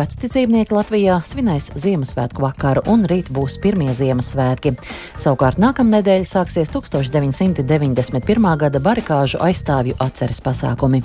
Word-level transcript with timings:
Vecticībnieki 0.00 0.72
Latvijā 0.72 1.18
svinēs 1.28 1.66
Ziemassvētku 1.76 2.40
vakaru, 2.40 2.80
un 2.88 3.02
rīt 3.10 3.26
būs 3.34 3.58
pirmie 3.60 3.92
Ziemassvētki. 3.92 4.72
Savukārt 5.20 5.60
nākamnedēļ 5.60 6.24
sāksies 6.24 6.72
1991. 6.72 8.48
gada 8.62 8.80
barikāžu 8.80 9.42
aizstāvju 9.44 9.98
atceres 10.00 10.40
pasākumi. 10.40 11.02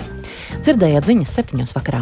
Dzirdējāt 0.64 1.10
ziņas 1.10 1.34
septiņos 1.36 1.76
vakarā. 1.76 2.00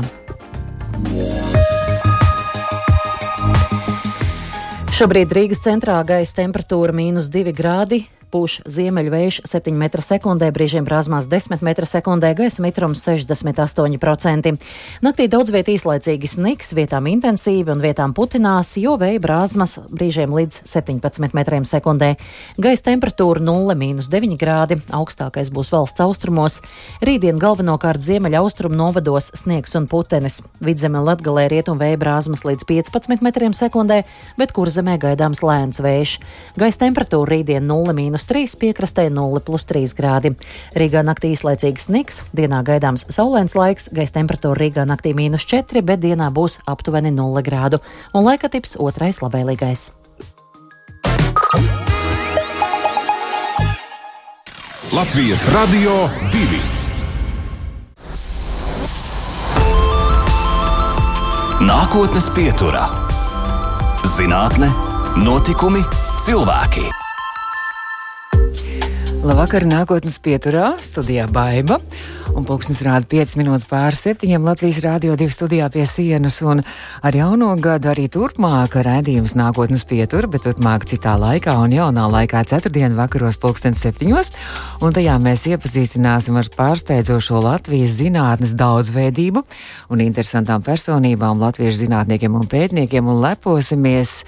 Šobrīd 4.95 5.35
Rīgas 5.35 5.65
centrā 5.67 5.99
gaisa 6.07 6.39
temperatūra- 6.45 6.95
mīnus 7.01 7.27
2 7.27 7.51
grādi, 7.51 8.05
pūš 8.35 8.59
ziemeļvējš 8.67 9.41
7 9.47 9.77
m2, 9.79 10.51
brīžiem 10.55 10.87
brāzmās 10.87 11.29
10 11.31 11.63
m2, 11.63 12.33
gaisa 12.39 12.65
mitrums 12.65 13.05
68%. 13.07 14.55
Naktī 15.05 15.29
daudz 15.31 15.53
viet 15.55 15.71
īslaicīgi 15.71 16.31
sniks, 16.31 16.73
vietām 16.75 17.07
intensīvi 17.13 17.71
un 17.75 17.83
vietām 17.85 18.15
putinās, 18.17 18.75
jo 18.81 18.97
vēja 18.99 19.23
brāzmas 19.23 19.77
brīžiem 19.95 20.35
līdz 20.35 20.65
17 20.67 21.31
m2. 21.31 22.11
Gaisa 22.59 22.87
temperatūra 22.91 23.43
0,9 23.45 24.39
grādi, 24.41 24.81
augstākais 24.91 25.53
būs 25.55 25.71
valsts 25.75 26.03
austrumos. 26.03 26.59
Rītdien 27.05 27.39
galvenokārt 27.39 28.03
ziemeļa 28.03 28.43
austrumu 28.43 28.79
novados 28.81 29.31
sniegs 29.39 29.77
un 29.79 29.87
putenis. 29.91 30.41
Vidzemē 30.65 31.03
un 31.03 31.09
latgalē 31.13 31.47
rietum 31.53 31.79
vēja 31.79 32.01
brāzmas 32.03 32.43
līdz 32.47 32.67
15 32.67 33.23
m2, 33.31 34.03
bet 34.41 34.57
kur 34.57 34.73
zemē 34.73 34.99
gaidāms 35.03 35.45
lēns 35.45 35.83
vējš. 35.85 36.19
Gaisa 36.59 36.85
temperatūra 36.87 37.37
rītdien 37.37 37.67
0,3 38.25 38.35
3, 38.35 38.59
piekrastē 38.61 39.09
0,3 39.11 39.95
grādi. 39.97 40.35
Rīgā 40.77 41.05
naktī 41.05 41.33
īslaicīgs 41.35 41.89
sniks, 41.89 42.23
dienā 42.37 42.63
gaidāms 42.67 43.07
saulains 43.13 43.55
laiks, 43.55 43.91
gaisa 43.93 44.19
temperatūra 44.19 44.59
Rīgā 44.61 44.87
naktī 44.89 45.15
mīnus 45.17 45.47
4, 45.51 45.83
bet 45.83 46.01
dienā 46.01 46.31
būs 46.35 46.61
aptuveni 46.67 47.13
0 47.15 47.45
grādu, 47.45 47.81
un 48.15 48.25
laika 48.25 48.49
tips 48.49 48.77
otrais 48.81 49.21
labvēlīgais. 49.23 49.93
Latvijas 54.95 55.49
Radio 55.51 56.07
2. 56.33 56.63
Nākotnes 61.65 62.29
pieturā- 62.35 62.85
zinātne, 64.17 64.69
notikumi, 65.17 65.83
cilvēki. 66.21 67.04
Labvakar, 69.25 69.65
nākotnes 69.65 70.19
pieturā, 70.21 70.75
studijā 70.85 71.25
Baiva. 71.33 71.79
Un 72.37 72.45
pulksnes 72.45 72.83
rāda 72.85 73.07
5 73.09 73.39
minūtes 73.41 73.65
pār 73.71 73.97
7. 73.97 74.29
Latvijas 74.45 74.83
Rādio 74.85 75.15
2 75.17 75.33
studijā 75.33 75.71
pie 75.73 75.87
sienas. 75.89 76.43
Un 76.45 76.61
ar 77.01 77.17
jauno 77.17 77.49
gadu 77.57 77.89
arī 77.89 78.05
turpmāk 78.13 78.75
redzējums 78.85 79.33
nākotnes 79.41 79.87
pietur, 79.89 80.29
bet 80.29 80.45
turpmāk 80.45 80.85
citā 80.91 81.15
laikā 81.17 81.55
un 81.57 81.73
jaunā 81.73 82.05
laikā 82.13 82.43
ceturtdien 82.51 82.99
vakaros 82.99 83.41
pulkstens 83.41 83.81
7. 83.87 84.13
Un 84.85 84.93
tajā 84.93 85.15
mēs 85.25 85.47
iepazīstināsim 85.55 86.37
ar 86.37 86.51
pārsteidzošo 86.59 87.41
Latvijas 87.47 87.97
zinātnes 88.03 88.53
daudzveidību 88.61 89.41
un 89.89 90.05
interesantām 90.05 90.61
personībām, 90.69 91.41
latviešu 91.41 91.87
zinātniekiem 91.87 92.37
un 92.37 92.45
pētniekiem 92.53 93.09
un 93.09 93.25
leposimies 93.25 94.19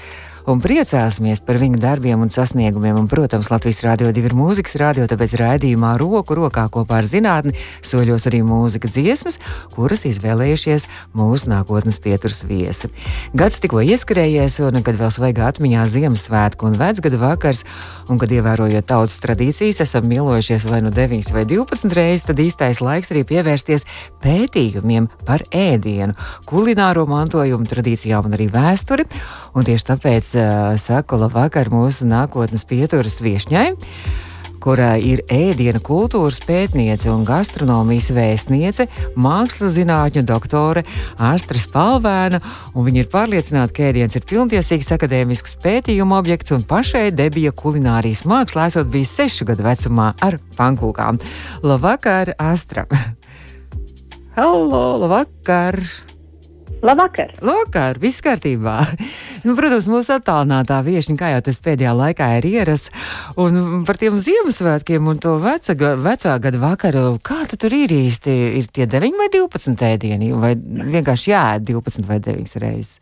un 0.46 0.60
priecāsimies 0.62 1.40
par 1.42 1.58
viņu 1.60 1.80
darbiem 1.82 2.22
un 2.22 2.30
sasniegumiem. 2.30 2.96
Un, 3.00 3.08
protams, 3.10 3.50
Latvijas 3.50 3.82
Rādio 3.84 4.10
2 4.14 4.30
ir 4.30 4.34
mūzikas 4.36 4.76
radio, 4.80 5.06
tāpēc 5.10 5.34
raidījumā 5.40 5.96
roku 6.00 6.36
rokā 6.38 6.66
kopā 6.72 7.00
ar 7.00 7.08
zinātni 7.10 7.56
soļos 7.86 8.28
arī 8.30 8.42
mūzika 8.46 8.90
dziesmas, 8.90 9.40
kuras 9.74 10.06
izvēlējušies 10.08 10.86
mūsu 11.18 11.50
nākotnes 11.50 11.98
pieturas 12.02 12.44
viesi. 12.46 12.92
Gads 13.34 13.58
tikko 13.62 13.82
ieskrējies, 13.82 14.60
un 14.68 14.82
kad 14.86 14.98
vēl 15.00 15.10
svaigā 15.14 15.50
atmiņā 15.50 15.86
Ziemassvētku 15.96 16.70
un 16.70 16.78
vecgada 16.78 17.20
vakars, 17.20 17.64
un 18.10 18.20
kad 18.22 18.30
ievērojot 18.30 18.86
tautas 18.86 19.18
tradīcijas, 19.22 19.82
esam 19.82 20.06
mīlojušies 20.10 20.68
vai 20.70 20.82
nu 20.86 20.94
9 20.94 21.34
vai 21.34 21.44
12 21.48 21.98
reizes, 21.98 22.26
tad 22.30 22.42
īstais 22.42 22.82
laiks 22.84 23.10
arī 23.14 23.26
pievērsties 23.26 23.86
pētījumiem 24.22 25.10
par 25.26 25.42
ēdienu, 25.50 26.14
kulināro 26.46 27.06
mantojumu, 27.10 27.66
tradīcijām 27.66 28.30
un 28.30 28.38
arī 28.38 28.46
vēsturi. 28.52 29.08
Un 29.56 29.66
tieši 29.66 29.90
tāpēc 29.90 30.35
saku 30.82 31.20
labvakar 31.20 31.72
mūsu 31.72 32.08
nākotnes 32.10 32.66
pieturas 32.68 33.20
viešņai 33.24 33.68
kurā 34.66 34.96
ir 34.98 35.22
ēdienu 35.30 35.78
kultūras 35.84 36.40
pētniece 36.42 37.10
un 37.12 37.22
gastronomijas 37.26 38.08
vēstniece, 38.16 38.88
mākslas 39.14 39.76
zinātņu 39.76 40.24
doktore 40.26 40.82
Astra 41.22 41.60
Spalvēna. 41.62 42.40
Viņa 42.74 43.04
ir 43.04 43.12
pārliecināta, 43.12 43.74
ka 43.76 43.86
ēdiens 43.92 44.18
ir 44.18 44.26
pilntiesīgs 44.26 44.90
akadēmisks 44.96 45.54
pētījuma 45.62 46.18
objekts 46.18 46.56
un 46.56 46.66
pašai 46.66 47.12
debija 47.14 47.54
kulinārijas 47.54 48.24
mākslā 48.26 48.66
esot 48.72 48.90
bijis 48.90 49.14
sešu 49.20 49.46
gadu 49.52 49.68
vecumā 49.68 50.10
ar 50.26 50.40
pankūkām. 50.58 51.22
Labvakar, 51.62 52.34
Astra! 52.42 52.88
Halo, 54.36 54.84
labvakar! 55.04 55.80
Labvakar! 56.86 57.32
Labvakar, 57.42 57.98
viss 58.02 58.22
kārtībā! 58.22 58.78
Nu, 59.46 59.52
protams, 59.54 59.86
mūsu 59.86 60.10
attālinātā 60.16 60.80
viesiņa, 60.82 61.16
kā 61.20 61.28
jau 61.30 61.42
tas 61.46 61.60
pēdējā 61.62 61.92
laikā 61.94 62.26
ir 62.40 62.46
ierasts, 62.48 62.90
un 63.38 63.84
par 63.86 63.98
tiem 64.00 64.16
Ziemassvētkiem 64.18 65.06
un 65.06 65.20
to 65.22 65.36
veca, 65.38 65.76
vecā 66.02 66.32
gada 66.42 66.58
vakaru, 66.58 67.04
kā 67.22 67.44
tur 67.52 67.76
ir 67.76 67.94
īsti? 67.94 68.34
Ir 68.58 68.66
tie 68.74 68.88
9 68.90 69.14
vai 69.20 69.28
12 69.30 69.86
ēdieni, 69.86 70.32
vai 70.34 70.56
vienkārši 70.56 71.30
jāēd 71.30 71.68
12 71.70 72.10
vai 72.10 72.18
9 72.26 72.58
reizes? 72.64 72.98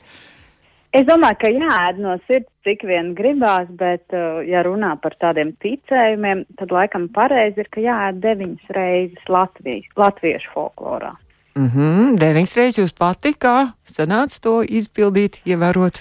Es 0.93 1.09
domāju, 1.09 1.41
ka 1.41 1.55
jāēd 1.55 2.05
no 2.05 2.19
sirds, 2.29 2.51
cik 2.69 2.85
vien 2.87 3.15
gribās, 3.17 3.73
bet, 3.81 4.05
uh, 4.13 4.45
ja 4.45 4.61
runā 4.69 4.93
par 5.01 5.17
tādiem 5.25 5.57
ticējumiem, 5.65 6.45
tad 6.61 6.77
laikam 6.77 7.09
pareizi 7.15 7.65
ir, 7.65 7.73
ka 7.73 7.89
jāēd 7.89 8.21
deviņas 8.21 8.77
reizes 8.77 9.33
Latvijas, 9.33 9.89
latviešu 9.99 10.53
folklorā. 10.53 11.17
Mm 11.55 11.69
-hmm, 11.71 12.15
deviņas 12.19 12.57
reizes 12.57 12.79
jūs 12.79 12.93
pati 12.99 13.31
kā 13.39 13.73
sanāca 13.87 14.41
to 14.43 14.55
izpildīt, 14.63 15.39
ievērot? 15.47 16.01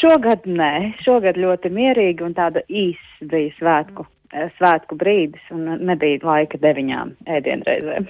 Šogad 0.00 0.46
nē, 0.46 0.92
šogad 1.04 1.38
ļoti 1.38 1.70
mierīgi 1.70 2.24
un 2.26 2.34
tāda 2.34 2.60
īsa 2.68 3.28
bija 3.30 3.52
svētku, 3.58 4.06
svētku 4.58 4.98
brīdis 4.98 5.54
un 5.54 5.78
nebija 5.86 6.18
laika 6.22 6.58
deviņām 6.58 7.14
ēdienreizēm. 7.26 8.08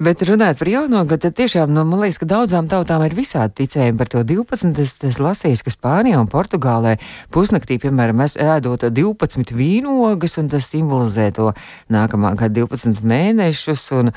Bet 0.00 0.22
runājot 0.24 0.58
par 0.58 0.68
jauno 0.70 1.02
gadu, 1.04 1.20
tad 1.26 1.36
tiešām 1.36 1.72
nu, 1.74 1.84
man 1.86 2.00
liekas, 2.02 2.18
ka 2.22 2.26
daudzām 2.30 2.68
tautām 2.70 3.04
ir 3.04 3.14
visādi 3.14 3.62
ticējumi 3.62 3.98
par 4.00 4.08
to 4.10 4.22
12. 4.26 4.72
Es, 4.82 4.94
es 5.04 5.18
lasīju, 5.22 5.60
ka 5.66 5.72
Spānijā 5.74 6.20
un 6.20 6.30
Portugālē 6.32 6.96
pusnaktī, 7.34 7.76
piemēram, 7.82 8.22
mēs 8.22 8.38
ēdot 8.40 8.88
12 8.88 9.52
vīnogas, 9.58 10.38
un 10.40 10.48
tas 10.52 10.70
simbolizē 10.72 11.28
to 11.36 11.50
nākamā 11.92 12.32
gada 12.40 12.64
12 12.64 13.04
mēnešus. 13.12 13.84
Un, 14.00 14.10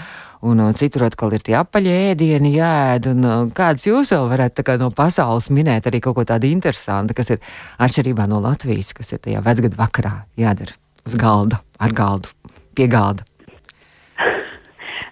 un 0.45 0.63
citur 0.79 1.07
atkal 1.09 1.35
ir 1.35 1.43
tie 1.45 1.57
apaļie 1.59 1.93
ēdieni 2.13 2.55
jāēd. 2.55 3.11
Un, 3.11 3.51
kāds 3.55 3.89
jūs 3.89 4.15
vēl 4.15 4.31
varētu 4.31 4.65
kā, 4.65 4.79
no 4.81 4.89
pasaules 4.95 5.51
minēt 5.53 5.91
arī 5.91 6.01
kaut 6.05 6.17
ko 6.17 6.25
tādu 6.31 6.49
interesantu, 6.49 7.17
kas 7.17 7.35
ir 7.35 7.43
atšķirībā 7.83 8.29
no 8.31 8.41
Latvijas, 8.45 8.95
kas 8.95 9.13
ir 9.13 9.21
tajā 9.27 9.43
vecgada 9.45 9.83
vakarā 9.83 10.17
jādara 10.39 10.77
uz 11.05 11.19
galda, 11.21 11.61
ar 11.77 11.93
galdu, 11.93 12.33
pie 12.73 12.89
galda? 12.89 13.27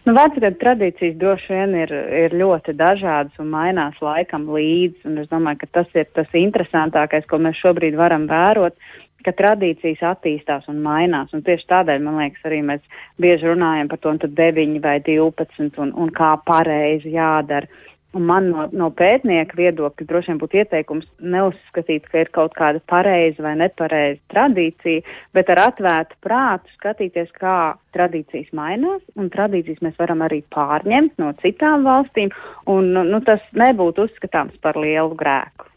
Nu, 0.04 0.12
Vecgada 0.18 0.52
tradīcijas 0.60 1.14
droši 1.16 1.54
vien 1.54 1.76
ir, 1.80 1.92
ir 2.26 2.34
ļoti 2.36 2.74
dažādas 2.76 3.40
un 3.40 3.48
mainās 3.54 3.96
laikam 4.04 4.50
līdzi, 4.52 5.06
un 5.08 5.22
es 5.22 5.30
domāju, 5.32 5.62
ka 5.62 5.70
tas 5.80 5.96
ir 5.96 6.10
tas 6.18 6.36
interesantākais, 6.36 7.24
ko 7.30 7.40
mēs 7.40 7.62
šobrīd 7.62 7.96
varam 7.96 8.26
vērot, 8.28 8.76
ka 9.24 9.32
tradīcijas 9.40 10.04
attīstās 10.10 10.68
un 10.68 10.82
mainās, 10.84 11.32
un 11.32 11.46
tieši 11.48 11.70
tādēļ, 11.72 12.04
man 12.04 12.20
liekas, 12.20 12.44
arī 12.50 12.60
mēs 12.68 12.84
bieži 13.24 13.48
runājam 13.48 13.94
par 13.94 14.02
to, 14.04 14.12
un 14.12 14.20
tad 14.26 14.36
9 14.36 14.84
vai 14.84 14.98
12 15.08 15.80
un, 15.86 15.96
un 15.96 16.12
kā 16.12 16.34
pareizi 16.52 17.16
jādara. 17.16 17.72
Un 18.14 18.28
man 18.30 18.50
no, 18.52 18.68
no 18.78 18.92
pētnieka 18.94 19.58
viedokļa 19.58 20.06
droši 20.10 20.30
vien 20.30 20.40
būtu 20.42 20.60
ieteikums 20.62 21.08
neuzskatīt, 21.34 22.06
ka 22.12 22.22
ir 22.22 22.30
kaut 22.36 22.54
kāda 22.58 22.82
pareiza 22.90 23.42
vai 23.42 23.56
nepareiza 23.58 24.22
tradīcija, 24.34 25.02
bet 25.34 25.50
ar 25.50 25.64
atvērtu 25.64 26.20
prātu 26.22 26.70
skatīties, 26.78 27.34
kā 27.42 27.58
tradīcijas 27.98 28.54
mainās, 28.54 29.02
un 29.18 29.34
tradīcijas 29.34 29.82
mēs 29.86 29.98
varam 29.98 30.22
arī 30.26 30.44
pārņemt 30.54 31.18
no 31.22 31.34
citām 31.42 31.90
valstīm, 31.90 32.30
un 32.70 32.94
nu, 32.94 33.22
tas 33.26 33.42
nebūtu 33.58 34.06
uzskatāms 34.06 34.62
par 34.62 34.78
lielu 34.78 35.18
grēku. 35.18 35.73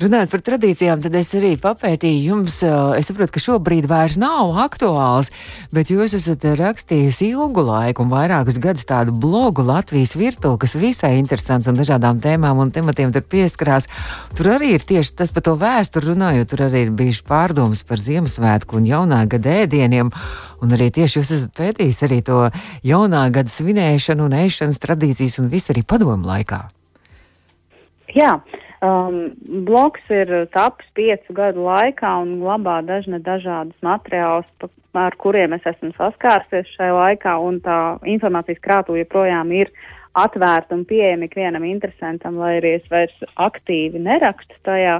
Runājot 0.00 0.30
par 0.32 0.42
tradīcijām, 0.46 1.02
tad 1.04 1.16
es 1.18 1.30
arī 1.36 1.52
papētīju 1.60 2.20
jums, 2.30 2.60
es 2.96 3.10
saprotu, 3.10 3.34
ka 3.34 3.42
šobrīd 3.42 3.88
vairs 3.90 4.16
nav 4.20 4.54
aktuāls, 4.62 5.30
bet 5.74 5.92
jūs 5.92 6.14
esat 6.18 6.46
rakstījis 6.58 7.20
ilgu 7.26 7.64
laiku 7.66 8.04
un 8.04 8.12
vairākus 8.12 8.60
gadus 8.62 8.86
tādu 8.88 9.14
blogu 9.14 9.64
Latvijas 9.66 10.16
virtuvi, 10.18 10.60
kas 10.62 10.76
visai 10.80 11.12
interesants 11.18 11.68
un 11.70 11.78
dažādām 11.78 12.22
tēmām 12.22 12.62
un 12.62 12.72
tematiem 12.74 13.12
tur 13.14 13.26
pieskarās. 13.26 13.90
Tur 14.38 14.52
arī 14.56 14.74
ir 14.78 14.86
tieši 14.86 15.16
tas 15.20 15.34
par 15.34 15.44
to 15.46 15.56
vēsturi 15.60 16.12
runājot, 16.12 16.50
tur 16.50 16.64
arī 16.68 16.86
ir 16.86 16.94
bijuši 16.96 17.26
pārdomas 17.28 17.84
par 17.86 18.00
Ziemassvētku 18.02 18.80
un 18.80 18.88
jaunā 18.88 19.22
gada 19.30 19.60
ēdieniem. 19.64 20.12
Un 20.60 20.74
arī 20.76 20.90
tieši 20.92 21.20
jūs 21.20 21.30
esat 21.36 21.54
pētījis 21.56 22.02
arī 22.08 22.20
to 22.24 22.42
jaunā 22.86 23.26
gada 23.32 23.52
svinēšanu 23.52 24.26
un 24.28 24.36
ēšanas 24.42 24.80
tradīcijas 24.82 25.40
un 25.40 25.48
visu 25.52 25.72
arī 25.74 25.84
padomu 25.86 26.28
laikā. 26.28 26.66
Jā, 28.16 28.34
um, 28.84 29.20
bloks 29.66 30.10
ir 30.12 30.32
tapis 30.54 30.88
piecu 30.96 31.36
gadu 31.36 31.64
laikā 31.66 32.12
un 32.22 32.38
glabā 32.42 32.80
dažne 32.86 33.20
dažādas 33.24 33.76
materiālus, 33.84 34.48
ar 34.96 35.16
kuriem 35.20 35.54
es 35.56 35.66
esmu 35.68 35.92
saskārsies 35.96 36.70
šajā 36.76 36.96
laikā, 36.96 37.36
un 37.38 37.60
tā 37.64 37.78
informācijas 38.08 38.62
krātu 38.64 38.98
joprojām 38.98 39.52
ir 39.54 39.70
atvērta 40.18 40.74
un 40.74 40.84
pieejama 40.88 41.28
ikvienam 41.28 41.64
interesantam, 41.68 42.40
lai 42.40 42.56
arī 42.58 42.74
es 42.80 42.88
vairs 42.90 43.14
aktīvi 43.38 44.02
nerakstu 44.02 44.58
tajā. 44.66 44.98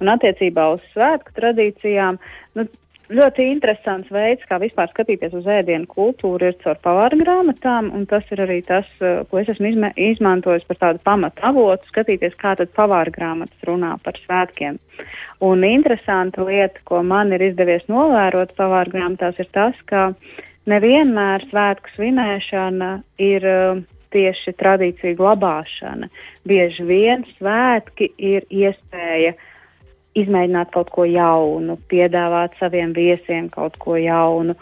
Un 0.00 0.12
attiecībā 0.12 0.66
uz 0.74 0.84
svētku 0.92 1.32
tradīcijām, 1.38 2.20
nu, 2.58 2.66
ļoti 3.10 3.46
interesants 3.50 4.10
veids, 4.12 4.44
kā 4.46 4.60
vispār 4.62 4.90
skatīties 4.92 5.34
uz 5.34 5.48
ēdienu 5.50 5.88
kultūru, 5.90 6.50
ir 6.50 6.58
caur 6.62 6.78
pavāra 6.82 7.18
grāmatām, 7.18 7.90
un 7.96 8.06
tas 8.10 8.26
ir 8.30 8.42
arī 8.44 8.60
tas, 8.66 8.86
eh, 9.00 9.22
ko 9.30 9.40
es 9.40 9.50
esmu 9.50 9.70
izme, 9.72 9.90
izmantojis 9.96 10.66
par 10.68 10.78
tādu 10.84 11.02
pamatu 11.04 11.42
avotu, 11.42 11.90
skatīties, 11.90 12.36
kā 12.38 12.54
tad 12.56 12.72
pavāra 12.76 13.10
grāmatas 13.10 13.66
runā 13.66 13.96
par 14.02 14.14
svētkiem. 14.22 14.78
Un 15.42 15.64
interesanta 15.64 16.44
lieta, 16.46 16.80
ko 16.84 17.02
man 17.02 17.32
ir 17.32 17.40
izdevies 17.50 17.86
novērot 17.88 18.54
pavāra 18.56 18.90
grāmatās, 18.94 19.38
ir 19.40 19.48
tas, 19.52 19.74
ka 19.86 20.12
nevienmēr 20.66 21.48
svētku 21.50 21.90
svinēšana 21.96 23.02
ir 23.18 23.46
uh, 23.46 23.80
tieši 24.12 24.52
tradīcija 24.54 25.16
glabāšana. 25.16 26.10
Bieži 26.46 26.84
vien 26.84 27.24
svētki 27.38 28.12
ir 28.18 28.44
iespēja 28.50 29.34
uh, 29.34 29.49
izmēģināt 30.18 30.72
kaut 30.74 30.90
ko 30.94 31.06
jaunu, 31.06 31.78
piedāvāt 31.90 32.56
saviem 32.58 32.94
viesiem 32.96 33.48
kaut 33.52 33.78
ko 33.82 33.96
jaunu. 34.00 34.56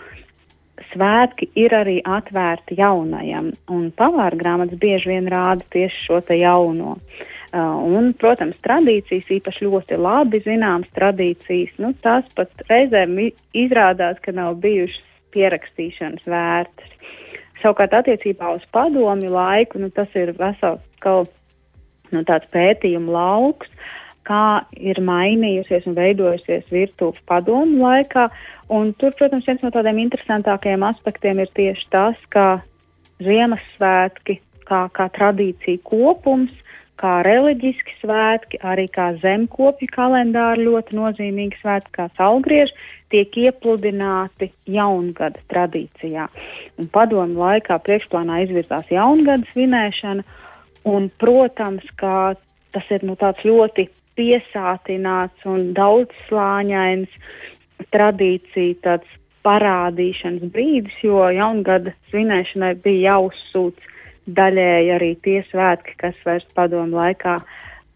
Svētki 0.93 1.49
ir 1.59 1.75
arī 1.75 1.97
atvērti 2.07 2.77
jaunajam, 2.79 3.51
un 3.75 3.89
pavāra 3.99 4.39
grāmatas 4.39 4.79
bieži 4.79 5.11
vien 5.11 5.27
rāda 5.31 5.65
tieši 5.75 6.05
šo 6.05 6.21
te 6.25 6.39
jauno. 6.39 6.99
Uh, 7.49 7.73
un, 7.81 8.13
protams, 8.13 8.59
tradīcijas 8.61 9.31
īpaši 9.39 9.65
ļoti 9.65 9.97
labi 9.97 10.43
zināmas 10.45 10.91
tradīcijas, 10.93 11.73
nu, 11.81 11.95
tās 12.05 12.29
pat 12.37 12.53
reizēm 12.69 13.17
izrādās, 13.57 14.21
ka 14.21 14.35
nav 14.37 14.59
bijušas 14.61 15.01
pierakstīšanas 15.33 16.29
vērtas. 16.29 16.93
Savukārt 17.63 17.97
attiecībā 17.99 18.53
uz 18.55 18.67
padomju 18.71 19.33
laiku, 19.33 19.81
nu, 19.83 19.89
tas 19.91 20.13
ir 20.15 20.35
vesels 20.37 20.85
kaut 21.03 21.33
nu, 22.13 22.23
tāds 22.29 22.53
pētījumu 22.53 23.17
lauks, 23.17 23.73
kā 24.29 24.45
ir 24.77 25.01
mainījusies 25.05 25.87
un 25.89 25.97
veidojusies 25.97 26.69
virtuve 26.73 27.23
padomu 27.29 27.83
laikā. 27.87 28.29
Un 28.75 28.93
tur, 29.01 29.15
protams, 29.17 29.47
viens 29.49 29.65
no 29.65 29.73
tādiem 29.75 30.03
interesantākajiem 30.05 30.85
aspektiem 30.91 31.41
ir 31.45 31.53
tieši 31.57 31.89
tas, 31.95 32.19
ka 32.33 32.49
Ziemassvētki 33.25 34.39
kā, 34.69 34.85
kā 34.95 35.09
tradīcija 35.17 35.81
kopums, 35.87 36.53
kā 36.99 37.21
reliģiski 37.27 37.97
svētki, 38.01 38.61
arī 38.67 38.87
kā 38.91 39.13
zemkopju 39.23 39.89
kalendāri 39.95 40.67
ļoti 40.67 40.99
nozīmīgi 40.99 41.61
svētki, 41.63 41.95
kā 41.95 42.09
salgrieži, 42.19 42.75
tiek 43.13 43.39
iepludināti 43.45 44.51
jaungada 44.69 45.41
tradīcijā. 45.53 46.27
Un 46.79 46.91
padomu 46.95 47.45
laikā 47.45 47.79
priekšplānā 47.87 48.43
izvirzās 48.47 48.91
jaungada 48.93 49.47
svinēšana, 49.55 50.27
un, 50.89 51.09
protams, 51.23 51.87
ka 52.01 52.35
tas 52.75 52.93
ir 52.95 53.07
nu, 53.07 53.17
tāds 53.19 53.47
ļoti 53.47 53.89
piesātināts 54.19 55.47
un 55.49 55.71
daudzslāņains 55.79 57.15
tradīcija 57.95 58.83
tāds 58.85 59.15
parādīšanas 59.47 60.51
brīdis, 60.53 60.99
jo 61.07 61.29
jaungada 61.33 61.95
svinēšanai 62.11 62.75
bija 62.83 63.15
jāuzsūc 63.15 63.87
daļēji 64.29 64.93
arī 64.97 65.15
tie 65.25 65.39
svētki, 65.49 65.97
kas 66.03 66.19
vairs 66.27 66.47
padomu 66.57 66.99
laikā 66.99 67.39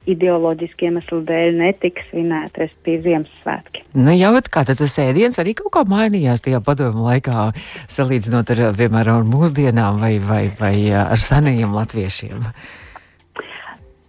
ideoloģiski 0.08 0.88
iemeslu 0.88 1.20
dēļ 1.28 1.58
netika 1.60 2.02
svinēti, 2.08 2.64
respektīvi 2.64 3.02
Ziemassvētki. 3.04 3.84
Nu, 3.94 4.10
jau 4.16 4.32
kā 4.50 4.64
tas 4.66 4.96
ēdiens 4.98 5.38
arī 5.38 5.54
kaut 5.58 5.70
kā 5.76 5.84
mainījās 5.86 6.42
tajā 6.42 6.58
padomu 6.64 7.04
laikā, 7.06 7.50
salīdzinot 7.92 8.50
ar, 8.54 8.64
piemēram, 8.78 9.22
ar 9.22 9.28
mūsdienām 9.28 10.02
vai, 10.02 10.16
vai, 10.19 10.44
vai 10.58 10.74
ar 10.98 11.22
senajiem 11.22 11.74
latviešiem? 11.76 12.42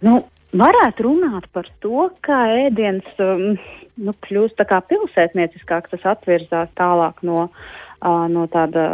Nu, 0.04 0.18
varētu 0.58 1.06
runāt 1.06 1.48
par 1.54 1.68
to, 1.82 2.08
kā 2.24 2.38
ēdiens 2.66 3.06
um, 3.22 3.54
nu, 4.00 4.14
kļūst 4.26 4.58
tā 4.58 4.66
kā 4.68 4.80
pilsētnieciskāk, 4.88 5.90
tas 5.90 6.06
atvirzās 6.14 6.72
tālāk 6.78 7.20
no, 7.26 7.48
uh, 7.48 8.24
no 8.30 8.46
tāda 8.52 8.86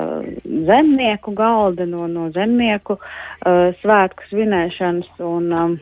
zemnieku 0.44 1.34
galda, 1.36 1.86
no, 1.88 2.06
no 2.10 2.28
zemnieku 2.34 2.98
uh, 2.98 3.70
svētku 3.82 4.28
svinēšanas. 4.30 5.10
Un, 5.26 5.48
um, 5.52 5.78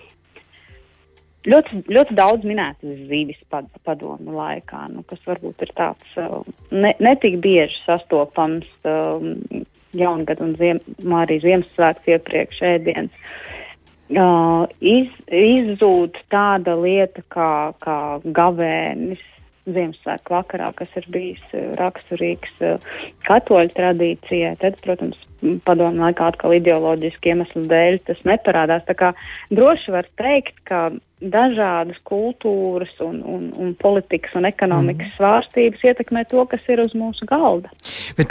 ļoti, 1.48 1.82
ļoti 1.88 2.18
daudz 2.18 2.46
minētas 2.48 3.02
zivis 3.10 3.40
pad, 3.52 3.70
padomu 3.86 4.36
laikā, 4.38 4.86
nu, 4.94 5.04
kas 5.08 5.22
varbūt 5.28 5.66
ir 5.66 5.74
tāds 5.78 6.20
uh, 6.20 6.40
ne, 6.74 6.94
netik 7.02 7.40
bieži 7.44 7.82
sastopams 7.84 8.68
um, 8.88 9.36
jaungad 9.96 10.42
un 10.44 10.56
ziem, 10.60 10.82
arī 11.16 11.38
Ziemassvētku 11.44 12.18
iepriekš 12.18 12.66
ēdiens. 12.74 13.14
Uh, 13.14 13.47
uh, 14.16 14.64
iz, 14.80 15.10
izzūd 15.28 16.20
tāda 16.32 16.76
lieta 16.80 17.24
kā, 17.32 17.50
kā 17.84 17.98
gavēnis 18.24 19.24
Ziemassvētku 19.68 20.32
vakarā, 20.32 20.70
kas 20.72 20.94
ir 20.96 21.04
bijis 21.12 21.56
raksturīgs 21.76 22.62
uh, 22.64 22.86
katoļu 23.28 23.74
tradīcijai, 23.76 24.54
tad, 24.62 24.78
protams, 24.84 25.18
padomu 25.68 26.02
laikā 26.06 26.30
atkal 26.32 26.56
ideoloģiski 26.56 27.34
iemeslu 27.34 27.66
dēļ 27.68 28.00
tas 28.08 28.24
neparādās. 28.28 28.86
Tā 28.88 28.96
kā 28.98 29.12
droši 29.52 29.94
var 29.94 30.08
teikt, 30.20 30.56
ka 30.68 30.88
dažādas 31.18 31.98
kultūras 32.06 32.92
un, 33.02 33.18
un, 33.26 33.46
un 33.58 33.72
politikas 33.78 34.36
un 34.38 34.46
ekonomikas 34.46 35.08
mm. 35.08 35.14
svārstības 35.16 35.82
ietekmē 35.90 36.22
to, 36.30 36.44
kas 36.50 36.62
ir 36.70 36.82
uz 36.84 36.94
mūsu 36.94 37.26
galda. 37.26 37.72
Bet 38.14 38.30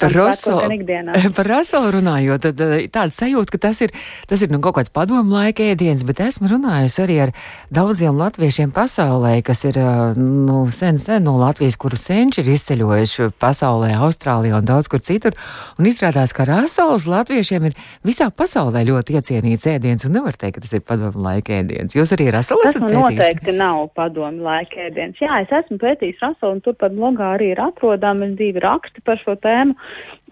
par 1.35 1.49
Raselu 1.51 1.91
runājot, 1.97 2.45
tad 2.47 2.63
eh, 2.63 2.85
tāda 2.93 3.11
sajūta, 3.15 3.55
ka 3.55 3.61
tas 3.67 3.81
ir, 3.83 3.91
tas 4.31 4.43
ir 4.43 4.53
nu, 4.53 4.61
kaut 4.63 4.77
kāds 4.79 4.93
padomu 4.95 5.35
laika 5.35 5.65
ēdiens, 5.67 6.05
bet 6.07 6.21
esmu 6.23 6.47
runājusi 6.53 7.03
arī 7.03 7.17
ar 7.25 7.33
daudziem 7.75 8.15
latviešiem 8.15 8.71
pasaulē, 8.75 9.35
kas 9.47 9.65
ir 9.67 9.81
eh, 9.83 10.15
nu, 10.15 10.63
sen, 10.71 11.01
sen 11.03 11.27
no 11.27 11.35
Latvijas, 11.41 11.75
kuru 11.79 11.99
senči 11.99 12.45
ir 12.45 12.53
izceļojuši 12.55 13.29
pasaulē, 13.41 13.91
Austrālijā 14.07 14.61
un 14.61 14.71
daudz 14.71 14.87
kur 14.91 15.03
citur. 15.03 15.35
Un 15.75 15.91
izrādās, 15.91 16.31
ka 16.35 16.47
Rasels 16.47 17.07
latviešiem 17.09 17.67
ir 17.67 17.77
visā 18.07 18.29
pasaulē 18.31 18.85
ļoti 18.87 19.19
iecienīts 19.19 19.67
ēdiens, 19.75 20.07
un 20.07 20.15
nevar 20.21 20.39
teikt, 20.39 20.57
ka 20.57 20.65
tas 20.65 20.77
ir 20.79 20.87
padomu 20.87 21.27
laika 21.27 21.59
ēdiens. 21.59 21.97
Jūs 21.97 22.15
arī 22.15 22.31
Rasels 22.31 22.76
esmu 22.77 22.89
pētījis? 22.89 23.17
Noteikti 23.17 23.53
nav 23.57 23.81
padomu 23.97 24.45
laika 24.45 24.85
ēdiens. 24.87 25.19
Jā, 25.21 25.41
es 25.43 25.51
esmu 25.59 25.79
pētījis 25.81 26.21
Raselu, 26.23 26.55
un 26.55 26.61
turpat 26.65 26.95
blogā 26.95 27.33
arī 27.35 27.51
ir 27.53 27.61
atrodami 27.61 28.29
divi 28.39 28.63
raksti 28.63 29.03
par 29.07 29.19
šo 29.21 29.35
tēmu, 29.43 29.75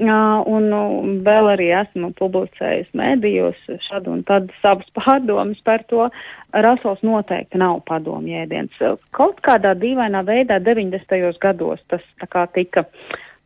un 0.05 1.19
vēl 1.25 1.51
arī 1.53 1.69
esmu 1.81 2.11
publicējis 2.19 2.93
mēdījos 2.97 3.61
šad 3.89 4.09
un 4.11 4.23
tad 4.27 4.49
savus 4.61 4.89
pārdomas 4.99 5.61
par 5.67 5.85
to. 5.91 6.09
Rasels 6.55 7.01
noteikti 7.03 7.59
nav 7.59 7.81
padomu 7.89 8.31
ēdiens. 8.43 8.71
Kaut 9.15 9.41
kādā 9.43 9.73
dīvainā 9.75 10.23
veidā 10.27 10.61
90. 10.63 11.35
gados 11.43 11.81
tas 11.91 12.03
tā 12.21 12.29
kā 12.31 12.45
tika, 12.55 12.85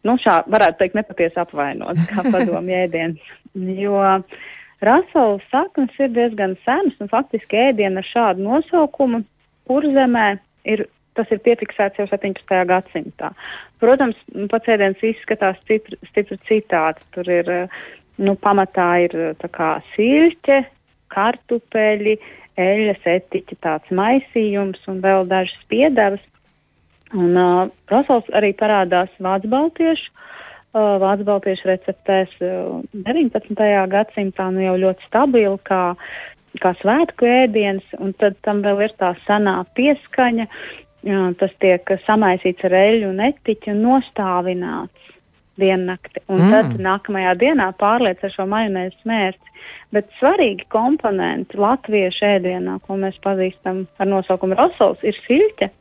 nu 0.06 0.20
šā 0.22 0.44
varētu 0.52 0.84
teikt, 0.84 1.00
nepatiesi 1.00 1.42
apvainots 1.42 2.06
kā 2.12 2.28
padomu 2.30 2.76
ēdiens, 2.84 3.34
jo 3.56 3.98
Rasela 4.82 5.40
saknes 5.52 5.96
ir 6.00 6.14
diezgan 6.16 6.56
senas, 6.64 6.96
un 7.04 7.12
faktiski 7.12 7.58
ēdiena 7.60 8.00
ar 8.00 8.08
šādu 8.08 8.46
nosaukumu 8.46 9.22
kurzemē 9.68 10.28
ir, 10.72 10.86
tas 11.20 11.32
ir 11.36 11.42
piefiksēts 11.44 12.00
jau 12.00 12.08
17. 12.08 12.60
gadsimtā. 12.70 13.34
Protams, 13.84 14.20
pats 14.52 14.72
ēdiens 14.72 15.04
izskatās 15.04 15.60
stipri, 15.66 16.00
stipri 16.12 16.40
citādi. 16.48 17.04
Tur 17.16 17.28
ir, 17.34 17.52
nu, 18.24 18.36
pamatā 18.40 18.90
ir 19.04 19.18
tā 19.44 19.52
kā 19.52 19.72
silķe, 19.94 20.62
kartupeļi, 21.12 22.16
eļas, 22.60 23.04
etiķi, 23.18 23.60
tāds 23.64 23.92
maisījums 23.96 24.80
un 24.92 25.04
vēl 25.04 25.28
dažas 25.28 25.60
piedevas. 25.72 26.24
Un 27.16 27.36
uh, 27.36 27.68
Rasels 27.90 28.28
arī 28.38 28.54
parādās 28.56 29.12
vācu 29.20 29.50
baltiešu 29.50 30.12
Vācu 30.74 31.26
baltiešu 31.26 31.66
receptēs 31.66 32.34
19. 32.94 33.70
gadsimtā 33.90 34.50
nu 34.54 34.62
jau 34.62 34.76
ļoti 34.78 35.08
stabili 35.08 35.58
kā, 35.66 35.96
kā 36.62 36.74
svētku 36.84 37.26
ēdiens, 37.26 37.86
un 37.98 38.14
tad 38.22 38.38
tam 38.46 38.62
vēl 38.66 38.86
ir 38.86 38.94
tā 39.02 39.16
sanā 39.26 39.64
pieskaņa, 39.74 40.46
tas 41.42 41.56
tiek 41.64 41.90
samaisīts 42.06 42.68
ar 42.70 42.76
eļu 42.84 43.10
un 43.10 43.24
etiķu 43.32 43.74
un 43.74 43.82
nostāvināts 43.88 45.16
diennakti, 45.60 46.22
un 46.30 46.44
mm. 46.44 46.52
tad 46.54 46.84
nākamajā 46.86 47.34
dienā 47.42 47.72
pārliec 47.80 48.22
ar 48.24 48.36
šo 48.36 48.46
majonēzi 48.50 48.96
smērci. 49.02 49.56
Bet 49.94 50.10
svarīgi 50.20 50.68
komponenti 50.70 51.58
latviešu 51.58 52.28
ēdienā, 52.36 52.78
ko 52.86 53.00
mēs 53.02 53.18
pazīstam 53.26 53.88
ar 53.98 54.10
nosaukumu 54.10 54.58
rosols, 54.60 55.02
ir 55.02 55.18
siļķe 55.26 55.72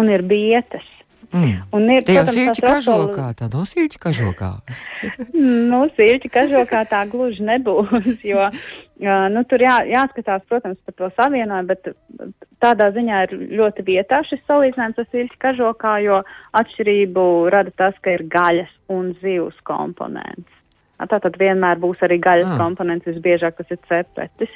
un 0.00 0.10
ir 0.10 0.26
bietes. 0.26 0.90
Mm. 1.34 1.54
Un 1.74 1.88
ir, 1.90 2.04
Tie 2.06 2.14
protams, 2.14 2.36
sīļķi 2.36 2.62
kažokā, 2.62 3.26
tā 3.34 3.48
no 3.50 3.64
sīļķi 3.66 4.00
kažokā. 4.04 4.50
nu, 5.72 5.80
sīļķi 5.96 6.30
kažokā 6.30 6.84
tā 6.92 7.00
gluži 7.10 7.42
nebūs, 7.48 8.06
jo 8.22 8.46
nu, 9.34 9.42
tur 9.50 9.64
jā, 9.66 9.80
jāskatās, 9.90 10.44
protams, 10.46 10.78
par 10.86 10.94
to 11.00 11.10
savienojumu, 11.16 11.72
bet 11.72 11.90
tādā 12.62 12.92
ziņā 12.94 13.24
ir 13.26 13.34
ļoti 13.58 13.86
vietā 13.88 14.22
šis 14.28 14.44
salīdzinājums 14.46 15.02
ar 15.02 15.08
sīļķi 15.10 15.40
kažokā, 15.42 15.96
jo 16.06 16.20
atšķirību 16.60 17.26
rada 17.54 17.74
tas, 17.82 17.98
ka 18.04 18.14
ir 18.14 18.28
gaļas 18.30 18.70
un 18.94 19.10
zivs 19.24 19.58
komponents. 19.66 20.63
Tātad 20.94 21.34
vienmēr 21.40 21.80
būs 21.82 22.02
arī 22.06 22.20
gaļas 22.22 22.52
ah. 22.52 22.58
komponents, 22.60 23.06
visbiežāk 23.08 23.56
tas 23.58 23.72
ir 23.74 23.80
cepetis. 23.90 24.52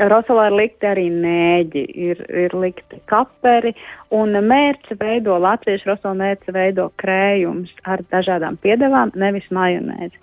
Rosolā 0.00 0.48
ir 0.48 0.56
likti 0.56 0.88
arī 0.88 1.04
nēģi, 1.12 1.82
ir, 2.08 2.22
ir 2.44 2.56
likti 2.56 3.00
kaperi, 3.10 3.74
un 4.16 4.32
mērce 4.48 4.96
veido, 5.00 5.36
latviešu 5.44 5.90
rosola 5.92 6.16
mērce 6.22 6.54
veido 6.56 6.88
krējums 7.02 7.72
ar 7.84 8.02
dažādām 8.14 8.56
piedevām, 8.64 9.12
nevis 9.20 9.46
majonēzi. 9.54 10.16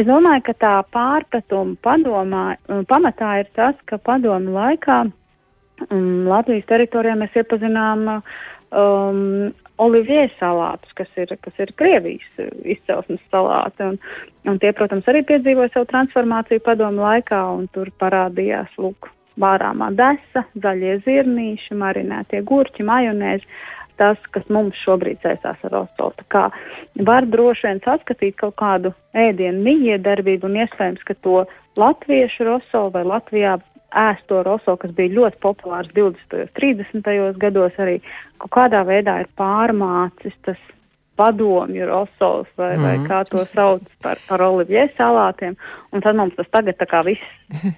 Es 0.00 0.08
domāju, 0.08 0.46
ka 0.48 0.56
tā 0.64 0.72
pārpratuma 0.94 1.76
padomā, 1.84 2.46
pamatā 2.90 3.36
ir 3.44 3.52
tas, 3.54 3.76
ka 3.90 4.00
padomu 4.02 4.56
laikā 4.56 5.04
um, 5.04 6.24
Latvijas 6.30 6.66
teritorijā 6.70 7.14
mēs 7.20 7.36
iepazinām 7.38 8.08
um, 8.16 9.52
olivie 9.82 10.28
salātus, 10.38 10.92
kas 10.98 11.10
ir, 11.20 11.34
kas 11.42 11.58
ir 11.62 11.72
Krievijas 11.78 12.46
izcelsmes 12.62 13.22
salāti. 13.32 13.90
Un, 13.90 13.98
un 14.50 14.60
tie, 14.62 14.72
protams, 14.76 15.06
arī 15.10 15.24
piedzīvoja 15.26 15.72
savu 15.74 15.88
transformāciju 15.90 16.62
padomu 16.64 17.04
laikā, 17.04 17.40
un 17.56 17.66
tur 17.74 17.90
parādījās, 18.00 18.74
lūk, 18.80 19.10
vārāmā 19.40 19.90
desa, 19.98 20.44
zaļie 20.62 21.00
zirnīši, 21.06 21.78
marinētie 21.78 22.44
gurķi, 22.46 22.86
majonēzi. 22.86 23.50
Tas, 23.94 24.18
kas 24.34 24.42
mums 24.50 24.74
šobrīd 24.82 25.20
saistās 25.22 25.60
ar 25.62 25.70
rostolu. 25.70 26.16
Tā 26.18 26.24
kā 26.34 26.40
var 27.06 27.28
droši 27.30 27.68
vien 27.68 27.80
saskatīt 27.84 28.34
kaut 28.40 28.56
kādu 28.58 28.90
ēdienu 29.14 29.62
mijiedarbību 29.62 30.48
un 30.48 30.56
iespējams, 30.64 31.04
ka 31.06 31.14
to 31.22 31.44
latviešu 31.78 32.48
rostolu 32.48 32.90
vai 32.96 33.04
Latvijā 33.06 33.52
ēsto 33.94 34.42
roso, 34.46 34.76
kas 34.80 34.92
bija 34.96 35.14
ļoti 35.14 35.40
populārs 35.42 35.90
20. 35.96 36.40
un 36.42 36.52
30. 36.58 37.38
gados, 37.42 37.76
arī 37.78 38.00
kaut 38.42 38.52
kādā 38.58 38.82
veidā 38.86 39.20
ir 39.22 39.30
pārmācis 39.38 40.34
tas 40.46 40.60
padomju 41.16 41.86
rosols 41.88 42.50
vai, 42.58 42.74
mm. 42.76 42.82
vai 42.82 42.94
mhm. 42.98 43.06
kā 43.10 43.22
to 43.30 43.46
sauc 43.54 43.86
par, 44.02 44.20
par 44.28 44.42
olivie 44.46 44.86
salātiem. 44.98 45.56
Un 45.94 46.02
tad 46.02 46.16
mums 46.18 46.34
tas 46.34 46.48
tagad 46.50 46.74
tā 46.80 46.88
kā 46.90 47.04
viss 47.06 47.22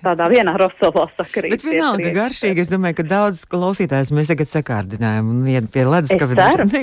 tādā 0.00 0.30
vienā 0.32 0.54
rosolā 0.56 1.04
sakarīt. 1.18 1.52
Bet 1.52 1.66
vienalga 1.68 2.12
garšīgi, 2.16 2.62
es 2.64 2.70
domāju, 2.72 2.96
ka 3.02 3.04
daudz 3.10 3.42
klausītājs 3.50 4.12
mēs 4.16 4.30
tagad 4.32 4.48
sakārdinājam 4.48 5.28
un 5.34 5.42
iet 5.52 5.68
pie 5.74 5.84
leduskapī. 5.84 6.38
Me, 6.72 6.82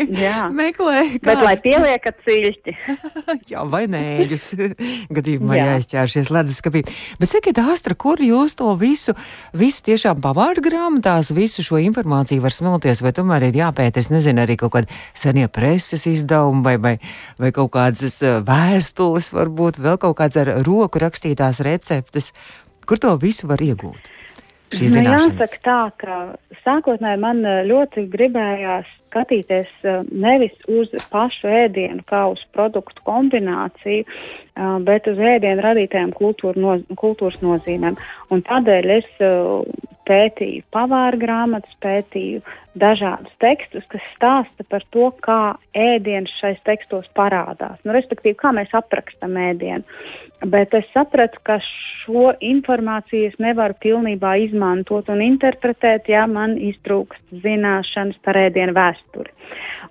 meklē. 0.54 1.00
Kāds. 1.16 1.26
Bet 1.26 1.42
lai 1.42 1.56
pieliekat 1.64 2.22
ciļķi. 2.28 2.76
jā, 3.54 3.64
vai 3.66 3.88
nēģus 3.90 4.46
gadījumā 5.18 5.58
jā. 5.58 5.66
jāizķēršies 5.72 6.30
leduskapī. 6.38 6.84
Bet 7.18 7.34
sakiet, 7.34 7.64
Astra, 7.64 7.98
kur 7.98 8.22
jūs 8.22 8.54
to 8.60 8.70
visu, 8.78 9.18
visu 9.58 9.82
tiešām 9.90 10.22
pavārdu 10.22 10.62
grāmatās, 10.68 11.34
visu 11.34 11.66
šo 11.66 11.82
informāciju 11.82 12.46
var 12.46 12.54
smelties, 12.54 13.02
vai 13.02 13.16
tomēr 13.18 13.50
ir 13.50 13.58
jāpēt, 13.64 13.98
es 13.98 14.14
nezinu, 14.14 14.46
arī 14.46 14.60
kaut 14.62 14.76
kādi 14.78 15.02
senie 15.18 15.50
preses 15.50 16.06
izdevumi 16.10 16.43
vai, 16.66 16.78
vai, 16.82 16.98
vai 17.42 17.52
kaut 17.56 17.74
kādas 17.76 18.20
eh, 18.24 18.40
vēstules, 18.46 19.32
varbūt 19.36 19.80
vēl 19.84 20.00
kaut 20.02 20.18
kāds 20.20 20.40
ar 20.42 20.52
roku 20.66 21.02
rakstītās 21.04 21.64
receptes. 21.66 22.32
Kur 22.88 23.00
to 23.00 23.16
visu 23.22 23.48
var 23.48 23.64
iegūt? 23.64 24.12
Nu, 24.74 25.02
jāsaka 25.06 25.60
tā, 25.62 25.80
ka 26.02 26.16
sākotnēji 26.64 27.22
man 27.22 27.44
eh, 27.46 27.62
ļoti 27.70 28.08
gribējās 28.14 28.90
skatīties 29.12 29.70
eh, 29.86 30.02
nevis 30.10 30.56
uz 30.72 30.94
pašu 31.14 31.52
ēdienu 31.64 32.02
kā 32.10 32.26
uz 32.34 32.42
produktu 32.56 33.06
kombināciju, 33.06 34.08
bet 34.56 35.08
uz 35.10 35.18
ēdienu 35.18 35.64
radītajām 35.66 36.14
kultūra 36.18 36.60
noz 36.62 36.84
kultūras 37.00 37.42
nozīmēm. 37.42 37.98
Un 38.34 38.44
tādēļ 38.46 38.92
es 39.00 39.10
pētīju 40.08 40.66
pavāra 40.74 41.18
grāmatas, 41.20 41.74
pētīju 41.84 42.42
dažādus 42.80 43.34
tekstus, 43.42 43.86
kas 43.92 44.04
stāsta 44.16 44.66
par 44.70 44.84
to, 44.92 45.10
kā 45.24 45.56
ēdiens 45.78 46.32
šais 46.42 46.60
tekstos 46.68 47.08
parādās. 47.18 47.80
Nu, 47.84 47.94
respektīvi, 47.96 48.38
kā 48.40 48.54
mēs 48.56 48.74
aprakstam 48.76 49.38
ēdienu. 49.40 49.86
Bet 50.44 50.74
es 50.76 50.88
sapratu, 50.92 51.40
ka 51.48 51.60
šo 51.64 52.34
informāciju 52.44 53.30
es 53.30 53.38
nevaru 53.40 53.78
pilnībā 53.80 54.36
izmantot 54.44 55.08
un 55.14 55.24
interpretēt, 55.24 56.10
ja 56.12 56.26
man 56.28 56.58
iztrūkst 56.60 57.40
zināšanas 57.46 58.20
par 58.26 58.42
ēdienu 58.42 58.76
vēsturi. 58.76 59.32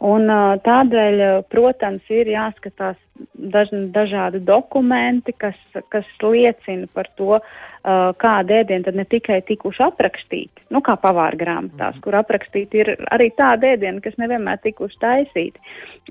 Un 0.05 0.29
tādēļ, 0.67 1.25
protams, 1.53 2.05
ir 2.13 2.29
jāskatās 2.35 2.99
daž, 3.35 3.73
dažādi 3.95 4.41
dokumenti, 4.45 5.35
kas, 5.39 5.59
kas 5.93 6.09
liecina 6.23 6.89
par 6.95 7.11
to, 7.17 7.39
kāda 7.83 8.61
ēdiena 8.63 8.87
tad 8.87 8.95
ne 8.95 9.05
tikai 9.11 9.41
tikuši 9.47 9.83
aprakstīti, 9.83 10.63
nu 10.71 10.79
kā 10.87 10.95
pavāra 11.03 11.35
grāmatās, 11.39 11.97
mm. 11.97 12.03
kur 12.05 12.15
aprakstīti 12.15 12.79
ir 12.79 12.91
arī 13.11 13.33
tāda 13.35 13.73
ēdiena, 13.75 13.99
kas 14.05 14.15
nevienmēr 14.23 14.61
tikuši 14.63 15.01
taisīti, 15.03 15.59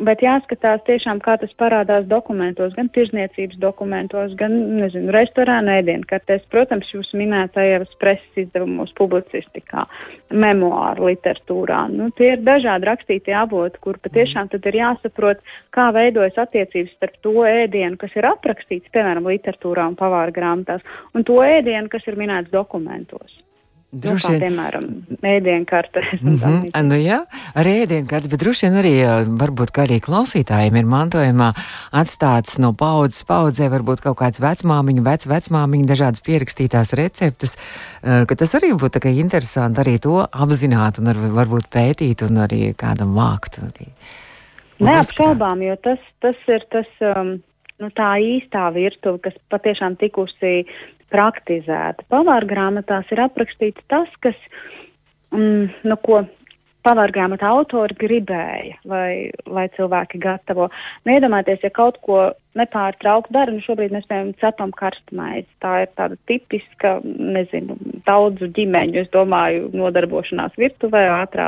bet 0.03 0.23
jāskatās 0.23 0.83
tiešām, 0.87 1.21
kā 1.23 1.37
tas 1.39 1.53
parādās 1.59 2.09
dokumentos, 2.11 2.73
gan 2.75 2.89
tirzniecības 2.91 3.59
dokumentos, 3.63 4.35
gan, 4.39 4.57
nezinu, 4.81 5.13
restorāna 5.15 5.77
ēdienkartēs, 5.79 6.43
protams, 6.51 6.91
jūs 6.91 7.13
minētajos 7.15 7.95
preses 8.03 8.43
izdevumos, 8.43 8.91
publicistikā, 8.99 9.85
memoāru 10.35 11.07
literatūrā. 11.07 11.85
Nu, 11.95 12.09
tie 12.19 12.33
ir 12.35 12.43
dažādi 12.43 12.89
rakstītie 12.91 13.35
avoti, 13.37 13.79
kur 13.83 13.99
patiešām 14.03 14.51
tad 14.51 14.67
ir 14.67 14.79
jāsaprot, 14.81 15.39
kā 15.71 15.87
veidojas 15.95 16.35
attiecības 16.43 16.91
starp 16.97 17.15
to 17.23 17.47
ēdienu, 17.47 17.95
kas 18.01 18.11
ir 18.19 18.27
aprakstīts, 18.27 18.91
piemēram, 18.91 19.31
literatūrā 19.31 19.87
un 19.87 19.97
pavāra 19.99 20.35
grāmatās, 20.35 20.83
un 21.15 21.23
to 21.27 21.39
ēdienu, 21.39 21.61
ēdienu, 21.62 21.88
kas 21.94 22.10
ir 22.10 22.20
minēts 22.20 22.51
dokumentos. 22.51 23.39
Droši 23.91 24.30
vien, 24.32 24.38
nu, 24.39 24.46
piemēram, 24.46 24.84
ēdienkartes. 25.27 26.22
Mm 26.22 26.36
-hmm. 26.39 26.84
nu, 26.88 26.96
jā, 26.96 27.18
arī 27.60 27.74
ēdienkartes, 27.82 28.30
bet 28.32 28.39
droši 28.39 28.65
vien 28.65 28.77
arī, 28.80 28.94
varbūt, 29.41 29.74
ka 29.75 29.84
arī 29.84 29.98
klausītājiem 30.00 30.77
ir 30.80 30.88
mantojumā 30.88 31.50
atstāts 31.91 32.56
no 32.63 32.72
paudzes 32.72 33.27
paudzē, 33.27 33.68
varbūt 33.68 34.00
kaut 34.06 34.18
kāds 34.24 34.39
vecmāmiņu, 34.39 35.03
vec 35.03 35.27
vecmāmiņu, 35.27 35.89
dažādas 35.91 36.24
pierakstītās 36.24 36.96
receptes, 36.96 37.58
ka 38.01 38.36
tas 38.36 38.56
arī 38.56 38.72
būtu 38.72 38.96
tā 38.96 39.03
kā 39.03 39.12
interesanti 39.12 39.84
arī 39.84 40.00
to 40.00 40.24
apzināt 40.24 41.03
un 41.03 41.12
ar, 41.12 41.20
varbūt 41.41 41.68
pētīt 41.68 42.24
un 42.24 42.46
arī 42.48 42.72
kādam 42.72 43.12
vākt. 43.12 43.60
Neapšaubām, 44.80 45.68
jo 45.68 45.75
tas, 45.84 46.00
tas 46.24 46.39
ir 46.48 46.63
tas. 46.72 46.88
Um, 47.01 47.41
nu, 47.82 47.89
tā 47.98 48.13
īstā 48.22 48.70
virtuve, 48.75 49.20
kas 49.25 49.38
patiešām 49.50 49.98
tikusi 50.01 50.62
praktizēta. 51.12 52.06
Pavāra 52.12 52.48
grāmatās 52.48 53.10
ir 53.13 53.24
aprakstīts 53.24 53.84
tas, 53.91 54.12
kas, 54.24 54.38
mm, 55.36 55.68
nu, 55.88 55.98
ko 56.06 56.24
pavārgrāmatu 56.88 57.46
autori 57.46 57.98
gribēja, 58.00 58.80
lai, 58.89 59.30
lai 59.46 59.68
cilvēki 59.75 60.22
gatavo. 60.22 60.70
Nu, 61.06 61.13
iedomājieties, 61.13 61.68
ja 61.68 61.74
kaut 61.75 62.00
ko 62.06 62.24
nepārtraukti 62.58 63.31
dara, 63.36 63.53
nu 63.53 63.63
šobrīd 63.63 63.93
mēs, 63.96 64.05
piemēram, 64.10 64.34
cepam 64.41 64.74
karstmaizi. 64.75 65.48
Tā 65.63 65.74
ir 65.86 65.91
tāda 65.96 66.17
tipiska, 66.27 66.98
nezinu, 67.03 67.77
daudzu 68.08 68.50
ģimeņu, 68.58 69.00
es 69.05 69.12
domāju, 69.13 69.70
nodarbošanās 69.77 70.58
virtuvē, 70.60 71.05
ātrā, 71.22 71.48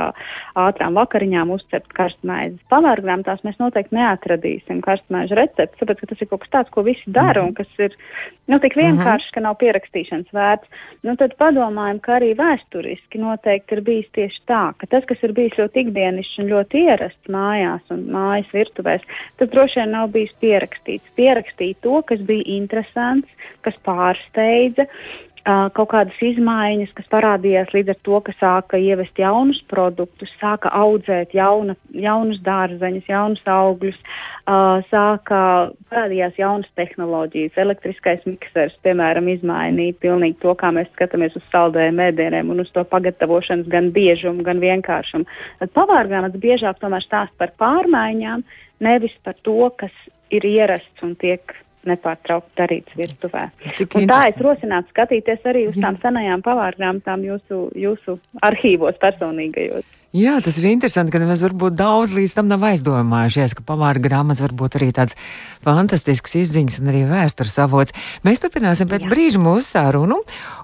ātrām 0.58 0.96
vakariņām 0.96 1.52
uzcept 1.54 1.92
karstmaizes. 1.96 2.62
Pavārgrāmatās 2.72 3.44
mēs 3.44 3.60
noteikti 3.60 3.98
neatradīsim 3.98 4.80
karstmaižu 4.84 5.36
recepti, 5.38 5.80
tāpēc, 5.82 6.00
ka 6.00 6.10
tas 6.12 6.24
ir 6.24 6.30
kaut 6.32 6.44
kas 6.46 6.54
tāds, 6.56 6.72
ko 6.74 6.86
visi 6.88 7.14
dara 7.18 7.44
un 7.44 7.52
kas 7.58 7.68
ir, 7.84 7.96
nu, 8.48 8.60
tik 8.62 8.78
vienkārši, 8.80 9.34
ka 9.36 9.44
nav 9.44 9.58
pierakstīšanas 9.60 10.32
vērts. 10.32 10.82
Nu, 11.04 11.18
tad 11.20 11.36
padomājam, 11.40 12.00
ka 12.00 12.16
arī 12.16 12.32
vēsturiski 12.38 13.20
noteikti 13.20 13.76
ir 13.76 13.84
bijis 13.84 14.08
tieši 14.16 14.40
tā, 14.48 14.64
ka 14.80 14.88
tas, 14.88 15.04
kas 15.10 15.20
ir 15.26 15.36
bijis 15.36 15.60
ļoti 15.60 15.84
ikdienišs 15.84 16.40
un 16.40 16.50
ļoti 16.54 16.84
ierasts 16.88 17.32
mājās 17.34 17.92
un 17.92 18.06
mājas 18.14 18.48
virtuvēs, 18.56 19.04
tas 19.40 19.52
droši 19.52 19.82
vien 19.82 19.92
nav 19.98 20.08
bijis 20.14 20.32
pierakstīts 20.40 20.93
rakstīts. 20.94 21.14
Pierakstīt 21.16 21.82
to, 21.82 22.02
kas 22.06 22.20
bija 22.20 22.44
interesants, 22.46 23.28
kas 23.62 23.74
pārsteidza, 23.84 24.86
kaut 25.44 25.90
kādas 25.90 26.16
izmaiņas, 26.24 26.94
kas 26.96 27.04
parādījās 27.12 27.68
līdz 27.74 27.90
ar 27.92 27.98
to, 28.02 28.20
ka 28.24 28.32
sāka 28.40 28.78
ievest 28.80 29.18
jaunus 29.18 29.60
produktus, 29.68 30.30
sāka 30.40 30.70
audzēt 30.72 31.34
jauna, 31.34 31.76
jaunus 31.92 32.40
dārzeņus, 32.40 33.04
jaunus 33.08 33.42
augļus, 33.44 33.98
sāka 34.88 35.40
parādījās 35.90 36.38
jaunas 36.38 36.70
tehnoloģijas, 36.80 37.60
elektriskais 37.60 38.24
miksers, 38.24 38.72
piemēram, 38.82 39.28
izmainīja 39.28 39.98
pilnīgi 40.00 40.40
to, 40.40 40.54
kā 40.56 40.72
mēs 40.72 40.88
skatāmies 40.94 41.36
uz 41.36 41.44
saldējiem 41.52 42.00
ēdieniem 42.08 42.50
un 42.50 42.64
uz 42.64 42.72
to 42.72 42.84
pagatavošanas 42.88 43.68
gan 43.68 43.92
biežumu, 43.92 44.40
gan 44.48 44.64
vienkāršumu. 44.64 45.28
Tad 45.60 45.76
pavārgrāmatas 45.76 46.40
biežāk 46.40 46.80
tomēr 46.80 47.04
stāst 47.04 47.36
par 47.36 47.52
pārmaiņām, 47.60 48.48
nevis 48.80 49.12
par 49.22 49.36
to, 49.44 49.68
kas 49.76 49.92
ir 50.38 50.46
ierasts 50.48 51.06
un 51.06 51.14
tiek 51.20 51.54
nepārtraukti 51.88 52.56
darīts 52.58 52.96
virtuvē. 52.96 53.48
Tā 54.08 54.20
es 54.30 54.38
rosinātu 54.40 54.92
skatīties 54.94 55.44
arī 55.50 55.66
uz 55.68 55.76
tām 55.80 55.98
senajām 56.02 56.44
pavārgrāmatām 56.44 57.26
jūsu, 57.26 57.66
jūsu 57.76 58.16
arhīvos 58.46 58.96
personīgajos. 59.02 59.84
Jā, 60.14 60.36
tas 60.38 60.54
ir 60.60 60.68
interesanti, 60.70 61.10
ka 61.10 61.18
mēs 61.26 61.40
varbūt 61.42 61.74
daudz 61.74 62.12
līdz 62.14 62.36
tam 62.36 62.46
nav 62.46 62.62
aizdomājušies, 62.68 63.56
ka 63.58 63.64
pamāra 63.66 63.98
grāmatas 63.98 64.44
var 64.44 64.52
būt 64.54 64.76
arī 64.78 64.92
tāds 64.94 65.16
fantastisks 65.64 66.36
izziņas 66.38 66.76
un 66.84 66.90
arī 66.92 67.00
vēstures 67.08 67.56
avots. 67.58 67.90
Mēs 68.22 68.38
turpināsim 68.44 68.86
pēc 68.86 69.08
Jā. 69.08 69.10
brīža 69.10 69.40
mūsu 69.42 69.66
sarunu, 69.74 70.20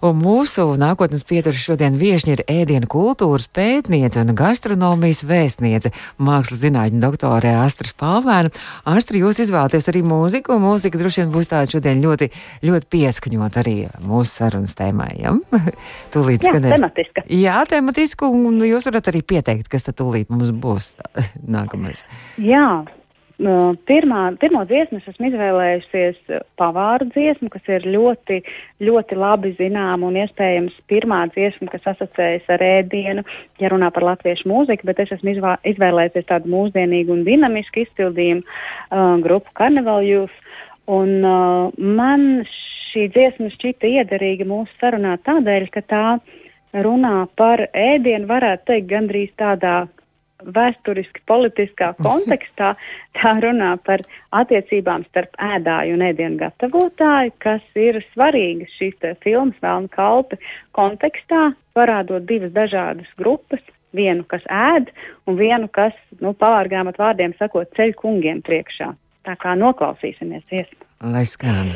un 0.07 0.21
mūsu 0.23 0.69
nākotnes 0.79 1.27
pieturas 1.27 1.65
šodien 1.65 1.97
viešņi 1.99 2.37
ir 2.37 2.43
ēdienu 2.47 2.87
kultūras 2.93 3.49
pētniece 3.51 4.23
un 4.23 4.37
gastronomijas 4.39 5.25
vēstniece, 5.27 5.91
mākslas 6.23 6.63
zinātņu 6.63 7.03
doktore 7.03 7.57
Astra 7.65 7.91
Spāvēna. 7.91 8.55
Astra, 8.87 9.19
jūs 9.19 9.43
izvēlaties 9.49 9.91
arī 9.91 10.05
mūziku, 10.07 10.61
un 10.61 10.69
mūzika 10.69 11.03
droši 11.03 11.25
vien 11.25 11.35
būs 11.35 11.51
tāda 11.51 11.75
šodien 11.75 11.99
ļoti, 12.07 12.31
ļoti 12.71 12.91
pieskaņot 12.95 13.61
arī 13.65 13.77
mūsu 13.99 14.31
sarunas 14.31 14.79
tēmai. 14.79 15.11
Ja? 15.25 15.35
Tūlīt 16.15 16.47
skanēs. 16.47 16.79
Tematiska. 16.79 17.27
Jā, 17.35 17.59
tematiska, 17.67 18.31
un 18.31 18.63
jūs 18.63 18.87
varat 18.87 19.11
arī 19.11 19.27
pieteikt 19.27 19.40
ieteikt, 19.41 19.69
kas 19.73 19.87
tad 19.89 19.99
tūlīt 20.01 20.31
mums 20.33 20.55
būs 20.55 20.95
tā, 20.99 21.27
nākamais? 21.59 22.07
Jā. 22.41 22.85
Pirmā, 23.41 24.19
pirmo 24.37 24.67
dziesmu 24.69 24.99
es 24.99 25.07
esmu 25.09 25.31
izvēlējusies 25.31 26.17
pavāru 26.61 27.07
dziesmu, 27.15 27.49
kas 27.49 27.71
ir 27.73 27.87
ļoti, 27.89 28.43
ļoti 28.85 29.17
labi 29.17 29.55
zināma 29.57 30.11
un 30.11 30.19
iespējams 30.21 30.75
pirmā 30.93 31.23
dziesma, 31.33 31.71
kas 31.73 31.89
asociējas 31.95 32.51
ar 32.53 32.61
ēdienu, 32.67 33.25
ja 33.63 33.71
runā 33.73 33.89
par 33.97 34.05
latviešu 34.11 34.51
mūziku, 34.51 34.85
bet 34.91 35.01
es 35.07 35.15
esmu 35.17 35.33
izvēlējusies 35.73 36.29
tādu 36.29 36.53
mūsdienīgu 36.53 37.17
un 37.17 37.25
dinamisku 37.25 37.87
izpildījumu 37.87 38.45
uh, 38.45 39.17
grupu 39.25 39.57
Carnival 39.57 40.05
Youth. 40.05 40.37
Un 40.93 41.25
uh, 41.25 41.73
man 41.81 42.45
šī 42.91 43.09
dziesma 43.15 43.49
šķita 43.57 43.89
iederīga 44.03 44.45
mūsu 44.53 44.77
sarunā 44.83 45.17
tādēļ, 45.25 45.71
ka 45.73 45.87
tā 45.89 46.05
uh, 46.19 46.39
runā 46.73 47.25
par 47.37 47.63
ēdienu, 47.75 48.29
varētu 48.31 48.71
teikt, 48.71 48.91
gandrīz 48.91 49.33
tādā 49.41 49.89
vēsturiski 50.41 51.23
politiskā 51.29 51.93
kontekstā. 52.07 52.75
Tā 53.19 53.33
runā 53.45 53.75
par 53.87 54.05
attiecībām 54.37 55.05
starp 55.11 55.37
ēdāju 55.51 55.97
un 55.97 56.07
ēdienu 56.07 56.41
gatavotāju, 56.41 57.35
kas 57.43 57.65
ir 57.79 58.01
svarīgas 58.13 58.73
šīs 58.79 58.97
filmas 59.25 59.59
Vēlna 59.63 59.91
kalpi 59.93 60.41
kontekstā, 60.77 61.51
parādot 61.77 62.27
divas 62.29 62.55
dažādas 62.57 63.11
grupas. 63.21 63.63
Vienu, 63.91 64.23
kas 64.31 64.45
ēd, 64.55 64.93
un 65.27 65.35
vienu, 65.35 65.67
kas, 65.75 65.97
nu, 66.23 66.31
pārgāmat 66.39 66.95
vārdiem 66.95 67.35
sakot, 67.41 67.67
ceļ 67.75 67.97
kungiem 67.99 68.39
priekšā. 68.47 68.93
Tā 69.27 69.35
kā 69.35 69.57
noklausīsimies 69.59 70.47
iesmu. 70.55 70.87
Lai 71.11 71.27
skan! 71.27 71.75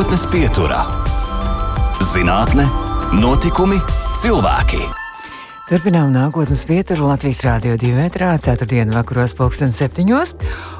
Nākotnes 0.00 0.22
pieturā- 0.32 0.78
zinātne, 2.14 2.62
notikumi, 3.20 3.76
cilvēki. 4.16 4.78
Turpinām 5.68 6.08
nākotnes 6.14 6.62
pieturu 6.64 7.10
Latvijas 7.10 7.42
Rādio 7.44 7.76
2 7.76 7.92
metrā, 7.98 8.30
4. 8.40 8.94
vakaros, 8.96 9.34
pulksten 9.36 9.68
7. 9.68 10.08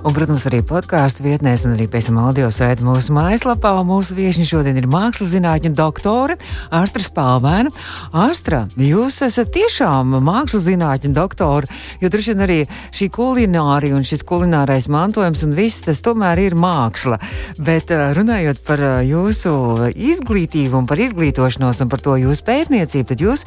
Un, 0.01 0.15
protams, 0.17 0.47
arī 0.49 0.63
podkāstu 0.65 1.27
vietnēs 1.27 1.67
un 1.69 1.75
arī 1.75 1.85
pēc 1.91 2.07
tam 2.09 2.17
audio 2.23 2.47
sēdi 2.49 2.87
mūsu 2.87 3.13
mājaslapā. 3.13 3.75
Mūsu 3.85 4.15
viešņi 4.17 4.47
šodien 4.49 4.79
ir 4.81 4.87
mākslas 4.89 5.29
zinātņu 5.35 5.75
doktore 5.77 6.39
Astra 6.73 7.05
Spalvēna. 7.05 7.69
Astra, 8.17 8.63
jūs 8.81 9.19
esat 9.27 9.51
tiešām 9.53 10.15
mākslas 10.25 10.65
zinātņu 10.71 11.13
doktore, 11.13 11.69
jo 12.01 12.09
droši 12.09 12.33
vien 12.33 12.45
arī 12.47 12.57
šī 12.97 13.11
kulinārija 13.13 13.99
un 13.99 14.07
šis 14.09 14.25
kulinārais 14.25 14.89
mantojums 14.89 15.45
un 15.45 15.53
viss 15.59 15.85
tas 15.85 16.01
tomēr 16.01 16.41
ir 16.47 16.57
māksla. 16.57 17.21
Bet 17.61 17.93
runājot 17.93 18.65
par 18.65 18.85
jūsu 19.05 19.53
izglītību 19.93 20.81
un 20.81 20.89
par 20.89 21.05
izglītošanos 21.05 21.85
un 21.85 21.93
par 21.93 22.01
to 22.01 22.17
jūsu 22.23 22.49
pētniecību, 22.49 23.11
tad 23.13 23.27
jūs 23.27 23.45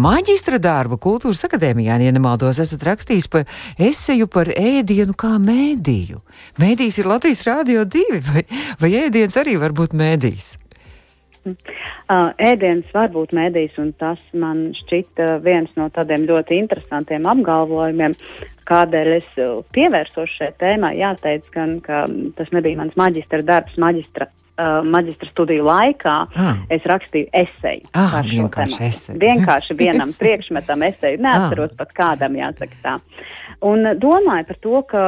maģistra 0.00 0.62
darbu 0.64 0.96
Kultūras 1.02 1.44
akadēmijā, 1.44 2.00
ja 2.00 2.14
nemaldos, 2.14 2.62
esat 2.62 2.88
rakstījis 2.88 3.28
par 3.28 3.44
eseju 3.76 4.30
par 4.32 4.48
ēdienu 4.54 5.12
kā 5.18 5.34
mēdīju. 5.74 6.20
Mēdījis 6.60 7.00
ir 7.00 7.08
Latvijas 7.10 7.44
Rādio 7.46 7.84
2, 7.84 8.20
vai, 8.28 8.44
vai 8.80 8.90
ēdiens 9.04 9.36
arī 9.36 9.56
var 9.58 9.72
būt 9.72 9.94
mēdījis? 9.94 10.58
Uh, 11.44 12.30
ēdiens 12.40 12.86
var 12.94 13.10
būt 13.12 13.34
mēdījis, 13.36 13.76
un 13.78 13.92
tas 14.00 14.20
man 14.32 14.72
šķita 14.72 15.40
viens 15.44 15.70
no 15.76 15.90
tādiem 15.92 16.24
ļoti 16.24 16.56
interesantiem 16.62 17.26
apgalvojumiem, 17.28 18.14
kādēļ 18.68 19.12
es 19.16 19.28
pievērsos 19.74 20.38
šai 20.38 20.52
tēmai. 20.60 20.94
Jāteic, 21.00 21.50
gan, 21.54 21.78
ka 21.84 22.04
tas 22.38 22.50
nebija 22.54 22.80
mans 22.80 22.96
maģistra 23.00 23.42
darbs, 23.46 23.76
maģistra 23.80 24.30
uh, 24.58 24.80
maģistra 24.86 25.30
studiju 25.30 25.66
laikā 25.66 26.14
ah. 26.30 26.58
es 26.72 26.84
rakstīju 26.88 27.30
eseju 27.34 27.90
ah, 27.98 28.18
vienkārši 28.26 28.82
eseju. 28.88 29.20
Vienkārši 29.22 29.76
vienam 29.82 30.10
priekšmetam 30.18 30.84
eseju. 30.90 31.22
Neatceros 31.24 31.72
ah. 31.74 31.78
pat 31.82 31.96
kādam, 31.96 32.38
jāsaka 32.38 32.82
tā. 32.84 32.98
Un 33.64 33.86
domāju 34.00 34.48
par 34.50 34.60
to, 34.66 34.82
ka 34.90 35.04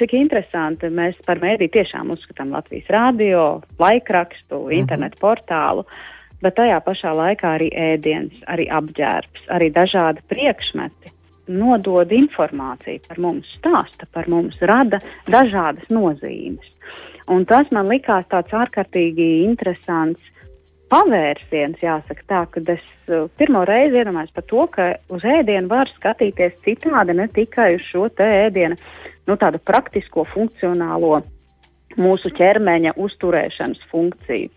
cik 0.00 0.16
interesanti 0.18 0.90
mēs 0.92 1.18
par 1.26 1.40
mēdī 1.42 1.70
tiešām 1.72 2.12
uzskatām 2.14 2.52
Latvijas 2.54 2.90
radio, 2.92 3.46
laikrakstu, 3.80 4.58
mm 4.58 4.68
-hmm. 4.68 4.78
internetu 4.82 5.22
portālu. 5.22 5.86
Bet 6.42 6.58
tajā 6.58 6.80
pašā 6.84 7.14
laikā 7.16 7.56
arī 7.56 7.70
ēdiens, 7.72 8.42
arī 8.44 8.68
apģērbs, 8.68 9.46
arī 9.48 9.70
dažādi 9.72 10.20
priekšmeti 10.28 11.15
nodod 11.48 12.12
informāciju 12.12 13.02
par 13.08 13.20
mums, 13.22 13.50
stāsta 13.58 14.08
par 14.12 14.28
mums, 14.30 14.56
rada 14.60 15.00
dažādas 15.30 15.90
nozīmes. 15.92 16.72
Un 17.32 17.44
tas 17.46 17.70
man 17.74 17.88
likās 17.90 18.26
tāds 18.30 18.54
ārkārtīgi 18.54 19.26
interesants 19.44 20.22
pavērsiens, 20.92 21.80
jāsaka 21.82 22.26
tā, 22.30 22.42
kad 22.54 22.68
es 22.76 22.84
uh, 23.10 23.26
pirmo 23.38 23.64
reizi 23.66 23.98
iedomājos 23.98 24.34
par 24.36 24.46
to, 24.50 24.66
ka 24.70 24.88
uz 25.14 25.24
ēdienu 25.26 25.70
var 25.72 25.90
skatīties 25.96 26.60
citādi, 26.62 27.16
ne 27.18 27.26
tikai 27.34 27.72
uz 27.78 27.86
šo 27.90 28.06
te 28.14 28.26
ēdienu, 28.46 28.78
nu 29.26 29.38
tādu 29.40 29.58
praktisko, 29.66 30.26
funkcionālo 30.30 31.18
mūsu 31.98 32.30
ķermeņa 32.36 32.94
uzturēšanas 33.02 33.82
funkciju. 33.90 34.52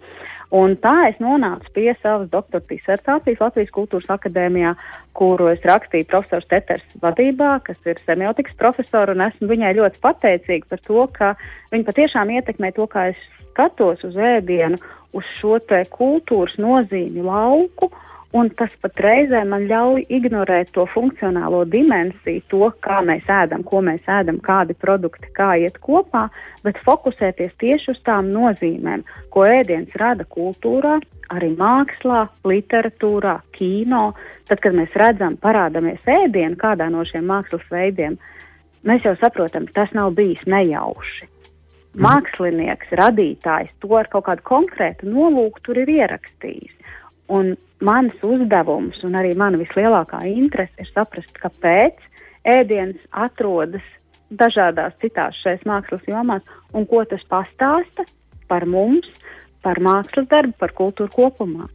Un 0.55 0.73
tā 0.81 0.95
es 1.05 1.17
nonācu 1.21 1.69
pie 1.75 1.91
savas 2.01 2.29
doktora 2.31 2.65
disertācijas 2.71 3.41
Latvijas 3.43 3.73
Kultūras 3.75 4.09
Akadēmijā, 4.15 4.71
kuru 5.13 5.51
es 5.51 5.62
rakstīju 5.62 6.07
profesors 6.09 6.47
Teters 6.49 6.95
vadībā, 7.03 7.59
kas 7.65 7.77
ir 7.85 8.01
semiotikas 8.01 8.57
profesora, 8.57 9.13
un 9.13 9.21
esmu 9.27 9.51
viņai 9.51 9.75
ļoti 9.77 10.01
pateicīga 10.01 10.71
par 10.71 10.81
to, 10.88 11.03
ka 11.13 11.33
viņa 11.73 11.89
patiešām 11.91 12.33
ietekmē 12.33 12.73
to, 12.73 12.89
kā 12.89 13.12
es 13.12 13.21
skatos 13.51 14.01
uz 14.07 14.17
ēdienu, 14.17 14.79
uz 15.13 15.29
šo 15.38 15.59
te 15.69 15.83
kultūras 15.93 16.57
nozīmi 16.57 17.21
lauku 17.25 17.91
un 18.34 18.50
tas 18.54 18.74
pat 18.82 19.00
reizē 19.02 19.42
man 19.50 19.65
ļauj 19.70 20.04
ignorēt 20.13 20.74
to 20.76 20.86
funkcionālo 20.94 21.63
dimensiju, 21.70 22.44
to, 22.52 22.72
kā 22.86 23.00
mēs 23.06 23.26
ēdam, 23.30 23.63
ko 23.65 23.82
mēs 23.86 24.06
ēdam, 24.06 24.38
kādi 24.46 24.76
produkti, 24.78 25.32
kā 25.36 25.56
iet 25.63 25.80
kopā, 25.82 26.28
bet 26.65 26.82
fokusēties 26.86 27.56
tieši 27.62 27.94
uz 27.96 28.02
tām 28.06 28.30
nozīmēm, 28.34 29.06
ko 29.34 29.48
ēdiens 29.50 29.96
rada 30.02 30.28
kultūrā, 30.30 31.00
arī 31.34 31.52
mākslā, 31.58 32.26
literatūrā, 32.50 33.39
kino. 33.58 34.13
Tad, 34.50 34.62
kad 34.63 34.78
mēs 34.78 34.94
redzam, 34.98 35.38
parādāmies 35.42 36.06
ēdienu 36.10 36.58
kādā 36.60 36.89
no 36.94 37.06
šiem 37.10 37.28
mākslas 37.30 37.65
veidiem, 37.74 38.18
mēs 38.86 39.06
jau 39.06 39.15
saprotam, 39.22 39.68
tas 39.74 39.94
nav 39.98 40.13
bijis 40.18 40.46
nejauši. 40.50 41.30
Mhm. 41.89 42.06
Mākslinieks, 42.06 42.92
radītājs 42.94 43.72
to 43.82 43.96
ar 43.98 44.10
kaut 44.13 44.28
kādu 44.30 44.46
konkrētu 44.46 45.10
nolūku 45.10 45.65
tur 45.65 45.80
ir 45.82 45.89
ierakstījis. 45.89 46.76
Un 47.30 47.54
mans 47.86 48.13
uzdevums 48.26 48.98
un 49.06 49.18
arī 49.20 49.36
mana 49.38 49.60
vislielākā 49.62 50.24
interese 50.32 50.82
ir 50.82 50.89
saprast, 50.89 51.36
kāpēc 51.38 52.08
ēdiens 52.50 53.04
atrodas 53.12 53.86
dažādās 54.30 54.98
citās 55.02 55.38
šais 55.44 55.62
mākslas 55.70 56.06
jomās 56.10 56.50
un 56.74 56.88
ko 56.89 57.04
tas 57.10 57.26
pastāsta 57.30 58.06
par 58.50 58.65
mums, 58.65 59.08
par 59.62 59.82
mākslas 59.84 60.30
darbu, 60.32 60.56
par 60.58 60.74
kultūru 60.78 61.13
kopumā. 61.13 61.70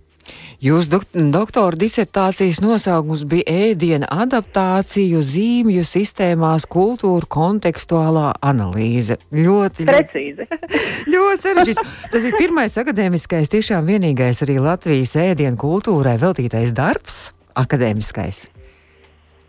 Jūsu 0.64 0.94
dok 0.94 1.03
doktora 1.12 1.77
disertācijas 1.77 2.62
nosaukums 2.64 3.27
bija 3.29 3.44
ēdiena 3.66 4.09
adaptāciju 4.24 5.20
zīmju 5.20 5.83
sistēmās 5.85 6.64
kultūra 6.72 7.29
kontekstuālā 7.29 8.31
analīze. 8.40 9.18
Ļoti, 9.29 9.85
precīzi. 9.90 10.48
ļoti 11.12 11.44
sarežģīts. 11.44 11.92
Tas 12.14 12.24
bija 12.24 12.40
pirmais 12.40 12.79
akadēmiskais, 12.81 13.53
tiešām 13.53 13.92
vienīgais 13.92 14.40
arī 14.48 14.57
Latvijas 14.64 15.12
ēdienu 15.20 15.61
kultūrai 15.61 16.16
veltītais 16.24 16.72
darbs, 16.72 17.27
akadēmiskais. 17.61 18.46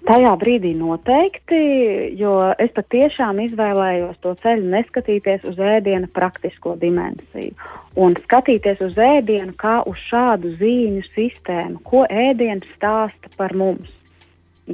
Tajā 0.05 0.35
brīdī 0.37 0.75
noteikti, 0.77 1.57
jo 2.19 2.35
es 2.61 2.69
patiešām 2.75 3.39
izvēlējos 3.41 4.19
to 4.21 4.35
ceļu 4.37 4.69
neskatīties 4.75 5.47
uz 5.49 5.57
ēdiena 5.57 6.09
praktisko 6.13 6.75
dimensiju 6.81 7.55
un 7.97 8.13
skatīties 8.19 8.83
uz 8.85 8.97
ēdienu 9.01 9.55
kā 9.57 9.79
uz 9.89 9.99
šādu 10.09 10.53
zīmju 10.59 11.05
sistēmu, 11.09 11.81
ko 11.87 12.03
ēdiens 12.05 12.65
stāsta 12.75 13.31
par 13.37 13.55
mums. 13.57 13.89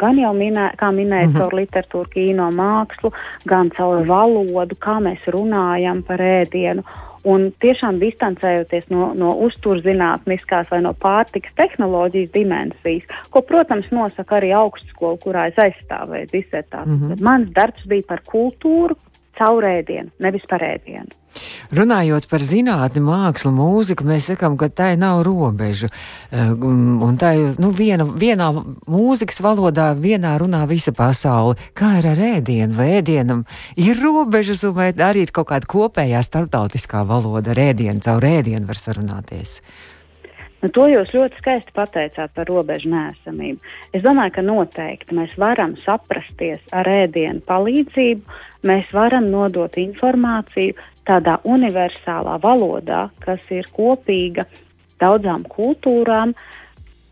Gan 0.02 0.20
jau 0.20 0.32
minē, 0.36 0.70
kā 0.80 0.88
minēja, 0.96 1.28
mm 1.28 1.34
-hmm. 1.34 1.40
caur 1.40 1.54
literatūru, 1.60 2.10
kino 2.12 2.48
mākslu, 2.56 3.12
gan 3.46 3.70
caur 3.70 4.06
valodu, 4.08 4.76
kā 4.80 5.00
mēs 5.04 5.28
runājam 5.28 6.04
par 6.08 6.20
ēdienu 6.20 6.84
un 7.28 7.50
tiešām 7.64 8.00
distancējoties 8.02 8.90
no, 8.94 9.12
no 9.18 9.32
uzturzinātniskās 9.48 10.72
vai 10.72 10.82
no 10.86 10.94
pārtikas 10.98 11.54
tehnoloģijas 11.60 12.34
dimensijas, 12.34 13.16
ko, 13.30 13.44
protams, 13.46 13.90
nosaka 13.92 14.40
arī 14.40 14.52
augstskola, 14.58 15.18
kurā 15.22 15.48
es 15.52 15.62
aizstāvēju 15.62 16.32
disertāciju. 16.34 16.98
Mm 16.98 17.08
-hmm. 17.08 17.24
Mans 17.24 17.54
darbs 17.56 17.86
bija 17.86 18.08
par 18.08 18.22
kultūru, 18.26 18.98
caur 19.38 19.64
ēdienu, 19.64 20.10
nevis 20.20 20.46
par 20.50 20.64
ēdienu. 20.66 21.10
Runājot 21.72 22.28
par 22.32 22.44
zinātni, 22.44 23.04
mākslu, 23.06 23.54
mūziku, 23.56 24.06
mēs 24.08 24.28
sakām, 24.32 24.58
ka 24.60 24.68
tai 24.68 24.96
nav 25.00 25.24
robežu. 25.28 25.88
Eh, 26.32 26.52
un 26.52 27.18
tā 27.22 27.34
ir 27.40 27.62
nu, 27.62 27.72
viena, 27.76 28.06
vienā 28.06 28.50
mūzikas 28.90 29.42
valodā, 29.44 29.92
vienā 29.96 30.36
runā 30.42 30.66
visa 30.68 30.92
pasaule. 30.92 31.56
Kā 31.78 31.98
ir 32.02 32.10
ar 32.12 32.26
ēdienu? 32.36 32.76
Vai 32.76 32.90
ēdienam 33.00 33.46
ir 33.80 34.00
robežas, 34.02 34.66
vai 34.76 34.92
arī 34.92 35.28
ir 35.28 35.32
kaut 35.32 35.52
kāda 35.54 35.70
kopējā 35.72 36.22
starptautiskā 36.28 37.06
valoda 37.08 37.56
ar 37.56 37.66
ēdienu, 37.72 38.04
caur 38.04 38.28
ēdienu 38.28 38.68
var 38.68 38.80
sarunāties? 38.80 39.60
Nu, 40.62 40.70
to 40.70 40.86
jūs 40.92 41.10
ļoti 41.16 41.40
skaisti 41.42 41.74
pateicāt 41.74 42.34
par 42.38 42.46
robežu 42.50 42.92
nēsamību. 42.92 43.64
Es 43.98 44.04
domāju, 44.06 44.36
ka 44.36 44.44
noteikti 44.46 45.18
mēs 45.18 45.34
varam 45.42 45.74
saprasties 45.82 46.62
ar 46.78 46.90
ēdienu 46.90 47.42
palīdzību, 47.48 48.38
mēs 48.70 48.92
varam 48.94 49.32
nodot 49.34 49.80
informāciju 49.82 50.78
tādā 51.12 51.38
universālā 51.44 52.38
valodā, 52.44 53.10
kas 53.24 53.44
ir 53.52 53.68
kopīga 53.76 54.48
daudzām 55.02 55.44
kultūrām. 55.52 56.36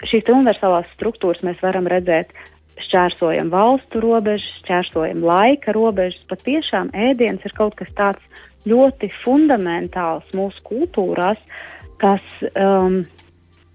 Šīs 0.07 0.31
universālās 0.31 0.87
struktūras 0.95 1.43
mēs 1.43 1.59
varam 1.65 1.89
redzēt 1.91 2.31
šķērsojam 2.79 3.49
valstu 3.51 3.99
robežas, 4.03 4.47
šķērsojam 4.63 5.23
laika 5.25 5.75
robežas. 5.75 6.21
Patiešām 6.31 6.93
ēdiens 6.95 7.43
ir 7.43 7.55
kaut 7.57 7.75
kas 7.79 7.91
tāds 7.97 8.45
ļoti 8.69 9.09
fundamentāls 9.23 10.27
mūsu 10.35 10.63
kultūrās, 10.67 11.39
kas 11.99 12.23
um, 12.53 13.01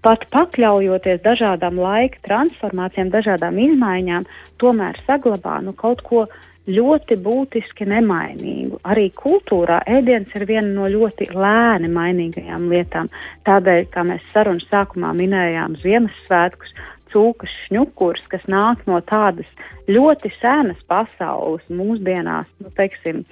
pat 0.05 0.25
pakļaujoties 0.33 1.21
dažādām 1.25 1.79
laika 1.81 2.21
transformācijām, 2.25 3.13
dažādām 3.13 3.57
izmaiņām, 3.61 4.27
tomēr 4.61 4.99
saglabā 5.05 5.59
nu, 5.65 5.73
kaut 5.77 6.03
ko 6.05 6.25
ļoti 6.69 7.17
būtiski 7.21 7.85
nemainīgu. 7.89 8.79
Arī 8.89 9.09
kultūrā 9.15 9.81
ēdiens 9.89 10.33
ir 10.37 10.47
viena 10.49 10.67
no 10.71 10.89
ļoti 10.89 11.29
lēni 11.35 11.91
mainīgajām 11.93 12.67
lietām. 12.71 13.09
Tādēļ, 13.45 13.85
kā 13.93 14.05
mēs 14.07 14.25
sarunas 14.33 14.65
sākumā 14.71 15.13
minējām 15.17 15.77
Ziemassvētkus, 15.83 16.73
cūkas 17.15 17.51
šņukurs, 17.65 18.25
kas 18.31 18.43
nāk 18.51 18.83
no 18.89 18.99
tādas 19.07 19.51
ļoti 19.87 20.31
senas 20.41 20.81
pasaules 20.89 21.63
mūsdienās, 21.71 22.49
nu, 22.59 22.71
teiksim, 22.75 23.23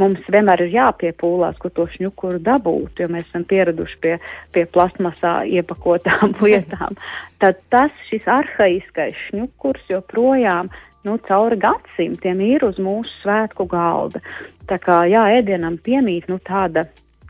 mums 0.00 0.22
vienmēr 0.32 0.64
ir 0.64 0.74
jāpiepūlās, 0.76 1.58
kur 1.60 1.74
to 1.76 1.86
šņukuru 1.96 2.40
dabūt, 2.46 3.02
jo 3.02 3.10
mēs 3.12 3.26
esam 3.28 3.44
pieraduši 3.48 4.00
pie, 4.04 4.16
pie 4.54 4.64
plasmasā 4.72 5.38
iepakotām 5.58 6.36
lietām. 6.46 6.96
Tad 7.42 7.60
tas, 7.74 7.92
šis 8.08 8.28
arhaiskais 8.30 9.18
šņukurs 9.28 9.90
joprojām 9.92 10.72
nu, 11.06 11.16
cauri 11.28 11.58
gadsimtiem 11.62 12.42
ir 12.44 12.66
uz 12.66 12.80
mūsu 12.82 13.12
svētku 13.22 13.68
galda. 13.70 14.22
Tā 14.70 14.78
kā 14.82 15.04
jā, 15.10 15.26
ēdienam 15.38 15.78
piemīt 15.82 16.28
nu, 16.30 16.40
tāda 16.42 16.86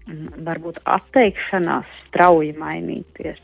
mm, 0.06 0.42
varbūt 0.46 0.80
atteikšanās 0.96 1.90
strauji 2.06 2.54
mainīties. 2.58 3.40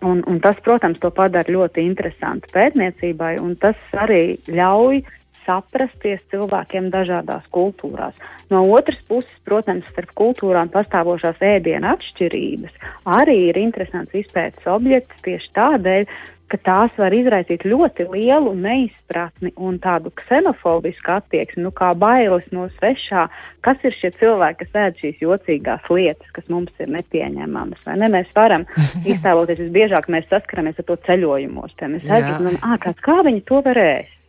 Un, 0.00 0.22
un 0.24 0.38
tas, 0.40 0.56
protams, 0.64 0.98
to 1.02 1.10
padara 1.12 1.52
ļoti 1.52 1.84
interesantu 1.84 2.48
pētniecībai, 2.54 3.34
un 3.44 3.52
tas 3.60 3.76
arī 4.00 4.38
ļauj 4.48 5.02
saprasties 5.44 6.22
cilvēkiem 6.32 6.90
dažādās 6.92 7.46
kultūrās. 7.54 8.18
No 8.52 8.62
otras 8.72 9.00
puses, 9.08 9.34
protams, 9.46 9.86
starp 9.92 10.12
kultūrām 10.18 10.70
pastāvošās 10.72 11.40
ēdienu 11.44 11.90
atšķirības 11.94 12.90
arī 13.18 13.36
ir 13.50 13.60
interesants 13.60 14.14
izpētes 14.16 14.68
objekts 14.70 15.24
tieši 15.26 15.52
tādēļ, 15.56 16.08
ka 16.50 16.58
tās 16.66 16.96
var 16.98 17.14
izraisīt 17.14 17.64
ļoti 17.68 18.06
lielu 18.10 18.52
neizpratni 18.58 19.52
un 19.56 19.78
tādu 19.82 20.12
ksenofobisku 20.18 21.14
attieksmi, 21.14 21.64
nu 21.66 21.72
kā 21.76 21.92
bailes 21.98 22.48
no 22.54 22.66
svešā, 22.76 23.26
kas 23.64 23.86
ir 23.86 23.96
šie 23.96 24.12
cilvēki, 24.18 24.64
kas 24.64 24.78
ēd 24.84 25.02
šīs 25.04 25.24
jocīgās 25.24 25.90
lietas, 25.92 26.30
kas 26.36 26.48
mums 26.52 26.72
ir 26.82 26.90
nepieņemamas. 26.96 27.88
Ne? 28.00 28.10
Mēs 28.12 28.32
varam 28.36 28.66
iztēloties, 29.12 29.62
visbiežāk 29.66 30.10
mēs 30.12 30.30
saskaramies 30.32 30.80
ar 30.82 30.88
to 30.90 30.98
ceļojumos. 31.08 31.76
Mēs 31.80 32.08
aizjūtam, 32.08 32.58
ah, 32.60 32.78
kāds, 32.82 33.04
kā 33.04 33.20
viņi 33.26 33.46
to 33.48 33.62
var 33.66 33.84
ēst. 33.84 34.19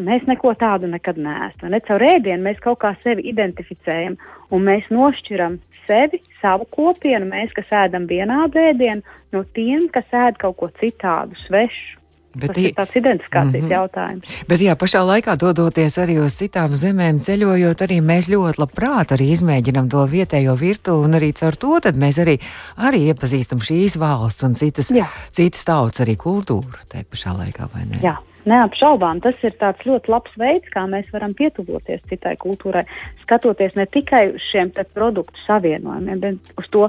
Mēs 0.00 0.22
neko 0.24 0.54
tādu 0.56 0.88
nekad 0.88 1.18
neesam. 1.20 1.68
Ne 1.68 1.78
caur 1.84 2.00
ēdienu 2.06 2.46
mēs 2.46 2.60
kaut 2.64 2.78
kā 2.80 2.94
sevi 3.02 3.26
identificējam, 3.28 4.14
un 4.48 4.62
mēs 4.64 4.86
nošķiram 4.88 5.58
sevi, 5.84 6.22
savu 6.40 6.64
kopienu, 6.72 7.28
mēs, 7.28 7.52
kas 7.52 7.74
ēdam 7.84 8.06
vienādu 8.08 8.62
ēdienu, 8.62 9.04
no 9.36 9.42
tiem, 9.52 9.90
kas 9.92 10.08
ēd 10.16 10.40
kaut 10.40 10.56
ko 10.62 10.70
citādu, 10.80 11.36
svešu. 11.44 11.98
Bet 12.32 12.54
Tas 12.54 12.62
ir 12.64 12.72
tāds 12.72 12.96
identifikācijas 12.96 13.62
mm 13.62 13.68
-hmm. 13.68 13.72
jautājums. 13.72 14.24
Bet 14.48 14.60
jā, 14.64 14.72
pašā 14.80 15.04
laikā 15.04 15.36
dodoties 15.36 15.98
arī 15.98 16.16
uz 16.24 16.32
citām 16.40 16.72
zemēm, 16.72 17.20
ceļojot, 17.20 17.84
arī 17.84 18.00
mēs 18.00 18.30
ļoti 18.32 18.58
labprāt 18.58 19.12
arī 19.12 19.28
izmēģinam 19.36 19.90
to 19.92 20.06
vietējo 20.06 20.56
virtuvi, 20.56 21.04
un 21.04 21.12
arī 21.20 21.32
caur 21.32 21.56
to 21.56 21.80
tad 21.80 21.94
mēs 21.96 22.16
arī, 22.24 22.40
arī 22.76 23.12
iepazīstam 23.12 23.60
šīs 23.60 23.98
valsts 23.98 24.42
un 24.42 24.54
citas, 24.54 24.90
jā. 24.90 25.06
citas 25.30 25.64
tautas 25.64 26.00
arī 26.00 26.16
kultūru 26.16 26.80
tajā 26.88 27.04
pašā 27.04 27.36
laikā, 27.36 27.68
vai 27.74 27.84
ne? 27.84 28.00
Jā. 28.02 28.16
Neapšaubām, 28.48 29.20
tas 29.22 29.38
ir 29.46 29.54
tāds 29.60 29.86
ļoti 29.86 30.10
labs 30.10 30.34
veids, 30.40 30.70
kā 30.74 30.82
mēs 30.90 31.10
varam 31.14 31.34
pietuvoties 31.38 32.02
citai 32.10 32.34
kultūrai, 32.42 32.82
skatoties 33.22 33.76
ne 33.78 33.86
tikai 33.86 34.24
uz 34.32 34.42
šiem 34.50 34.72
produktu 34.94 35.44
savienojumiem, 35.44 36.18
bet 36.24 36.54
uz 36.58 36.66
to, 36.74 36.88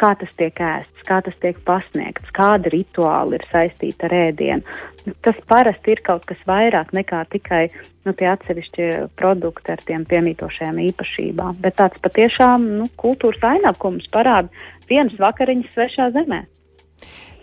kā 0.00 0.14
tas 0.18 0.32
tiek 0.38 0.56
ēsts, 0.56 1.04
kā 1.04 1.20
tas 1.26 1.36
tiek 1.42 1.60
pasniegts, 1.68 2.32
kāda 2.34 2.72
rituāli 2.72 3.36
ir 3.36 3.44
saistīta 3.50 4.08
ar 4.08 4.16
ēdienu. 4.22 4.78
Tas 5.20 5.36
parasti 5.50 5.92
ir 5.92 6.00
kaut 6.06 6.24
kas 6.24 6.40
vairāk 6.48 6.94
nekā 6.96 7.20
tikai 7.36 7.66
nu, 8.06 8.16
tie 8.16 8.30
atsevišķi 8.32 8.90
produkti 9.20 9.76
ar 9.76 9.84
tiem 9.84 10.08
piemītošajām 10.08 10.80
īpašībām, 10.88 11.60
bet 11.60 11.78
tāds 11.82 12.00
patiešām 12.04 12.64
nu, 12.80 12.88
kultūras 13.00 13.44
ainakums 13.54 14.08
parāda 14.14 14.48
vienas 14.88 15.20
vakariņas 15.20 15.76
svešā 15.76 16.12
zemē. 16.16 16.46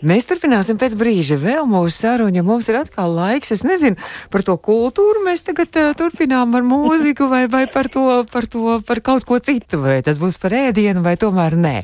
Mēs 0.01 0.25
turpināsim 0.25 0.79
pēc 0.81 0.95
brīža 0.97 1.35
vēl 1.37 1.67
mūsu 1.69 1.93
sarunu, 1.93 2.33
ja 2.39 2.41
mums 2.45 2.65
ir 2.71 2.79
atkal 2.79 3.11
laiks. 3.13 3.51
Es 3.53 3.61
nezinu 3.61 3.99
par 4.33 4.41
to 4.47 4.55
kultūru, 4.57 5.21
mēs 5.27 5.43
tagad 5.45 5.77
uh, 5.77 5.91
turpinām 5.97 6.55
ar 6.57 6.65
mūziku 6.65 7.27
vai, 7.29 7.43
vai 7.51 7.67
par 7.69 7.85
to, 7.93 8.05
par 8.31 8.47
to, 8.49 8.79
par 8.87 9.01
kaut 9.05 9.27
ko 9.29 9.37
citu, 9.37 9.77
vai 9.83 9.99
tas 10.05 10.17
būs 10.21 10.39
par 10.41 10.55
ēdienu 10.57 11.03
vai 11.05 11.13
tomēr 11.21 11.53
nē. 11.53 11.75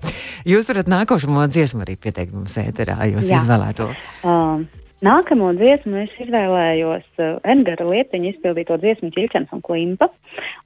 Jūs 0.49 0.71
varat 0.73 0.89
nākošo 0.89 1.45
dziesmu 1.53 1.85
arī 1.85 1.93
pieteikt 2.01 2.33
mums 2.33 2.57
ēterā, 2.57 2.97
jūs 3.11 3.29
Jā. 3.29 3.41
izvēlēto. 3.41 3.91
Um. 4.25 4.65
Nākamo 5.05 5.51
dziesmu 5.53 5.99
es 6.07 6.13
izvēlējos 6.23 7.05
uh, 7.21 7.35
Edgara 7.45 7.85
Lietiņa 7.85 8.31
izpildīto 8.31 8.79
dziesmu 8.81 9.11
Čiļķens 9.13 9.53
un 9.53 9.61
Klimpa, 9.61 10.07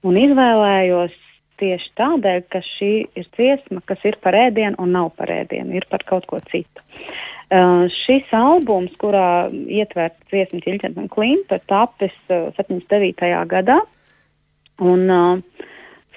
un 0.07 0.15
izvēlējos 0.21 1.17
tieši 1.59 1.91
tādēļ, 1.99 2.39
ka 2.47 2.63
šī 2.63 2.93
ir 3.19 3.27
dziesma, 3.35 3.83
kas 3.91 4.07
ir 4.07 4.15
par 4.23 4.39
ēdienu 4.39 4.79
un 4.79 4.95
nav 4.95 5.11
par 5.19 5.35
ēdienu, 5.35 5.75
ir 5.75 5.89
par 5.91 6.07
kaut 6.07 6.31
ko 6.31 6.39
citu. 6.47 6.79
Uh, 6.79 7.40
šis 7.51 8.29
albums, 8.31 8.93
kurā 9.01 9.49
ietverts 9.51 10.29
dziesmas 10.31 10.67
Ilķens 10.71 10.99
un 11.01 11.09
Klimpa, 11.11 11.59
tapis 11.67 12.15
uh, 12.31 12.47
79. 12.55 13.27
gadā. 13.51 13.81
Un, 14.81 15.03
uh, 15.11 15.67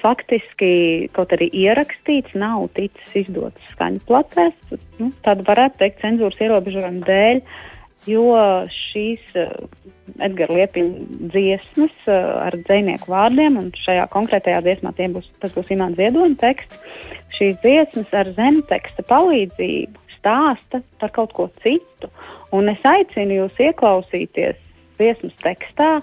faktiski, 0.05 1.09
kaut 1.17 1.33
arī 1.35 1.49
ierakstīts, 1.65 2.37
nav 2.37 2.69
ticis 2.77 3.17
izdots 3.25 3.71
skaņu 3.73 4.03
platēs, 4.09 4.75
nu, 5.01 5.11
tāda 5.25 5.47
varētu 5.47 5.81
teikt 5.81 6.03
cenzūras 6.05 6.43
ierobežojuma 6.45 7.07
dēļ, 7.09 7.41
jo 8.13 8.27
šīs 8.71 9.39
uh, 9.41 9.57
Edgara 10.23 10.61
Liepiņa 10.61 11.31
dziesmas 11.33 11.95
uh, 12.07 12.45
ar 12.45 12.59
dzēnieku 12.67 13.11
vārdiem, 13.11 13.59
un 13.63 13.73
šajā 13.81 14.07
konkrētajā 14.13 14.61
dziesmā 14.67 14.93
būs, 15.17 15.31
tas 15.43 15.57
būs 15.57 15.73
Imants 15.73 15.99
Ziedoņa 15.99 16.41
teksts, 16.45 16.81
šīs 17.39 17.59
dziesmas 17.65 18.13
ar 18.15 18.31
zemteksta 18.37 19.07
palīdzību 19.09 20.04
stāsta 20.25 20.81
par 21.01 21.13
kaut 21.13 21.33
ko 21.37 21.49
citu. 21.63 22.09
Un 22.55 22.71
es 22.73 22.81
aicinu 22.87 23.45
jūs 23.45 23.61
ieklausīties 23.61 24.57
dziesmas 24.97 25.37
tekstā 25.43 26.01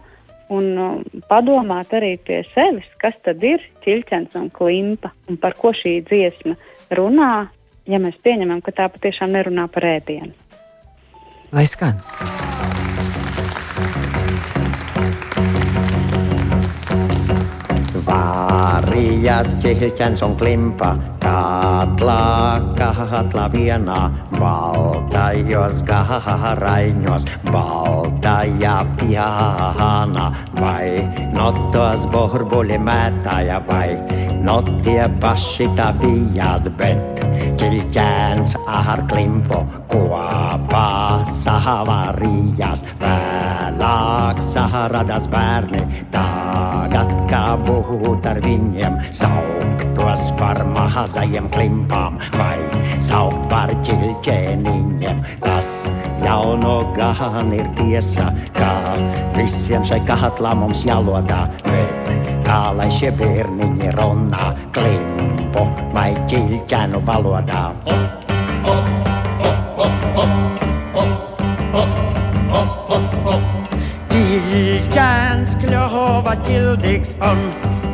un 0.51 0.67
um, 0.77 1.01
padomāt 1.31 1.93
arī 1.95 2.17
pie 2.19 2.41
sevis, 2.51 2.87
kas 3.01 3.15
tad 3.25 3.41
ir 3.43 3.63
ķilķens 3.85 4.35
un 4.35 4.51
klimpa 4.53 5.13
un 5.31 5.39
par 5.41 5.55
ko 5.57 5.71
šī 5.73 6.01
dziesma 6.09 6.57
runā, 6.91 7.47
ja 7.87 8.03
mēs 8.03 8.19
pieņemam, 8.23 8.61
ka 8.61 8.75
tā 8.75 8.91
patiešām 8.91 9.31
nerunā 9.31 9.69
par 9.71 9.87
ēdienu. 9.95 10.35
Lai 11.55 11.67
skan! 11.67 12.03
Varijas 19.21 19.51
ķilķens 19.61 20.21
un 20.25 20.31
klimpa 20.33 20.87
Katla, 21.21 22.57
katla 22.73 23.43
vienā, 23.53 23.97
baltajos 24.33 25.83
garaiņos, 25.85 27.27
baltajā 27.51 28.79
pjāna, 28.97 30.25
vai 30.57 31.05
no 31.35 31.51
tos 31.75 32.07
burbuļi 32.09 32.81
mētāja, 32.81 33.61
vai 33.69 33.93
no 34.41 34.57
tie 34.81 35.05
paši 35.21 35.69
tā 35.77 35.91
bijāt, 36.01 36.71
bet 36.81 37.21
ķilķēns 37.61 38.57
ar 38.65 39.05
klimpu 39.13 39.61
kopā 39.91 41.21
savarījās, 41.27 42.83
vēlāk 43.01 44.41
saradās 44.45 45.27
bērni, 45.31 45.83
tagad 46.13 47.11
kā 47.31 47.43
būt 47.65 48.27
ar 48.31 48.41
viņiem, 48.45 48.99
sauktos 49.15 50.31
par 50.39 50.61
mazajiem 50.75 51.49
klimpām 51.53 52.19
vai 52.37 52.57
saukt 53.03 53.49
par 53.51 53.73
ķilķēniņiem. 53.85 55.23
Tas 55.43 55.69
jau 56.25 56.55
no 56.61 56.79
gan 56.97 57.53
ir 57.55 57.67
tiesa, 57.79 58.31
ka 58.57 58.71
visiem 59.37 59.85
šai 59.87 60.01
katlā 60.07 60.55
mums 60.57 60.85
jālodā, 60.87 61.45
bet 61.67 62.11
kā 62.47 62.63
lai 62.77 62.89
šie 62.93 63.13
bērniņi 63.19 63.93
runā 63.99 64.51
klimpu 64.75 65.67
vai 65.95 66.11
ķilķēnu 66.31 67.05
valodā. 67.07 67.63
Oh, 67.91 68.05
oh. 68.71 69.10
Ķilķēns 74.11 75.55
kļuva 75.63 76.33
ķildīgs 76.45 77.15
un 77.25 77.39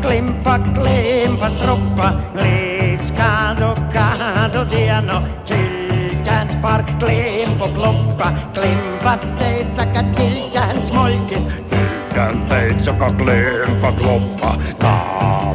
klimpa, 0.03 0.57
klimpa, 0.75 1.47
strupa, 1.53 2.09
līdz 2.35 3.13
kādu, 3.15 3.69
kādu 3.93 4.65
dienu 4.73 5.21
ķilķēns 5.47 6.57
par 6.63 6.83
klimpu 6.99 7.69
klumpa. 7.77 8.31
Klimpa 8.57 9.15
teica, 9.39 9.87
ka 9.95 10.03
ķilķēns 10.17 10.91
muļķi. 10.95 11.43
Ķilķēns 11.71 12.47
teica, 12.51 12.97
ka 13.03 13.11
klimpa 13.21 13.93
klumpa. 14.01 14.55
Tā 14.83 14.95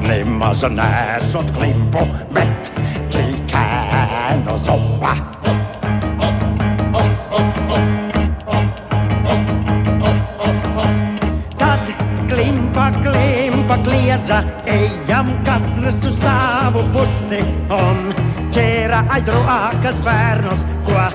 nemaz 0.08 0.64
nesot 0.72 1.52
klimpu, 1.58 2.06
bet 2.32 2.72
ķilķēnu 3.12 4.56
zupa. 14.12 14.22
kliedza, 14.22 14.44
ejam 14.66 15.44
katrs 15.44 16.05
uz 16.05 16.16
savu 16.20 16.83
pusi 16.92 17.40
un 17.70 18.12
ķēra 18.53 19.07
aiz 19.11 19.29
rokas 19.29 20.01
bērnus, 20.05 20.64
ko 20.87 21.07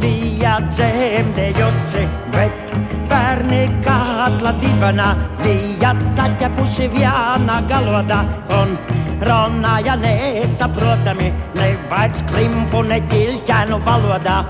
bija 0.00 0.58
dzemdējusi, 0.68 2.06
bet 2.32 2.72
bērni 3.10 3.68
katla 3.84 4.52
dibenā 4.62 5.10
bija 5.42 5.94
saķepuši 6.16 6.88
viena 6.94 7.60
galodā 7.68 8.24
un 8.48 8.76
runāja 9.20 9.96
nesaprotami, 10.00 11.32
ne 11.54 11.72
vairs 11.90 12.22
klimpu, 12.32 12.82
ne 12.82 13.00
ķilķēnu 13.10 13.82
valodā. 13.84 14.42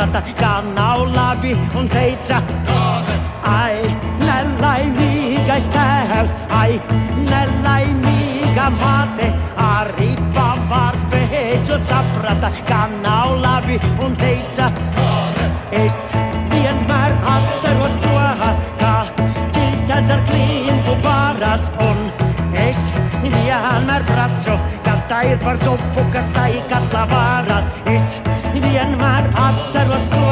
Saprata, 0.00 0.22
kā 0.38 0.52
nav 0.64 1.02
labi 1.12 1.52
un 1.76 1.88
teica, 1.88 2.40
skāde! 2.48 3.16
Ai, 3.44 3.82
nelaimīgais 4.22 5.66
tēvs, 5.74 6.32
ai, 6.56 6.78
nelaimīga 7.26 8.70
māte, 8.78 9.28
arī 9.60 10.14
pavārs 10.32 11.04
beidzot 11.12 11.84
saprata, 11.84 12.52
kā 12.68 12.86
nav 13.02 13.36
labi 13.44 13.76
un 14.00 14.16
teica, 14.16 14.70
skāde! 14.88 15.50
Es 15.84 16.14
vienmēr 16.48 17.18
atceros 17.36 18.00
to, 18.00 18.16
kā 18.80 18.96
ķīķens 19.52 20.16
ar 20.16 20.24
klimpu 20.32 20.96
pārās 21.04 21.68
un 21.90 22.06
es 22.56 22.80
vienmēr 23.20 24.08
pracu, 24.08 24.56
kas 25.10 25.18
tā 25.18 25.32
ir 25.32 25.38
par 25.42 25.56
zupu, 25.58 26.02
kas 26.14 26.26
tā 26.30 26.42
ir 26.54 26.66
katlā 26.70 27.00
vārās. 27.10 27.70
Es 27.90 28.12
vienmēr 28.54 29.24
atceros 29.34 30.04
to, 30.12 30.26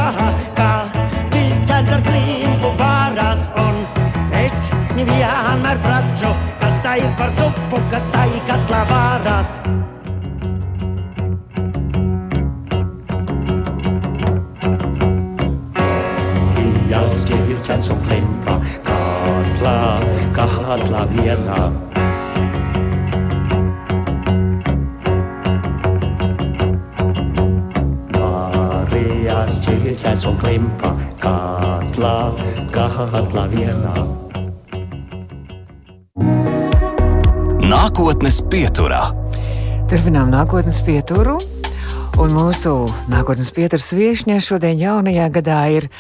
kā 0.54 0.68
tīķēns 1.32 1.90
ar 1.96 2.04
klimpu 2.06 2.70
vārās, 2.78 3.48
un 3.58 3.80
es 4.38 4.68
Ni 4.94 5.04
vienmēr 5.06 5.80
prasu, 5.82 6.30
kas 6.60 6.78
tā 6.82 6.94
ir 7.02 7.10
par 7.18 7.30
zupu, 7.30 7.82
kas 7.90 8.06
tā 8.14 8.28
ir 8.30 8.38
katlā 8.46 8.84
vārās. 8.92 9.58
Jāskie 16.94 17.42
vilcens 17.50 17.90
un 17.94 18.06
klimpa, 18.06 18.58
katlā, 18.86 19.76
katlā 20.38 21.06
vienā. 21.18 21.87
Ķilķens 29.68 30.24
un 30.30 30.36
klimpa, 30.40 30.90
katlā, 31.20 32.14
katlā 32.72 33.42
vienā. 33.52 33.92
Nākotnes 37.68 38.40
pieturā. 38.48 39.02
Turpinām 39.90 40.32
nākotnes 40.32 40.80
pieturu. 40.86 41.36
Un 42.18 42.32
mūsu 42.34 42.72
nākotnes 43.12 43.52
pieturas 43.54 43.92
viesņa 43.92 44.40
šodien 44.42 44.80
jaunajā 44.80 45.28
gadā 45.36 45.60
ir 45.76 45.90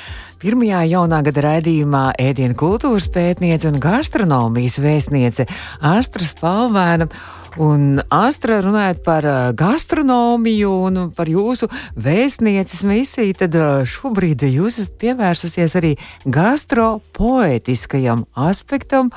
pirmajā 0.40 0.80
jaunā 0.88 1.20
gada 1.28 1.44
raidījumā 1.44 2.06
ēdienu 2.24 2.56
kultūras 2.58 3.10
pētniece 3.12 3.68
un 3.68 3.76
gastronomijas 3.84 4.80
vēstniece 4.80 5.44
Astra 5.84 6.24
Spalvēna. 6.24 7.10
Un 7.58 7.98
Astra 8.14 8.60
runājot 8.62 9.00
par 9.02 9.26
uh, 9.26 9.50
gastronomiju 9.58 10.70
un 10.86 11.10
par 11.16 11.26
jūsu 11.26 11.66
vēstnieces 11.98 12.84
misiju, 12.86 13.34
tad 13.40 13.56
uh, 13.58 13.82
šobrīd 13.82 14.44
jūs 14.46 14.78
esat 14.84 14.94
pievērsusies 15.02 15.74
arī 15.80 15.90
gastropoetiskajam 16.22 18.22
aspektam. 18.38 19.10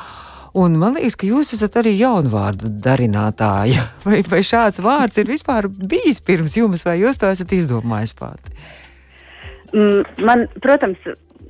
Un 0.57 0.73
man 0.81 0.97
liekas, 0.97 1.15
ka 1.21 1.29
jūs 1.29 1.53
esat 1.55 1.77
arī 1.79 1.93
jaunvārdu 1.99 2.67
darinātāja. 2.81 3.85
Vai, 4.07 4.19
vai 4.27 4.41
šāds 4.43 4.81
vārds 4.83 5.17
ir 5.21 5.29
vispār 5.29 5.69
bijis 5.69 6.19
pirms 6.25 6.57
jums, 6.57 6.83
vai 6.87 6.97
jūs 6.99 7.17
to 7.21 7.29
esat 7.29 7.53
izdomājis 7.55 8.13
pati? 8.17 8.51
Mm, 9.71 10.01
Man, 10.25 10.47
protams, 10.65 10.97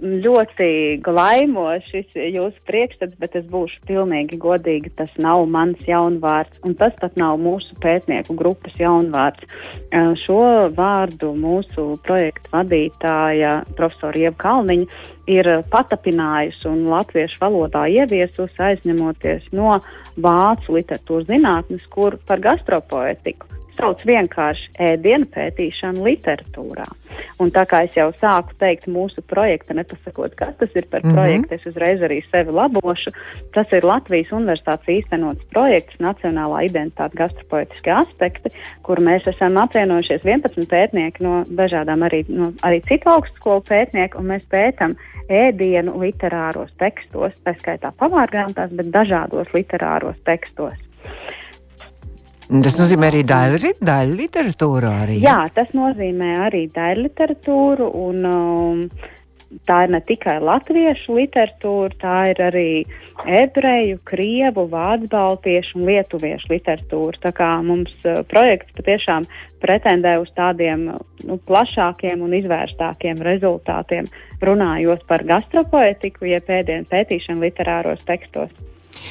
ļoti 0.01 0.97
glaimo 1.05 1.67
šis 1.87 2.15
jūsu 2.17 2.63
priekšstats, 2.65 3.15
bet 3.21 3.35
es 3.37 3.45
būšu 3.49 3.83
pilnīgi 3.87 4.39
godīga. 4.41 4.89
Tas 4.97 5.13
nav 5.21 5.45
mans 5.51 5.79
jaunvārds, 5.87 6.61
un 6.65 6.75
tas 6.79 6.95
pat 7.01 7.17
nav 7.21 7.37
mūsu 7.41 7.77
pētnieku 7.83 8.35
grupas 8.37 8.75
jaunvārds. 8.81 9.45
Eh, 9.91 10.13
Šo 10.21 10.69
vārdu 10.75 11.31
mūsu 11.37 11.95
projekta 12.05 12.57
vadītāja 12.57 13.53
profesora 13.77 14.25
Ieva 14.25 14.35
Kalniņa 14.41 15.01
ir 15.31 15.49
patapinājusi 15.71 16.67
un 16.71 16.83
latviešu 16.89 17.39
valodā 17.41 17.85
ieviesusi 17.89 18.67
aizņemoties 18.71 19.51
no 19.55 19.77
vācu 20.17 20.77
literatūras 20.77 21.29
zinātnes, 21.29 21.87
kur 21.93 22.17
par 22.27 22.41
gastropoetiku 22.43 23.60
sauc 23.77 24.03
vienkārši 24.07 24.73
ēdienu 24.91 25.27
pētīšanu 25.33 26.03
literatūrā. 26.05 26.87
Un 27.41 27.51
tā 27.53 27.63
kā 27.69 27.81
es 27.85 27.95
jau 27.97 28.07
sāku 28.17 28.55
teikt 28.61 28.87
mūsu 28.91 29.23
projekta, 29.27 29.75
nepasakot, 29.77 30.35
kas 30.39 30.53
tas 30.59 30.75
ir 30.75 30.87
par 30.91 31.01
mm. 31.03 31.09
-hmm. 31.09 31.17
projektu, 31.17 31.55
es 31.55 31.65
uzreiz 31.71 32.01
arī 32.01 32.21
sevi 32.31 32.51
labošu. 32.51 33.13
Tas 33.53 33.71
ir 33.71 33.85
Latvijas 33.85 34.31
Universitātes 34.31 34.91
īstenots 34.97 35.47
projekts 35.53 35.99
Nacionālā 35.99 36.65
identitāte 36.69 37.17
gastropoetiskie 37.17 37.93
aspekti, 37.93 38.49
kur 38.83 38.99
mēs 38.99 39.27
esam 39.27 39.57
apvienojušies 39.57 40.23
11 40.23 40.69
pētnieki 40.69 41.23
no 41.23 41.43
dažādām 41.49 42.05
arī, 42.07 42.25
no, 42.27 42.53
arī 42.61 42.81
citu 42.87 43.09
augstskolu 43.09 43.61
pētnieku, 43.69 44.17
un 44.17 44.25
mēs 44.25 44.45
pētam 44.45 44.95
ēdienu 45.29 45.97
literāros 46.01 46.71
tekstos, 46.77 47.41
tā 47.43 47.55
skaitā 47.59 47.91
pavārgrāmatās, 47.97 48.71
bet 48.71 48.93
dažādos 48.93 49.47
literāros 49.53 50.17
tekstos. 50.23 50.90
Tas 52.51 52.75
nozīmē 52.75 53.07
arī 53.07 53.21
daļu, 53.23 53.69
daļu 53.79 54.15
literatūrā. 54.19 54.91
Arī. 55.05 55.21
Jā, 55.23 55.45
tas 55.55 55.69
nozīmē 55.77 56.33
arī 56.49 56.65
daļu 56.73 57.05
literatūru, 57.05 57.85
un 57.95 58.25
um, 58.27 58.81
tā 59.67 59.77
ir 59.85 59.93
ne 59.95 60.01
tikai 60.03 60.33
latviešu 60.43 61.15
literatūra, 61.15 61.95
tā 62.01 62.17
ir 62.33 62.41
arī 62.43 62.65
ebreju, 63.39 64.01
krievu, 64.07 64.65
vācu 64.73 65.07
baltiešu 65.13 65.79
un 65.79 65.85
lietuviešu 65.93 66.51
literatūra. 66.51 67.21
Tā 67.23 67.31
kā 67.39 67.51
mums 67.63 67.95
uh, 68.03 68.19
projekts 68.27 68.75
patiešām 68.75 69.29
pretendē 69.63 70.17
uz 70.19 70.33
tādiem 70.35 70.89
nu, 70.91 71.37
plašākiem 71.47 72.25
un 72.25 72.35
izvērstākiem 72.41 73.23
rezultātiem, 73.29 74.11
runājot 74.43 75.07
par 75.07 75.23
gastropoetiku, 75.31 76.27
jeb 76.33 76.43
pēdienu 76.51 76.91
pētīšanu 76.91 77.47
literāros 77.47 78.03
tekstos. 78.11 78.51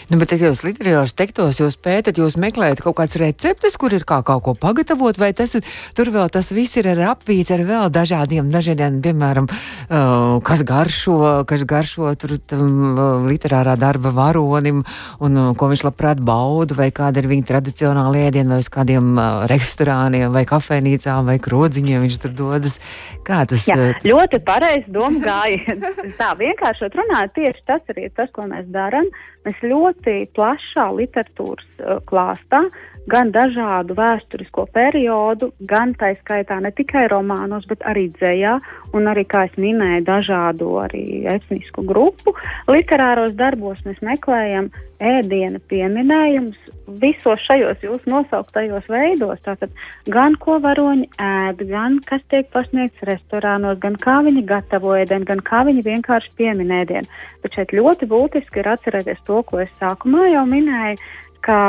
Nu, 0.08 0.16
bet 0.20 0.30
tad 0.32 0.40
jūs 0.42 0.62
literāros 0.64 1.12
tekstos 1.18 1.60
jūs 1.60 1.76
pētat, 1.82 2.16
jūs 2.18 2.38
meklējat 2.40 2.80
kaut 2.82 2.96
kādas 2.98 3.18
receptes, 3.20 3.76
kur 3.80 3.92
ir 3.92 4.06
kā 4.08 4.22
kaut 4.26 4.42
ko 4.46 4.54
pagatavot, 4.58 5.18
vai 5.20 5.32
tas 5.36 5.52
ir, 5.58 5.66
tur 5.98 6.08
vēl 6.14 6.30
tas 6.32 6.48
viss 6.56 6.78
ir 6.80 6.88
ar 6.94 7.02
apvīts 7.12 7.52
ar 7.54 7.62
vēl 7.68 7.90
dažādiem, 7.92 8.48
dažādiem, 8.54 9.00
piemēram, 9.04 9.48
uh, 9.50 10.38
kas 10.46 10.62
garšo, 10.66 11.44
kas 11.50 11.64
garšo 11.68 12.14
tur 12.20 12.36
tam 12.50 12.64
uh, 12.94 13.02
literārā 13.28 13.76
darba 13.80 14.12
varonim, 14.16 14.84
un 15.20 15.36
uh, 15.36 15.50
ko 15.58 15.68
viņš 15.72 15.84
labprāt 15.88 16.22
bauda, 16.24 16.74
vai 16.78 16.90
kāda 16.94 17.20
ir 17.22 17.28
viņa 17.30 17.48
tradicionāla 17.50 18.24
ēdiena, 18.28 18.54
vai 18.56 18.62
uz 18.64 18.70
kādiem 18.72 19.12
uh, 19.18 19.44
restorāniem, 19.50 20.30
vai 20.34 20.46
kafejnīcām, 20.48 21.26
vai 21.28 21.38
krodziņiem 21.42 22.06
viņš 22.06 22.18
tur 22.24 22.34
dodas. 22.38 22.78
Kā 23.26 23.42
tas? 23.50 23.66
Jā, 23.68 23.76
uh, 23.76 23.92
tas- 23.98 24.06
ļoti 24.08 24.40
pareizi 24.46 24.88
doma 24.94 25.20
gāja. 25.24 25.76
Tā 26.20 26.32
vienkāršot 26.38 26.96
runājot, 26.98 27.34
tieši 27.36 27.66
tas 27.68 27.82
arī 27.92 28.08
ir 28.08 28.14
tas, 28.16 28.30
ko 28.34 28.46
mēs 28.50 28.68
darām. 28.72 29.08
Mēs 29.46 29.56
ļoti 29.64 29.89
plašā 30.36 30.86
literatūras 30.96 31.80
uh, 31.80 31.98
klāstā, 32.08 32.64
gan 33.10 33.32
dažādu 33.34 33.96
vēsturisko 33.98 34.66
periodu, 34.74 35.50
gan 35.68 35.94
tā 35.98 36.12
skaitā 36.18 36.60
ne 36.62 36.72
tikai 36.74 37.06
romānos, 37.12 37.66
bet 37.70 37.84
arī 37.90 38.08
dzējā, 38.14 38.56
un 38.96 39.10
arī, 39.10 39.26
kā 39.28 39.46
es 39.48 39.56
minēju, 39.60 40.04
dažādu 40.08 40.72
arī 40.84 41.04
etnisku 41.34 41.84
grupu 41.86 42.34
literāros 42.70 43.34
darbos 43.38 43.80
mēs 43.86 44.00
meklējam 44.06 44.70
ēdiena 45.00 45.60
pieminējumus 45.70 46.70
visos 47.00 47.42
šajos 47.46 47.82
jūsu 47.84 48.10
nosauktajos 48.10 48.88
veidos. 48.90 49.42
Tātad 49.44 49.70
gan 50.10 50.34
ko 50.42 50.58
varoņi 50.62 51.06
ēd, 51.22 51.62
gan 51.70 52.00
kas 52.06 52.24
tiek 52.32 52.50
pasniegts 52.54 53.06
restorānos, 53.08 53.78
gan 53.82 53.98
kā 54.00 54.18
viņi 54.26 54.44
gatavo 54.48 54.96
ēdienu, 54.98 55.28
gan 55.28 55.44
kā 55.46 55.62
viņi 55.68 55.86
vienkārši 55.86 56.34
piemin 56.40 56.74
ēdienu. 56.80 57.06
Bet 57.44 57.56
šeit 57.56 57.74
ļoti 57.76 58.10
būtiski 58.10 58.62
ir 58.62 58.72
atcerēties 58.74 59.22
to, 59.28 59.42
ko 59.46 59.62
es 59.62 59.72
sākumā 59.78 60.30
jau 60.32 60.44
minēju, 60.50 60.98
ka 61.46 61.60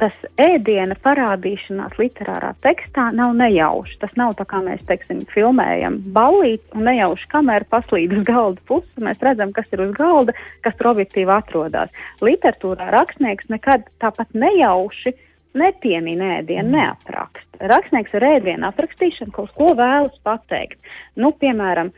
tas 0.00 0.16
ēdiena 0.40 0.96
parādīšanās 1.04 1.96
literārā 2.00 2.52
tekstā 2.64 3.08
nav 3.16 3.34
nejauši. 3.38 3.98
Tas 4.02 4.14
nav 4.18 4.34
tā 4.38 4.46
kā 4.50 4.60
mēs, 4.64 4.82
teiksim, 4.88 5.22
filmējam 5.32 6.00
ballīti 6.14 6.74
un 6.74 6.88
nejauši 6.88 7.28
kamēr 7.32 7.66
paslīd 7.70 8.16
uz 8.18 8.24
galda 8.28 8.60
pusi, 8.68 9.04
mēs 9.04 9.22
redzam, 9.24 9.52
kas 9.54 9.70
ir 9.74 9.84
uz 9.86 9.92
galda, 9.98 10.34
kas 10.66 10.76
tur 10.80 10.92
objektīvi 10.94 11.34
atrodas. 11.34 11.94
Literatūrā 12.24 12.90
rakstnieks 12.94 13.50
nekad 13.52 13.86
tāpat 14.02 14.34
nejauši 14.34 15.14
nepiemin 15.54 16.22
ēdienu, 16.34 16.74
neapraksta. 16.74 17.62
Rakstnieks 17.70 18.16
ar 18.18 18.26
ēdienu 18.32 18.68
aprakstīšanu 18.68 19.34
kaut 19.36 19.54
ko 19.58 19.70
vēlas 19.78 20.16
pateikt. 20.26 20.82
Nu, 21.20 21.30
piemēram, 21.38 21.92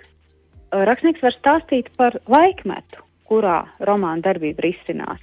rakstnieks 0.73 1.25
var 1.25 1.37
stāstīt 1.39 1.89
par 1.97 2.19
laikmetu, 2.29 3.01
kurā 3.27 3.63
romāna 3.83 4.23
darbība 4.29 4.69
risinās. 4.69 5.23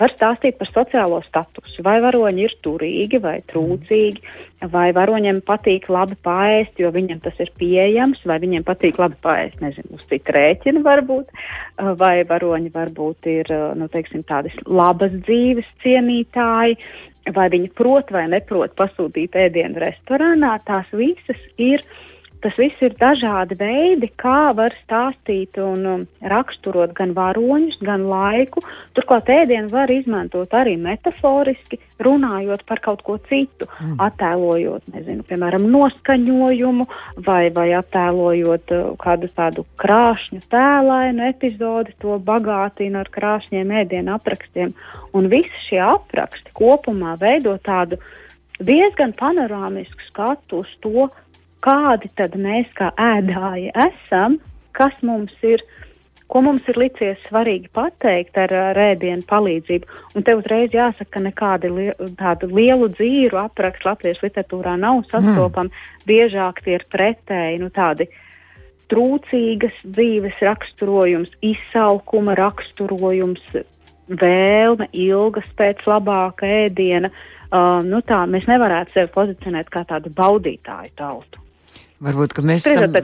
Var 0.00 0.14
stāstīt 0.14 0.56
par 0.56 0.70
sociālo 0.72 1.18
statusu, 1.26 1.82
vai 1.84 1.98
varoņi 2.00 2.46
ir 2.46 2.54
turīgi 2.64 3.20
vai 3.20 3.36
trūcīgi, 3.50 4.22
vai 4.72 4.86
varoņiem 4.96 5.42
patīk 5.44 5.90
labi 5.92 6.16
pāriest, 6.24 6.80
jo 6.80 6.88
viņiem 6.94 7.20
tas 7.24 7.36
ir 7.42 7.52
pieejams, 7.60 8.22
vai 8.28 8.38
viņiem 8.40 8.64
patīk 8.64 9.00
labi 9.00 9.18
pāriest, 9.24 9.60
nezinu, 9.60 9.98
uz 9.98 10.08
citu 10.08 10.36
rēķinu 10.36 10.82
varbūt, 10.86 11.28
uh, 11.28 11.92
vai 12.00 12.14
varoņi 12.28 12.72
varbūt 12.74 13.28
ir, 13.32 13.52
uh, 13.52 13.74
nu, 13.76 13.90
teiksim, 13.92 14.24
tādas 14.28 14.56
labas 14.66 15.12
dzīves 15.28 15.68
cienītāji, 15.84 16.78
vai 17.36 17.50
viņi 17.52 17.68
prot 17.76 18.12
vai 18.14 18.24
neprot 18.32 18.72
pasūtīt 18.78 19.36
ēdienu 19.36 19.84
restorānā, 19.84 20.56
tās 20.64 20.88
visas 20.96 21.44
ir. 21.60 21.84
Tas 22.40 22.56
viss 22.56 22.80
ir 22.80 22.94
dažādi 22.96 23.56
veidi, 23.60 24.08
kā 24.20 24.52
var 24.56 24.72
stāstīt 24.80 25.58
un 25.60 25.86
um, 25.90 26.04
raksturot 26.32 26.94
gan 26.96 27.12
varoņus, 27.16 27.76
gan 27.84 28.06
laiku. 28.08 28.62
Turklāt 28.96 29.28
ēdienu 29.34 29.68
var 29.72 29.92
izmantot 29.92 30.54
arī 30.56 30.78
metaforiski, 30.80 31.76
runājot 32.00 32.64
par 32.68 32.80
kaut 32.84 33.04
ko 33.04 33.18
citu, 33.28 33.68
mm. 33.68 33.98
attēlojot, 34.06 34.88
nezinu, 34.94 35.26
piemēram, 35.28 35.68
noskaņojumu 35.74 36.88
vai, 37.28 37.42
vai 37.52 37.68
attēlojot 37.76 38.74
uh, 38.76 38.88
kādu 39.04 39.28
tādu 39.36 39.66
krāšņu 39.82 40.40
tēlainu 40.48 41.28
epizodi, 41.28 41.96
to 42.00 42.16
bagātina 42.24 43.04
ar 43.04 43.12
krāšņiem 43.12 43.76
ēdienu 43.84 44.16
aprakstiem. 44.16 44.72
Un 45.12 45.28
visi 45.28 45.66
šie 45.68 45.84
apraksti 45.84 46.56
kopumā 46.56 47.18
veido 47.20 47.58
tādu 47.60 48.00
diezgan 48.60 49.12
panorāmisku 49.16 50.08
skatu 50.08 50.64
uz 50.64 50.72
to, 50.84 51.08
kādi 51.64 52.10
tad 52.16 52.36
mēs 52.40 52.70
kā 52.78 52.90
ēdāji 52.96 53.70
esam, 53.88 54.38
kas 54.76 54.96
mums 55.06 55.34
ir 55.46 55.62
ko 56.30 56.42
mums 56.46 56.66
ir 56.70 56.78
licies 56.78 57.18
svarīgi 57.26 57.70
pateikt 57.74 58.38
ar 58.38 58.52
rēdienu 58.76 59.24
palīdzību. 59.26 59.96
Un 60.14 60.26
te 60.26 60.36
uzreiz 60.38 60.74
jāsaka, 60.74 61.08
ka 61.16 61.22
nekādi 61.24 61.70
li 61.74 61.86
tādu 62.20 62.50
lielu 62.54 62.86
dzīru 62.92 63.40
aprakstu 63.40 63.88
latviešu 63.88 64.28
literatūrā 64.28 64.76
nav 64.78 65.02
sastopami. 65.10 65.72
Mm. 65.72 66.04
Biežāk 66.06 66.62
tie 66.66 66.76
ir 66.78 66.86
pretēji, 66.92 67.58
nu 67.64 67.72
tādi 67.74 68.06
trūcīgas 68.90 69.82
dzīves 69.86 70.38
raksturojums, 70.46 71.34
izsalkuma 71.46 72.38
raksturojums, 72.38 73.42
vēlme 74.22 74.90
ilgas 74.94 75.50
pēc 75.58 75.82
labāka 75.90 76.46
ēdiena. 76.64 77.10
Uh, 77.50 77.78
nu 77.82 77.98
tā, 78.06 78.22
mēs 78.30 78.46
nevarētu 78.46 78.94
sevi 78.94 79.10
pozicionēt 79.14 79.70
kā 79.74 79.82
tādu 79.86 80.14
baudītāju 80.14 80.94
tautu. 80.98 81.42
Varbūt, 82.00 82.32
ka 82.32 82.40
mēs 82.40 82.64
esam, 82.64 82.94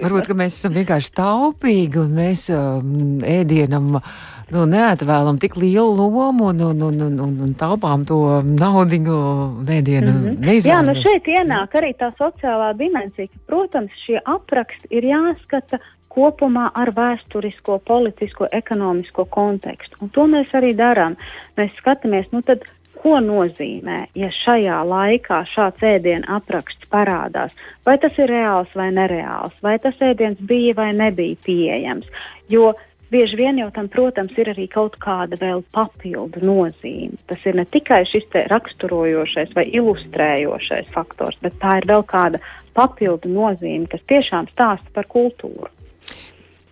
varbūt, 0.00 0.28
ka 0.30 0.34
mēs 0.38 0.54
esam 0.56 0.72
vienkārši 0.78 1.10
taupīgi 1.12 1.98
un 2.00 2.14
mēs 2.16 2.46
um, 2.56 3.18
ēdienam 3.20 3.98
nu, 3.98 4.62
neatvēlam 4.70 5.36
tik 5.42 5.58
lielu 5.60 5.92
lomu 5.98 6.48
un, 6.48 6.62
un, 6.70 6.80
un, 6.86 7.02
un, 7.04 7.18
un, 7.26 7.34
un 7.44 7.50
taupām 7.60 8.06
to 8.08 8.40
naudu 8.46 8.96
ēdienu 8.96 10.12
mm 10.12 10.22
-hmm. 10.22 10.38
neizvēlamies. 10.40 10.70
Jā, 10.70 10.78
nu 10.88 10.94
šeit 11.04 11.28
ienāk 11.28 11.76
arī 11.80 11.92
tā 12.00 12.08
sociālā 12.16 12.70
dimensija, 12.78 13.28
protams, 13.46 13.92
šie 14.06 14.16
apraksti 14.24 14.88
ir 14.90 15.04
jāskata 15.04 15.82
kopumā 16.08 16.70
ar 16.74 16.92
vēsturisko, 16.96 17.78
politisko, 17.84 18.48
ekonomisko 18.52 19.24
kontekstu. 19.24 19.98
Un 20.00 20.08
to 20.08 20.26
mēs 20.30 20.54
arī 20.54 20.72
darām. 20.78 21.16
Mēs 21.56 21.76
skatāmies, 21.80 22.30
nu 22.32 22.40
tad 22.42 22.64
ko 23.04 23.18
nozīmē, 23.20 23.98
ja 24.16 24.30
šajā 24.32 24.80
laikā 24.88 25.42
šāds 25.52 25.84
ēdienu 25.84 26.24
apraksts 26.38 26.88
parādās. 26.92 27.52
Vai 27.84 27.98
tas 28.00 28.16
ir 28.16 28.32
reāls 28.32 28.72
vai 28.78 28.88
nereāls, 28.96 29.54
vai 29.64 29.76
tas 29.82 30.00
ēdiens 30.00 30.40
bija 30.48 30.74
vai 30.80 30.90
nebija 30.96 31.36
pieejams. 31.44 32.08
Jo 32.48 32.72
bieži 33.12 33.36
vien 33.38 33.60
jau 33.60 33.68
tam, 33.76 33.90
protams, 33.92 34.32
ir 34.40 34.50
arī 34.54 34.66
kaut 34.72 34.96
kāda 35.04 35.36
vēl 35.40 35.62
papildu 35.76 36.42
nozīme. 36.48 37.20
Tas 37.28 37.44
ir 37.44 37.60
ne 37.60 37.66
tikai 37.68 38.02
šis 38.10 38.26
raksturojošais 38.50 39.52
vai 39.58 39.68
ilustrējošais 39.68 40.90
faktors, 40.96 41.38
bet 41.44 41.60
tā 41.62 41.78
ir 41.82 41.88
vēl 41.92 42.06
kāda 42.10 42.40
papildu 42.74 43.30
nozīme, 43.30 43.86
kas 43.92 44.02
tiešām 44.10 44.48
stāsta 44.54 44.96
par 44.96 45.10
kultūru. 45.12 45.70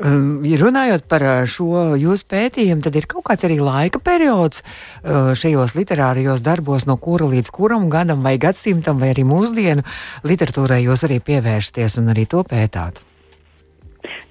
Um, 0.02 0.42
runājot 0.42 1.04
par 1.06 1.22
uh, 1.22 1.34
šo 1.46 1.94
jūsu 2.00 2.26
pētījumu, 2.26 2.82
tad 2.82 2.96
ir 2.98 3.06
kaut 3.06 3.22
kāds 3.28 3.46
arī 3.46 3.60
laika 3.62 4.00
periods 4.02 4.64
uh, 4.64 5.30
šajos 5.38 5.76
literārajos 5.78 6.42
darbos, 6.42 6.88
no 6.90 6.96
kura 6.98 7.28
līdz 7.30 7.52
kuram 7.54 7.86
gadam 7.92 8.24
vai 8.26 8.34
gadsimtam, 8.42 8.98
vai 8.98 9.12
arī 9.12 9.22
mūsdienu 9.28 9.86
literatūrai 10.26 10.80
jūs 10.82 11.06
arī 11.06 11.20
pievēršaties 11.22 12.00
un 12.02 12.10
arī 12.10 12.26
to 12.26 12.42
pētāt. 12.42 13.04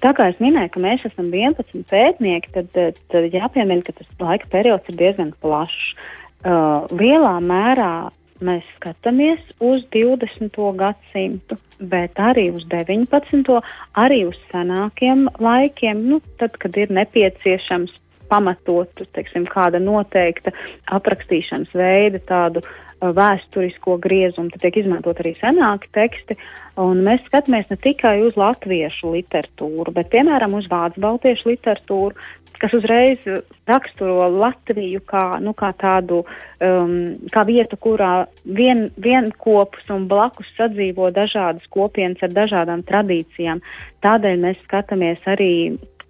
Tā 0.04 0.12
kā 0.12 0.28
es 0.28 0.40
minēju, 0.44 0.74
ka 0.74 0.82
mēs 0.84 1.06
esam 1.08 1.30
11 1.32 1.86
pētnieki, 1.88 2.52
tad, 2.52 2.76
tad 3.08 3.32
jāpiemina, 3.32 3.80
ka 3.86 3.96
tas 3.96 4.10
laika 4.20 4.52
periods 4.52 4.92
ir 4.92 4.98
diezgan 5.00 5.32
plašs. 5.40 5.94
Uh, 6.42 6.84
lielā 6.98 7.36
mērā 7.40 8.10
mēs 8.44 8.66
skatāmies 8.76 9.40
uz 9.64 9.82
20. 9.94 10.58
gadsimtu, 10.78 11.58
bet 11.92 12.20
arī 12.20 12.48
uz 12.52 12.64
19. 12.70 13.58
arī 13.98 14.22
uz 14.28 14.38
senākiem 14.52 15.28
laikiem, 15.42 16.02
nu, 16.10 16.20
tad, 16.40 16.56
kad 16.62 16.76
ir 16.78 16.92
nepieciešams 16.94 17.98
pamatot, 18.32 19.02
teiksim, 19.12 19.44
kāda 19.50 19.80
noteikta 19.82 20.54
aprakstīšanas 20.96 21.74
veida, 21.76 22.20
tādu 22.28 22.62
vēsturisko 23.02 23.96
griezumu, 24.02 24.52
tad 24.52 24.62
tiek 24.62 24.78
izmantot 24.82 25.18
arī 25.22 25.34
senāki 25.34 25.90
teksti, 25.96 26.38
un 26.82 27.02
mēs 27.06 27.24
skatāmies 27.26 27.66
ne 27.72 27.78
tikai 27.82 28.20
uz 28.26 28.38
latviešu 28.38 29.16
literatūru, 29.16 29.94
bet, 29.96 30.12
piemēram, 30.14 30.54
uz 30.58 30.70
vācu 30.70 31.02
baltiešu 31.02 31.50
literatūru, 31.50 32.14
kas 32.62 32.74
uzreiz 32.78 33.24
raksturo 33.66 34.28
Latviju 34.30 35.00
kā, 35.10 35.24
nu, 35.42 35.50
kā 35.58 35.72
tādu 35.78 36.20
um, 36.22 36.92
kā 37.34 37.42
vietu, 37.48 37.78
kurā 37.82 38.12
vien, 38.46 38.84
vienkopus 39.02 39.90
un 39.90 40.06
blakus 40.10 40.50
sadzīvo 40.58 41.10
dažādas 41.14 41.66
kopienas 41.74 42.22
ar 42.22 42.34
dažādām 42.36 42.84
tradīcijām. 42.86 43.62
Tādēļ 44.06 44.38
mēs 44.44 44.62
skatāmies 44.66 45.26
arī 45.30 45.52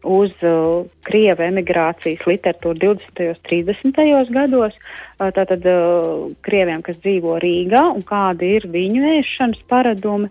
uz 0.02 0.32
uh, 0.46 0.82
Krieva 1.06 1.46
emigrācijas 1.48 2.24
literatūru 2.26 2.78
20. 2.82 3.24
un 3.30 3.40
30. 3.48 4.32
gados, 4.34 4.76
uh, 4.76 5.30
tātad 5.34 5.66
uh, 5.68 6.28
Krieviem, 6.46 6.82
kas 6.82 7.00
dzīvo 7.02 7.38
Rīgā 7.42 7.84
un 7.94 8.04
kādi 8.06 8.56
ir 8.58 8.68
viņu 8.72 9.06
ēšanas 9.18 9.64
paradumi. 9.70 10.30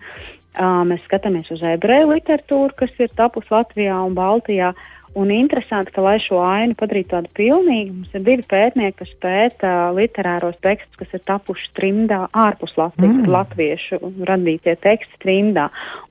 Uh, 0.51 0.81
mēs 0.83 0.99
skatāmies 1.07 1.47
uz 1.53 1.61
ebreju 1.63 2.09
literatūru, 2.11 2.75
kas 2.75 2.91
ir 2.99 3.13
tapus 3.15 3.47
Latvijā 3.53 3.95
un 4.03 4.17
Baltijā. 4.17 4.73
Uh, 4.75 5.00
Un 5.13 5.31
interesanti, 5.31 5.91
ka, 5.91 5.99
lai 6.05 6.21
šo 6.23 6.37
ainu 6.39 6.75
padarītu 6.79 7.09
tādu 7.11 7.31
pilnīgu, 7.35 7.95
mums 7.97 8.13
ir 8.15 8.23
divi 8.23 8.45
pētnieki, 8.47 8.95
kas 9.01 9.09
pēta 9.19 9.71
literāros 9.91 10.55
tekstus, 10.63 10.95
kas 11.01 11.15
ir 11.17 11.23
tapuši 11.27 11.67
trimdā 11.75 12.19
ārpus 12.31 12.77
Latvijas, 12.79 13.17
mm. 13.17 13.31
latviešu 13.33 13.99
radītie 14.29 14.77
teksti 14.79 15.19
trimdā. 15.19 15.65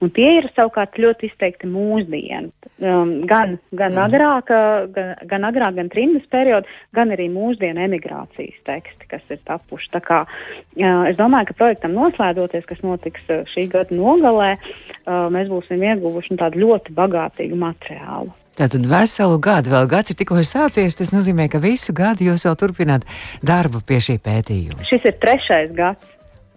Un 0.04 0.12
tie 0.12 0.34
ir 0.42 0.50
savukārt 0.52 1.00
ļoti 1.00 1.30
izteikti 1.30 1.70
mūsdienu. 1.72 2.52
Um, 2.80 3.14
gan, 3.28 3.56
gan, 3.72 3.96
mm. 3.96 4.02
agrāk, 4.04 4.52
gan, 4.92 5.14
gan 5.32 5.48
agrāk, 5.48 5.78
gan 5.78 5.88
trimdas 5.92 6.28
periodu, 6.32 6.68
gan 6.96 7.16
arī 7.16 7.30
mūsdienu 7.32 7.80
emigrācijas 7.86 8.60
teksti, 8.68 9.08
kas 9.08 9.24
ir 9.32 9.40
tapuši. 9.48 9.88
Tā 9.96 10.02
kā 10.04 10.20
uh, 10.26 11.08
es 11.08 11.16
domāju, 11.16 11.48
ka 11.48 11.58
projektam 11.62 11.96
noslēdoties, 11.96 12.68
kas 12.68 12.84
notiks 12.84 13.24
uh, 13.32 13.48
šī 13.54 13.64
gada 13.72 13.96
nogalē, 13.96 14.52
uh, 14.60 15.32
mēs 15.32 15.48
būsim 15.48 15.88
ieguvuši 15.88 16.36
nu, 16.36 16.42
tādu 16.44 16.66
ļoti 16.66 16.96
bagātīgu 17.00 17.60
materiālu. 17.64 18.36
Tātad 18.60 18.84
veselu 18.84 19.38
gadu, 19.40 19.70
vēl 19.72 19.86
gads 19.88 20.12
ir 20.12 20.18
tikko 20.20 20.42
sācies. 20.44 20.98
Tas 20.98 21.14
nozīmē, 21.14 21.46
ka 21.48 21.62
visu 21.62 21.94
gadu 21.96 22.26
jūs 22.26 22.44
jau 22.44 22.52
turpināt 22.60 23.06
darbu 23.40 23.80
pie 23.88 24.02
šī 24.04 24.18
pētījuma. 24.20 24.84
Šis 24.90 25.06
ir 25.08 25.16
trešais 25.22 25.72
gads, 25.78 26.10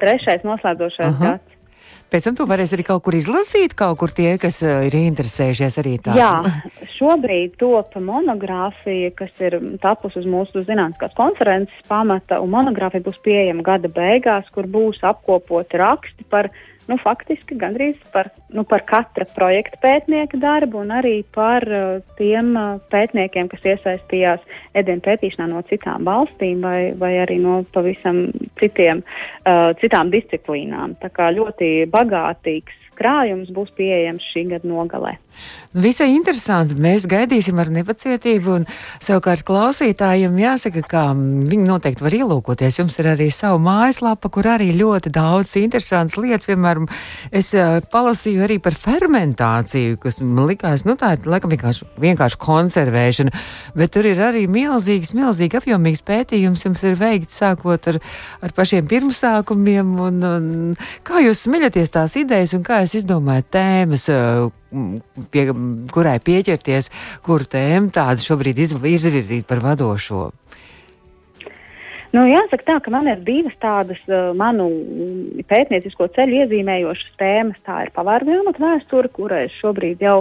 trešais 0.03 0.43
noslēdzošais 0.43 1.07
Aha. 1.13 1.29
gads. 1.29 1.53
Pēc 2.11 2.27
tam 2.27 2.35
to 2.37 2.45
varēs 2.45 2.75
arī 2.75 2.83
kaut 2.85 3.01
kur 3.07 3.15
izlasīt, 3.17 3.71
kaut 3.73 3.95
kur 4.01 4.11
tie, 4.13 4.35
kas 4.37 4.59
uh, 4.61 4.83
ir 4.85 4.93
interesējušies 4.99 5.79
arī 5.81 5.93
tā. 6.03 6.13
Jā, 6.19 6.43
šobrīd 6.97 7.55
top 7.57 7.95
monogrāfija, 7.97 9.13
kas 9.17 9.31
ir 9.41 9.55
tapusi 9.81 10.19
uz 10.21 10.27
mūsu 10.29 10.61
zinātniskās 10.67 11.15
konferences 11.17 11.87
pamata, 11.87 12.37
un 12.43 12.51
monogrāfija 12.53 13.07
būs 13.07 13.17
pieejama 13.25 13.65
gada 13.65 13.89
beigās, 13.89 14.51
kur 14.53 14.67
būs 14.69 15.01
apkopoti 15.07 15.81
raksti 15.81 16.27
par 16.29 16.51
nu, 16.89 16.97
faktiski 17.01 17.57
gandrīz 17.59 17.97
par, 18.13 18.29
nu, 18.53 18.65
par 18.67 18.83
katra 18.89 19.27
projekta 19.35 19.79
pētnieka 19.83 20.39
darbu 20.41 20.81
un 20.83 20.93
arī 20.95 21.15
par 21.35 21.65
uh, 21.67 22.03
tiem 22.19 22.53
uh, 22.59 22.77
pētniekiem, 22.93 23.49
kas 23.51 23.65
iesaistījās 23.73 24.43
ēdienu 24.77 25.05
pētīšanā 25.05 25.49
no 25.53 25.63
citām 25.69 26.07
valstīm 26.07 26.63
vai, 26.65 26.93
vai 26.99 27.15
arī 27.23 27.39
no 27.43 27.61
pavisam 27.75 28.25
citiem, 28.61 29.03
uh, 29.47 29.71
citām 29.81 30.11
disciplīnām. 30.13 30.97
Tā 31.03 31.11
kā 31.13 31.31
ļoti 31.35 31.73
bagātīgs 31.93 32.82
krājums 32.97 33.51
būs 33.53 33.73
pieejams 33.77 34.25
šī 34.33 34.47
gada 34.53 34.69
nogalē. 34.69 35.17
Visai 35.73 36.11
interesanti. 36.13 36.75
Mēs 36.77 37.07
gaidīsim 37.09 37.57
ar 37.57 37.71
nepacietību, 37.73 38.59
savukārt 39.01 39.41
klausītājiem 39.47 40.35
jāsaka, 40.37 40.83
ka 40.85 41.01
viņi 41.17 41.65
noteikti 41.65 42.05
var 42.05 42.13
ielūkoties. 42.13 42.77
Jums 42.77 42.99
ir 43.01 43.09
arī 43.15 43.29
sava 43.33 43.57
mājaslapa, 43.61 44.29
kur 44.33 44.51
arī 44.53 44.69
ļoti 44.77 45.09
daudz 45.13 45.55
interesantas 45.57 46.19
lietas. 46.19 46.45
Piemēram, 46.49 46.85
es 47.33 47.49
uh, 47.57 47.79
palasīju 47.93 48.43
arī 48.45 48.59
par 48.61 48.77
fermentāciju, 48.77 49.97
kas 50.03 50.21
man 50.21 50.45
likās, 50.51 50.85
nu 50.85 50.93
tā 50.99 51.15
ir 51.17 51.25
laikam 51.33 51.53
vienkārši, 51.55 51.89
vienkārši 52.05 52.39
konservēšana, 52.45 53.33
bet 53.79 53.95
tur 53.97 54.05
ir 54.11 54.21
arī 54.21 54.45
milzīgs, 54.51 55.15
milzīgi 55.17 55.57
apjomīgs 55.57 56.05
pētījums. 56.05 56.67
Jums 56.67 56.85
ir 56.85 56.99
veikts 57.01 57.41
sākot 57.41 57.89
ar, 57.89 57.99
ar 58.45 58.53
pašiem 58.53 58.85
pirmsākumiem, 58.93 59.97
un, 60.05 60.21
un 60.29 60.47
kā 61.07 61.25
jūs 61.25 61.47
smiļaties 61.47 61.95
tās 61.97 62.19
idejas, 62.21 62.53
un 62.53 62.61
kā 62.67 62.82
jūs 62.83 62.99
izdomājat 63.01 63.49
tēmas. 63.53 64.09
Uh, 64.11 64.51
pie 65.33 65.47
kurai 65.93 66.17
pieķerties, 66.23 66.89
kuru 67.25 67.45
tēmu 67.45 67.91
tādu 67.93 68.23
šobrīd 68.23 68.63
izvirzīt 68.65 69.45
par 69.49 69.61
vadošo? 69.61 70.31
Nu, 72.13 72.27
jāsaka 72.29 72.65
tā, 72.67 72.75
ka 72.85 72.91
man 72.93 73.07
ir 73.09 73.23
divas 73.25 73.55
tādas 73.61 74.01
uh, 74.05 74.35
manu 74.37 74.67
pētniecisko 75.49 76.11
ceļu 76.13 76.43
iezīmējošas 76.43 77.15
tēmas. 77.17 77.61
Tā 77.65 77.87
ir 77.87 77.93
pavāra 77.95 78.27
grāmatu 78.27 78.61
vēsture, 78.61 79.09
kurai 79.15 79.47
šobrīd 79.55 80.03
jau 80.05 80.19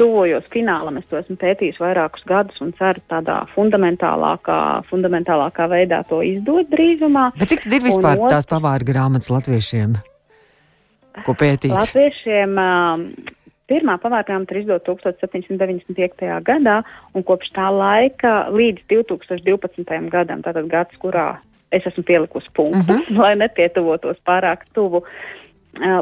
tuvojos 0.00 0.44
finālam. 0.52 1.00
Es 1.00 1.08
to 1.08 1.16
esmu 1.20 1.38
pētījis 1.40 1.80
vairākus 1.80 2.24
gadus 2.28 2.60
un 2.64 2.74
ceru 2.76 3.00
tādā 3.12 3.42
fundamentālākā, 3.56 4.60
fundamentālākā 4.92 5.68
veidā 5.72 6.02
to 6.10 6.20
izdot 6.26 6.68
drīzumā. 6.72 7.30
Bet 7.40 7.54
cik 7.54 7.68
ir 7.68 7.84
vispār 7.88 8.20
un 8.20 8.32
tās 8.32 8.48
pavāra 8.48 8.84
grāmatas 8.92 9.32
latviešiem? 9.32 9.96
Ko 11.26 11.36
pētīt? 11.38 11.72
Latviešiem 11.74 12.58
uh, 12.58 13.32
Pirmā 13.72 13.94
pavārgrāmata 14.02 14.52
ir 14.52 14.64
izdota 14.64 14.92
1795. 14.98 16.26
gadā, 16.44 16.80
un 17.16 17.24
kopš 17.24 17.52
tā 17.56 17.70
laika 17.72 18.32
līdz 18.52 18.84
2012. 18.90 20.10
gadam, 20.12 20.42
tātad 20.44 20.68
gads, 20.68 20.98
kurā 21.00 21.38
es 21.72 21.86
esmu 21.88 22.04
pielikusi 22.04 22.50
punktu, 22.56 22.82
uh 22.82 22.98
mhm. 22.98 23.14
-huh. 23.14 23.20
lai 23.24 23.36
nepietuvotos 23.36 24.18
pārāk 24.28 24.66
tuvu. 24.74 25.04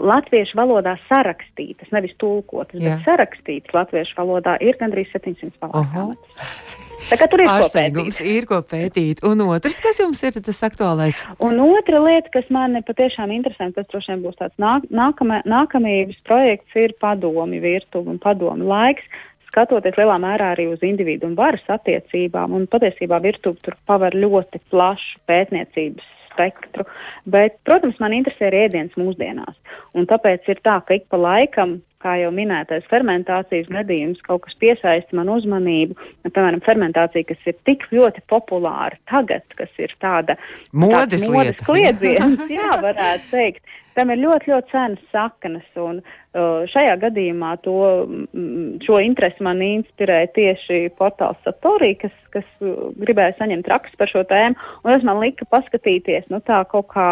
latviešu 0.02 0.56
valodā 0.58 0.96
sarakstītas, 1.08 1.92
nevis 1.92 2.14
tulkotas, 2.18 2.80
Jā. 2.80 2.90
bet 2.90 3.04
sarakstītas 3.06 3.74
latviešu 3.74 4.16
valodā 4.18 4.56
ir 4.61 4.74
gandrīz 4.80 5.06
700 5.12 5.52
valodgrāmatas. 5.62 6.89
Tā 7.09 7.16
kā 7.20 7.26
tur 7.30 7.42
ir 7.42 7.48
Pārsteigums 7.48 8.20
ir 8.22 8.46
ko 8.51 8.61
pētīt. 8.66 9.22
Un 9.26 9.40
otrs, 9.46 9.80
kas 9.82 10.01
jums 10.03 10.20
ir 10.26 10.36
tas 10.36 10.61
aktuālais? 10.66 11.22
Un 11.42 11.59
otra 11.64 12.03
lieta, 12.05 12.30
kas 12.36 12.51
man 12.53 12.76
patiešām 12.86 13.32
interesē, 13.34 13.70
tas 13.76 13.88
droši 13.90 14.14
vien 14.14 14.22
būs 14.26 14.38
tāds 14.40 14.57
nāk, 14.62 14.86
nākamā, 14.92 15.40
nākamības 15.48 16.20
projekts, 16.28 16.76
ir 16.78 16.94
padomi 17.03 17.62
virtuve 17.62 18.12
un 18.12 18.20
padomi 18.22 18.68
laiks. 18.68 19.09
Skatoties 19.51 19.96
lielā 19.98 20.14
mērā 20.22 20.53
arī 20.55 20.68
uz 20.70 20.82
individu 20.86 21.26
un 21.26 21.34
varas 21.38 21.64
attiecībām, 21.74 22.53
un 22.55 22.68
patiesībā 22.70 23.18
virtuve 23.24 23.59
tur 23.64 23.74
paver 23.90 24.14
ļoti 24.14 24.61
plašu 24.70 25.24
pētniecības 25.26 26.07
spektru, 26.30 26.86
bet, 27.26 27.59
protams, 27.66 27.98
man 27.98 28.14
interesē 28.14 28.46
arī 28.48 28.64
ēdiens 28.68 28.94
mūsdienās. 29.01 29.57
Un 29.98 30.07
tāpēc 30.11 30.46
ir 30.53 30.62
tā, 30.62 30.78
ka 30.86 30.94
ik 31.01 31.09
pa 31.11 31.18
laikam, 31.18 31.80
kā 32.01 32.16
jau 32.22 32.30
minētais 32.34 32.86
fermentācijas 32.90 33.68
gadījums, 33.72 34.22
kaut 34.26 34.46
kas 34.46 34.57
piesaista 34.62 35.16
man 35.16 35.30
uzmanību, 35.32 35.96
nu, 35.96 36.30
piemēram, 36.32 36.62
fermentācija, 36.64 37.28
kas 37.28 37.51
ir 37.51 37.59
tik 37.68 37.84
ļoti 37.92 38.24
populāra 38.30 38.96
tagad, 39.11 39.44
kas 39.59 39.70
ir 39.82 39.92
tāda 40.03 40.38
Modes 40.72 41.26
modes 41.28 41.61
kliedziens, 41.66 42.46
jā, 42.59 42.72
varētu 42.82 43.30
teikt. 43.32 43.76
Tam 43.98 44.12
ir 44.14 44.20
ļoti, 44.22 44.53
ļoti 44.53 44.70
cenas 44.70 45.01
saknes, 45.11 45.66
un 45.82 45.98
uh, 45.98 46.62
šajā 46.70 46.94
gadījumā 47.03 47.57
to, 47.64 47.76
mm, 48.07 48.78
šo 48.86 49.01
interesi 49.03 49.42
man 49.44 49.61
inspirēja 49.66 50.30
tieši 50.36 50.80
portāls 50.96 51.40
Satorī, 51.44 51.96
kas, 52.01 52.14
kas 52.32 52.46
uh, 52.62 52.94
gribēja 53.03 53.34
saņemt 53.40 53.68
rakstus 53.68 53.98
par 54.01 54.12
šo 54.12 54.22
tēmu, 54.30 54.57
un 54.84 54.94
tas 54.94 55.05
man 55.07 55.20
lika 55.20 55.48
paskatīties, 55.51 56.30
nu 56.32 56.40
tā 56.46 56.62
kaut 56.70 56.88
kā 56.94 57.11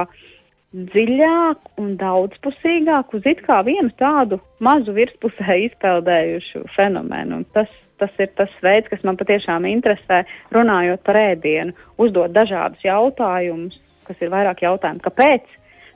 dziļāk 0.77 1.81
un 1.81 1.95
daudzpusīgāk 2.01 3.15
uz 3.17 3.27
it 3.31 3.41
kā 3.47 3.61
vienu 3.65 3.91
tādu 4.01 4.39
mazu 4.61 4.93
virspusē 4.97 5.57
izpeldējušu 5.65 6.67
fenomenu. 6.75 7.41
Un 7.41 7.47
tas, 7.57 7.71
tas 8.01 8.13
ir 8.21 8.33
tas 8.37 8.53
veids, 8.65 8.91
kas 8.93 9.05
man 9.07 9.17
patiešām 9.21 9.69
interesē, 9.71 10.25
runājot 10.55 11.05
par 11.07 11.21
ēdienu, 11.23 11.77
uzdot 11.97 12.35
dažādus 12.37 12.85
jautājumus, 12.85 13.79
kas 14.09 14.21
ir 14.21 14.33
vairāk 14.35 14.65
jautājumi, 14.67 15.05
kāpēc, 15.05 15.49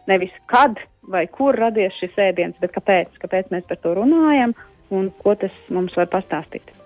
nevis 0.09 0.33
kad 0.51 0.81
vai 1.13 1.27
kur 1.29 1.57
radies 1.59 1.97
šis 2.01 2.17
ēdiens, 2.31 2.57
bet 2.63 2.73
kāpēc, 2.73 3.19
kāpēc 3.21 3.53
mēs 3.53 3.67
par 3.69 3.81
to 3.83 3.97
runājam 3.99 4.57
un 4.93 5.11
ko 5.23 5.37
tas 5.37 5.55
mums 5.73 5.97
var 5.99 6.09
pastāstīt. 6.13 6.82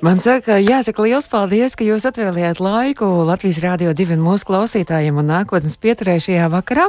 Man 0.00 0.16
saka, 0.22 0.56
jāsaka 0.62 1.04
liels 1.04 1.28
paldies, 1.28 1.74
ka 1.76 1.84
jūs 1.84 2.06
atvēlējāt 2.08 2.62
laiku 2.64 3.08
Latvijas 3.28 3.60
Rādio 3.60 3.92
2 3.92 4.16
mūsu 4.20 4.48
klausītājiem 4.48 5.18
un 5.20 5.28
nākotnes 5.28 5.76
pieturēju 5.82 6.26
šajā 6.30 6.48
vakarā. 6.54 6.88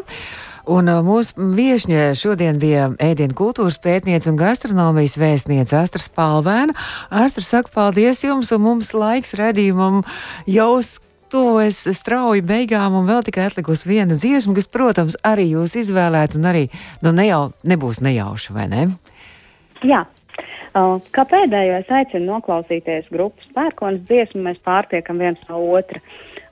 Un 0.71 0.87
uh, 0.87 1.01
mūsu 1.03 1.49
viesņa 1.57 2.11
šodien 2.15 2.59
bija 2.61 2.91
ēdienu 3.01 3.35
kultūras 3.35 3.79
pētniece 3.81 4.29
un 4.31 4.37
gastronomijas 4.39 5.17
vēstniece 5.19 5.75
Astra 5.79 6.03
Spalvēna. 6.03 6.75
Astra 7.09 7.43
saka 7.43 7.73
paldies 7.73 8.21
jums, 8.23 8.53
un 8.55 8.63
mums 8.63 8.93
laiks 8.95 9.33
redzījumam 9.39 10.03
jau 10.47 10.75
tuvojas 11.31 11.83
strauji 11.97 12.43
beigām, 12.45 12.95
un 12.99 13.07
vēl 13.07 13.23
tikai 13.27 13.47
atlikusi 13.49 13.89
viena 13.89 14.17
dziesma, 14.19 14.55
kas, 14.57 14.67
protams, 14.71 15.17
arī 15.27 15.49
jūs 15.53 15.77
izvēlēt, 15.79 16.35
un 16.39 16.49
arī 16.51 16.65
nu, 17.03 17.13
ne 17.15 17.27
jau, 17.29 17.43
nebūs 17.67 18.01
nejauša, 18.03 18.55
vai 18.55 18.67
ne? 18.71 18.87
Jā. 19.87 20.05
Uh, 20.71 21.01
kā 21.11 21.25
pēdējo 21.27 21.81
es 21.81 21.89
aicinu 21.91 22.29
noklausīties 22.29 23.09
grupas 23.11 23.47
pērkonas 23.55 24.05
dziesmu, 24.07 24.45
mēs 24.45 24.61
pārtiekam 24.63 25.19
viens 25.19 25.41
no 25.49 25.59
otra. 25.75 25.99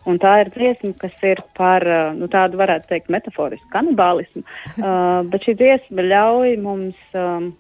Un 0.09 0.20
tā 0.20 0.34
ir 0.41 0.49
dziesma, 0.51 0.91
kas 0.99 1.15
ir 1.24 1.39
par 1.55 1.86
uh, 1.88 2.11
nu, 2.17 2.28
tādu, 2.32 2.59
varētu 2.59 2.89
teikt, 2.89 3.07
metaforisku 3.13 3.72
kanibālismu, 3.72 4.43
uh, 4.43 5.22
bet 5.32 5.47
šī 5.47 5.55
dziesma 5.61 6.03
ļauj 6.09 6.57
mums 6.63 7.15
um, 7.15 7.53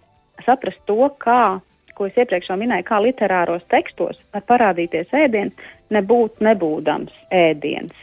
saprast 0.43 0.81
to, 0.89 0.99
kā, 1.23 1.59
ko 1.95 2.09
es 2.09 2.19
iepriekš 2.19 2.51
minēju, 2.59 2.87
kā 2.87 2.99
literāros 3.03 3.63
tekstos 3.71 4.19
var 4.35 4.43
parādīties 4.51 5.15
ēdiens, 5.15 5.55
nebūt 5.95 6.43
nebūdams 6.43 7.15
ēdiens. 7.35 7.95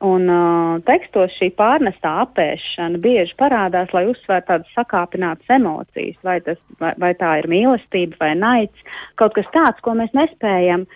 Un 0.00 0.30
uh, 0.32 0.78
tekstos 0.88 1.34
šī 1.36 1.50
pārnestā 1.58 2.14
apēšana 2.22 2.96
bieži 3.04 3.34
parādās, 3.36 3.90
lai 3.92 4.06
uzsvērtu 4.08 4.48
tādas 4.48 4.70
sakāpinātas 4.72 5.52
emocijas, 5.52 6.16
vai, 6.24 6.38
tas, 6.46 6.56
vai, 6.80 6.94
vai 7.02 7.10
tā 7.20 7.34
ir 7.42 7.48
mīlestība 7.52 8.16
vai 8.22 8.30
naids, 8.38 8.86
kaut 9.20 9.34
kas 9.36 9.50
tāds, 9.52 9.82
ko 9.84 9.92
mēs 9.98 10.14
nespējam 10.16 10.86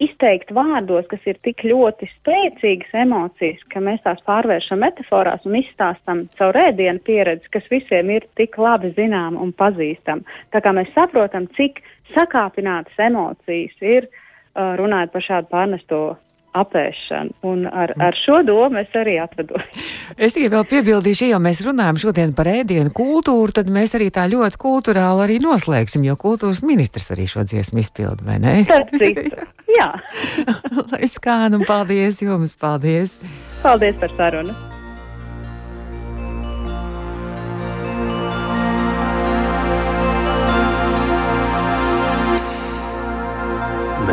izteikt 0.00 0.54
vārdos, 0.56 1.04
kas 1.10 1.26
ir 1.28 1.36
tik 1.44 1.60
ļoti 1.66 2.08
spēcīgas 2.08 2.94
emocijas, 3.02 3.60
ka 3.68 3.82
mēs 3.84 4.00
tās 4.06 4.22
pārvēršam 4.24 4.80
metaforās 4.80 5.44
un 5.44 5.58
izstāstam 5.58 6.22
caur 6.38 6.56
ēdienu 6.62 7.02
pieredzi, 7.04 7.50
kas 7.52 7.66
visiem 7.68 8.14
ir 8.14 8.24
tik 8.40 8.56
labi 8.56 8.94
zinām 8.96 9.36
un 9.36 9.52
pazīstam. 9.52 10.22
Tā 10.54 10.62
kā 10.64 10.72
mēs 10.72 10.88
saprotam, 10.96 11.50
cik 11.58 11.82
sakāpinātas 12.14 12.96
emocijas 13.10 13.76
ir 13.84 14.08
uh, 14.08 14.72
runājot 14.80 15.12
par 15.12 15.26
šādu 15.28 15.52
pārnesto 15.52 16.00
apēšanu. 16.62 17.34
Un 17.48 17.66
ar, 17.68 17.92
ar 18.02 18.16
šo 18.18 18.40
domu 18.46 18.82
es 18.82 18.94
arī 18.98 19.18
atvedos. 19.22 19.66
Es 20.28 20.34
tikai 20.34 20.48
vēl 20.50 20.64
piebildīšu, 20.70 21.28
ja 21.30 21.38
mēs 21.42 21.60
runājam 21.66 21.98
šodien 22.00 22.32
par 22.36 22.48
ēdienu 22.50 22.90
kultūru, 22.96 23.52
tad 23.54 23.68
mēs 23.72 23.92
arī 23.98 24.08
tā 24.14 24.24
ļoti 24.30 24.58
kultūrāli 24.60 25.24
arī 25.26 25.36
noslēgsim, 25.44 26.06
jo 26.08 26.16
kultūras 26.18 26.64
ministrs 26.66 27.12
arī 27.14 27.28
šo 27.30 27.44
dziesmu 27.46 27.84
izpilda, 27.84 28.24
vai 28.26 28.40
ne? 28.42 28.56
Jā. 29.78 29.90
Lai 30.94 31.12
skan 31.12 31.60
un 31.60 31.68
paldies 31.68 32.22
jums, 32.24 32.56
paldies! 32.58 33.18
Paldies 33.62 34.00
par 34.00 34.16
sarunu! 34.16 34.77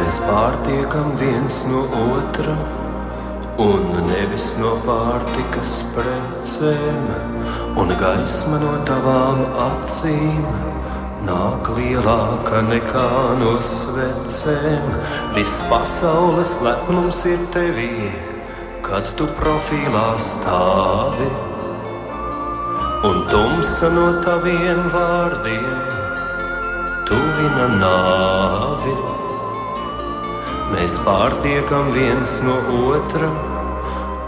Mēs 0.05 0.19
pārtiekam 0.21 1.15
viens 1.17 1.63
no 1.65 1.79
otra, 1.97 2.51
un 3.57 3.87
nevis 4.05 4.51
no 4.59 4.75
pārtikas 4.83 5.71
precēm, 5.95 7.07
un 7.81 7.93
gaisma 7.97 8.59
no 8.61 8.75
tavām 8.85 9.41
acīm 9.63 10.45
nāk 11.25 11.71
lielāka 11.79 12.61
nekā 12.67 13.07
no 13.41 13.55
svecēm. 13.71 14.93
Viss 15.39 15.65
pasaules 15.73 16.53
lepnums 16.61 17.25
ir 17.33 17.41
tevī, 17.57 18.13
kad 18.85 19.09
tu 19.17 19.25
profilā 19.41 20.07
stāvi, 20.21 21.33
un 23.09 23.25
tumsa 23.33 23.89
no 23.97 24.07
taviem 24.21 24.85
vārdiem 24.93 25.69
tuvina 27.09 27.69
nāvi. 27.81 28.99
Mēs 30.73 30.95
pārtiekam 31.05 31.91
viens 31.93 32.39
no 32.45 32.55
otra, 32.89 33.29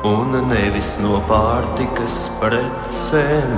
un 0.07 0.35
nevis 0.51 0.95
no 1.03 1.21
pārtikas 1.29 2.19
precēm, 2.41 3.55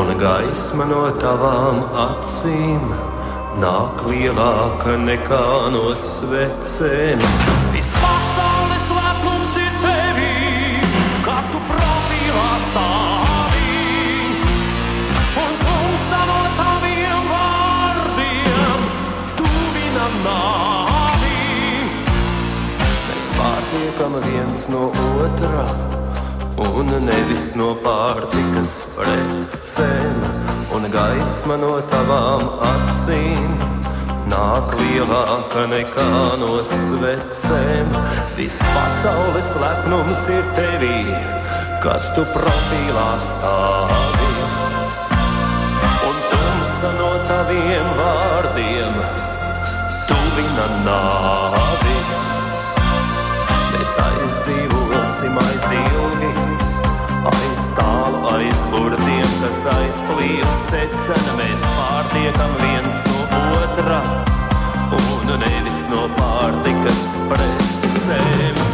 un 0.00 0.14
gaisma 0.20 0.88
no 0.90 1.04
tavām 1.20 1.84
acīm 2.06 2.90
nāk 3.62 4.02
lielāka 4.10 4.98
nekā 5.06 5.46
no 5.76 5.92
svecēm. 6.06 7.22
Pārtiekam 24.06 24.22
viens 24.22 24.68
no 24.68 24.90
otra, 25.22 25.64
un 26.56 26.86
nevis 27.04 27.54
no 27.56 27.74
pārtikas 27.82 28.94
precēm, 28.94 30.20
un 30.76 30.86
gaisma 30.92 31.56
no 31.56 31.80
tavām 31.90 32.42
acīm. 32.62 33.56
Nāk 34.26 34.72
lielāka 34.74 35.66
nekā 35.70 36.36
no 36.40 36.58
svecēm. 36.62 37.92
Viss 38.36 38.58
pasaules 38.74 39.54
lepnums 39.62 40.26
ir 40.34 40.44
tevī, 40.56 41.04
kad 41.82 42.02
tu 42.16 42.26
profilā 42.34 43.08
stāvi. 43.22 44.32
Un 46.10 46.20
tumsa 46.32 46.92
no 46.98 47.14
taviem 47.30 47.94
vārdiem 48.02 49.00
tuvina 50.10 50.70
nāvi. 50.90 51.35
Aizdzīvosim 55.16 55.38
aiz 55.40 55.66
ilgi, 55.72 56.30
aiz 57.30 57.68
tālu, 57.76 58.20
aiz 58.34 58.64
burtiem, 58.70 59.30
kas 59.40 59.62
aizplīvs 59.72 60.60
secena. 60.68 61.38
Mēs 61.40 61.64
pārtiekam 61.78 62.54
viens 62.60 63.00
no 63.08 63.40
otra, 63.62 64.02
un 65.00 65.34
nevis 65.40 65.86
no 65.88 66.06
pārtikas 66.20 67.04
precēm. 67.32 68.65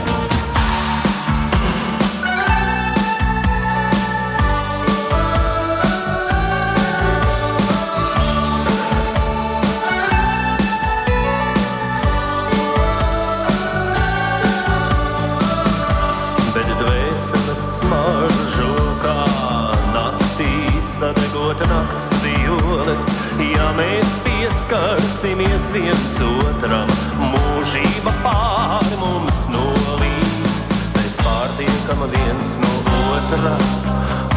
Mēs 23.82 24.10
pieskarsimies 24.26 25.68
viens 25.74 26.18
otram, 26.22 26.90
mūžība 27.18 28.14
pār 28.24 28.86
mums 29.00 29.46
nolīs. 29.50 30.66
Mēs 30.94 31.18
pārtiekam 31.22 32.04
viens 32.14 32.54
no 32.62 32.74
otra 33.16 33.56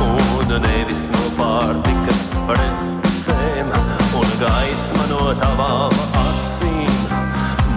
un 0.05 0.55
nevis 0.65 1.07
no 1.13 1.23
pārtikas 1.37 2.31
precēm 2.49 3.73
un 4.19 4.35
gaisma 4.41 5.09
no 5.11 5.33
tavām 5.41 5.97
acīm 6.25 7.03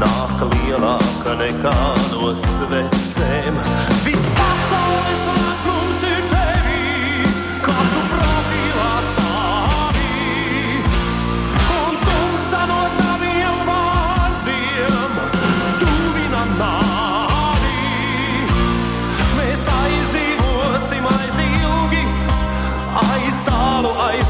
nāk 0.03 0.47
lielāka 0.55 1.37
nekā 1.43 1.77
no 2.13 2.33
svecēm. 2.45 3.61
Viss 4.07 4.33
pasaules 4.39 5.38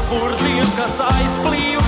purtiem, 0.09 0.65
kas 0.77 1.01
aizplīv 1.05 1.78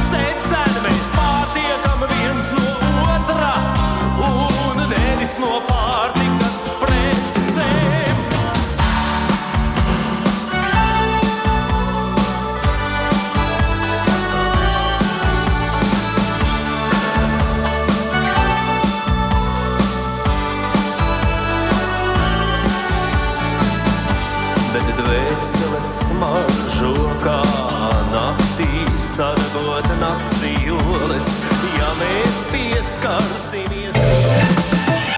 pieskarsimies. 33.02 33.96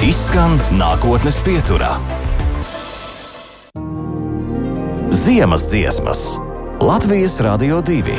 Izskan 0.04 0.58
nākotnes 0.78 1.40
pieturā. 1.44 1.98
Ziemas 5.12 5.68
dziesmas 5.70 6.40
Latvijas 6.80 7.40
Radio 7.44 7.82
2. 7.82 8.16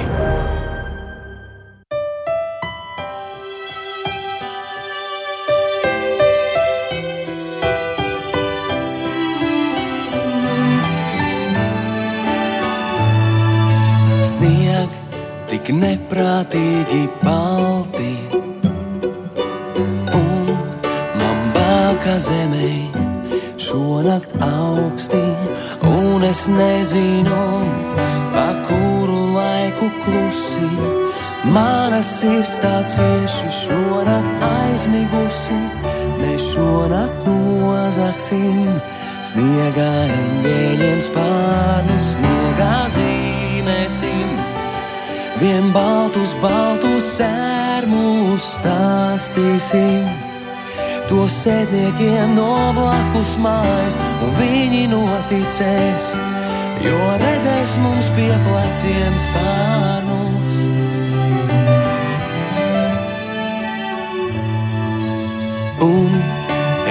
Snieg 14.25 14.89
tik 15.49 15.73
neprātīgi 15.77 17.07
balti, 17.23 18.44
kā 22.05 22.19
zemē 22.21 22.71
šonakt 23.57 24.33
augsti, 24.45 25.23
un 25.89 26.25
es 26.29 26.45
nezinu, 26.53 27.45
pa 28.35 28.49
kuru 28.67 29.21
laiku 29.33 29.89
klusi. 30.05 30.69
Mana 31.55 32.01
sirds 32.05 32.59
tā 32.61 32.75
cieši 32.89 33.53
šonakt 33.61 34.45
aizmigusi, 34.49 35.57
mēs 36.21 36.51
šonakt 36.53 37.25
nozaksim. 37.29 38.69
Sniegā 39.25 39.93
eņģeļiem 40.19 41.01
spārnus, 41.05 42.11
sniegā 42.19 42.75
zīmēsim. 42.99 44.37
Vien 45.41 45.73
baltus, 45.73 46.37
baltus 46.45 47.09
sērmus 47.17 48.53
stāstīsim. 48.59 50.24
To 51.05 51.27
sēdniekiem 51.29 52.33
no 52.33 52.73
blakus 52.73 53.35
mājas, 53.37 53.99
un 54.25 54.31
viņi 54.39 54.87
noticēs, 54.89 56.07
jo 56.81 57.01
redzēs 57.21 57.75
mums 57.83 58.09
pie 58.17 58.31
pleciem 58.47 59.19
spārnus. 59.21 60.57
Un 65.85 66.17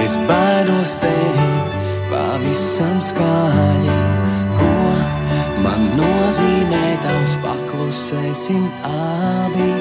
es 0.04 0.14
baidos 0.30 0.94
teikt 1.02 1.74
pavisam 2.12 3.02
skaļi, 3.02 3.98
ko 4.60 4.70
man 5.66 5.90
nozīmē 5.98 6.84
tavs 7.02 7.34
paklusēsim 7.42 8.62
abi. 8.92 9.72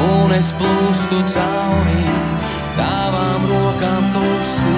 Un 0.00 0.32
es 0.40 0.48
plūstu 0.56 1.20
cauri 1.36 2.35
tavām 2.76 3.46
rokām 3.50 4.08
klusi, 4.14 4.74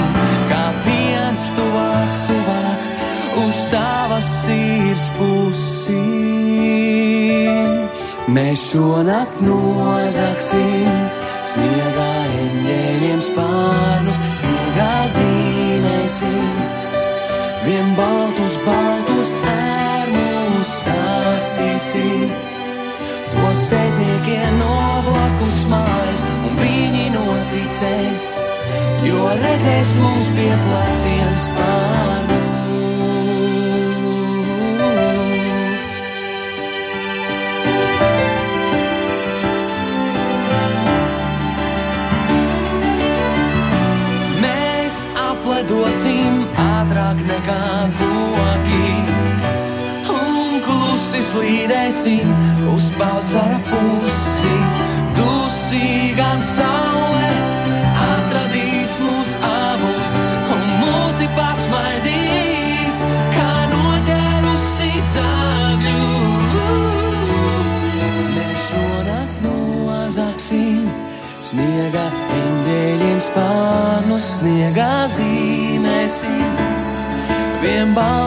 kā 0.51 0.65
piens 0.87 1.49
tuvāk, 1.59 2.21
tuvāk 2.29 2.89
uz 3.45 3.61
tavas 3.73 4.29
sirds 4.45 5.13
pusi. 5.19 6.03
Mēs 8.29 8.61
šonakt 8.71 9.41
nozaksim 9.41 10.91
sniegā 11.49 12.11
eņģeļiem 12.43 13.23
spārnus, 13.25 14.21
sniegā 14.43 14.91
zīmēsim. 15.15 16.61
Vien 17.65 17.97
baltus, 17.97 18.59
baltus 18.67 19.33
ērmus 19.55 20.77
stāstīsim. 20.83 22.58
To 23.39 23.51
sēdniekiem 23.55 24.57
no 24.59 24.77
blakus 25.07 25.61
mājas, 25.71 26.25
un 26.27 26.57
viņi 26.59 27.05
noticēs, 27.15 28.25
jo 29.07 29.29
redzēs 29.39 29.93
mums 30.03 30.27
pie 30.35 30.51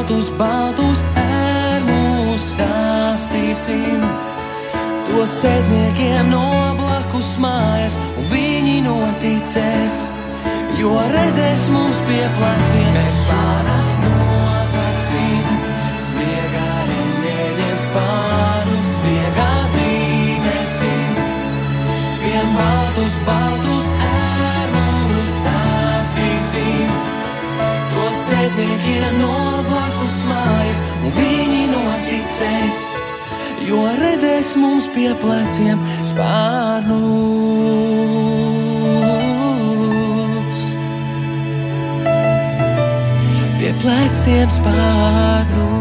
baltus, 0.01 0.29
baltus 0.37 1.03
ērmus 1.15 2.41
stāstīsim. 2.55 4.01
To 5.05 5.25
sēdniekiem 5.27 6.31
no 6.31 6.73
blakus 6.79 7.35
mājas, 7.37 7.97
un 8.17 8.25
viņi 8.31 8.81
noticēs, 8.87 10.07
jo 10.79 10.95
redzēs 11.13 11.67
mums 11.69 11.99
pie 12.07 12.23
pleciem. 12.37 12.89
Mēs 12.97 13.19
pārās 13.29 13.91
nozaksim, 14.01 15.51
sniegā 16.07 16.71
eņģeļiem 16.97 17.77
spārnus, 17.85 18.87
sniegā 18.97 19.51
zīmēsim. 19.75 21.21
Vien 22.25 22.57
baltus, 22.57 23.19
baltus 23.27 23.80
sēdniekiem 28.61 29.15
no 29.17 29.63
blakus 29.65 30.17
mājas, 30.27 30.81
un 31.01 31.13
viņi 31.15 31.63
noticēs, 31.71 32.79
jo 33.65 33.81
redzēs 33.97 34.53
mums 34.59 34.87
pie 34.93 35.09
pleciem 35.21 35.81
spārnus. 36.05 37.01
Pie 43.61 43.73
pleciem 43.81 44.49
spārnus. 44.59 45.80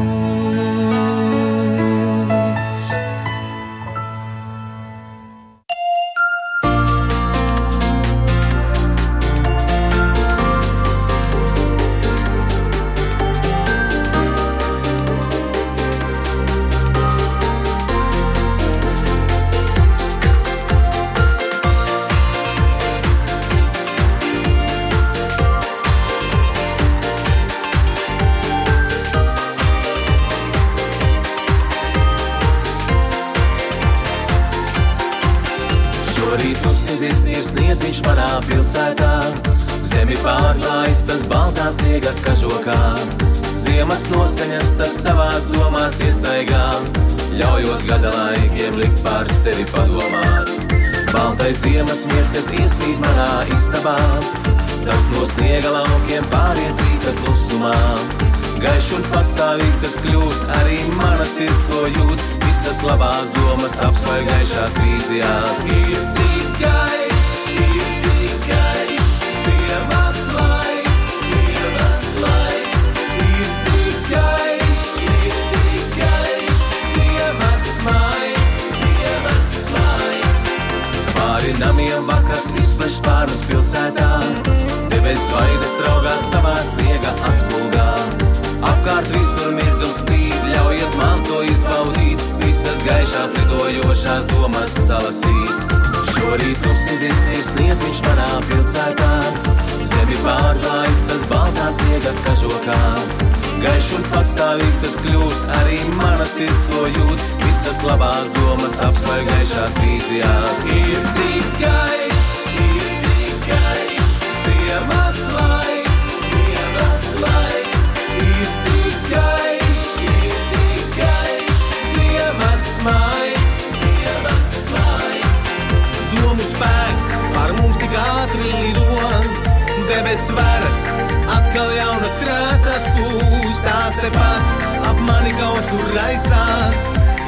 Baltās 132.11 132.25
krāsās 132.27 132.87
pūstās 132.97 133.99
tepat 134.01 134.65
ap 134.89 134.99
mani 135.07 135.31
kaut 135.39 135.69
kur 135.71 135.95
raisās. 135.95 136.83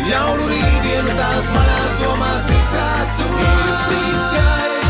Jaunu 0.08 0.50
rītdienu 0.50 1.14
tās 1.20 1.54
manās 1.54 1.96
domās 2.02 2.50
izkrāsot 2.58 3.90
tikai. 3.92 4.81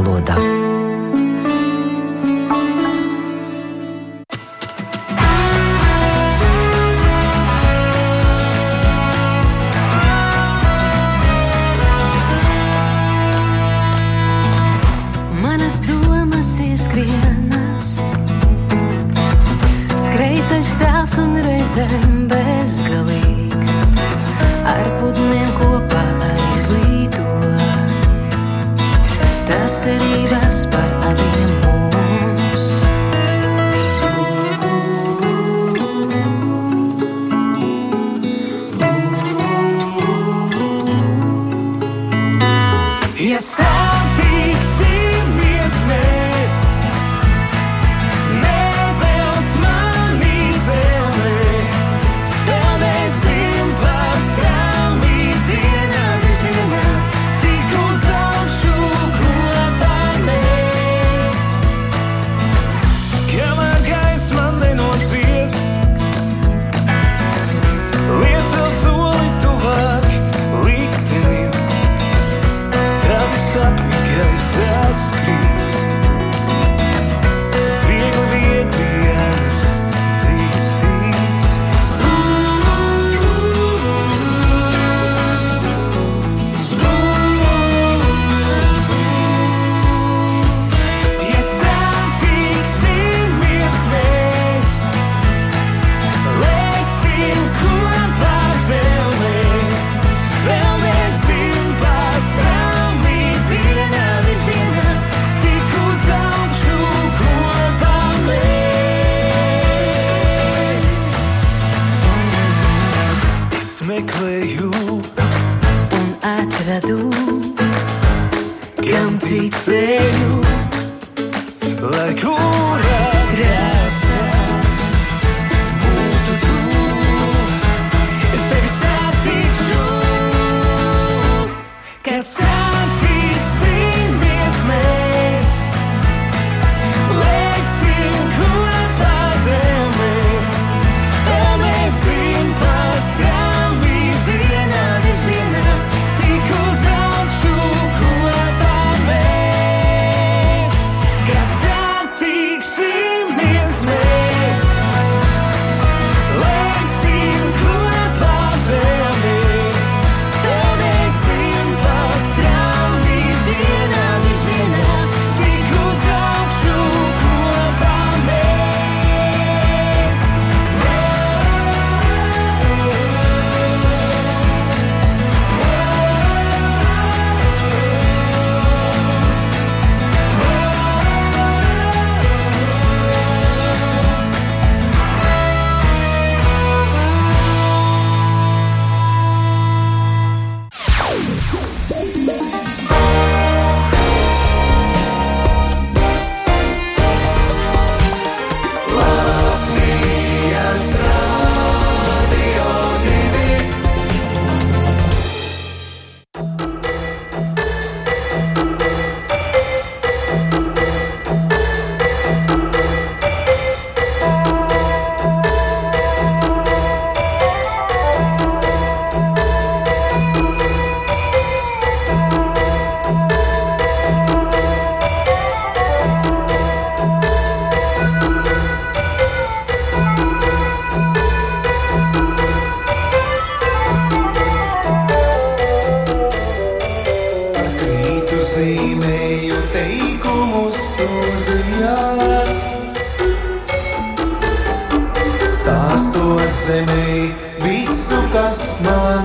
valodā. 0.00 0.55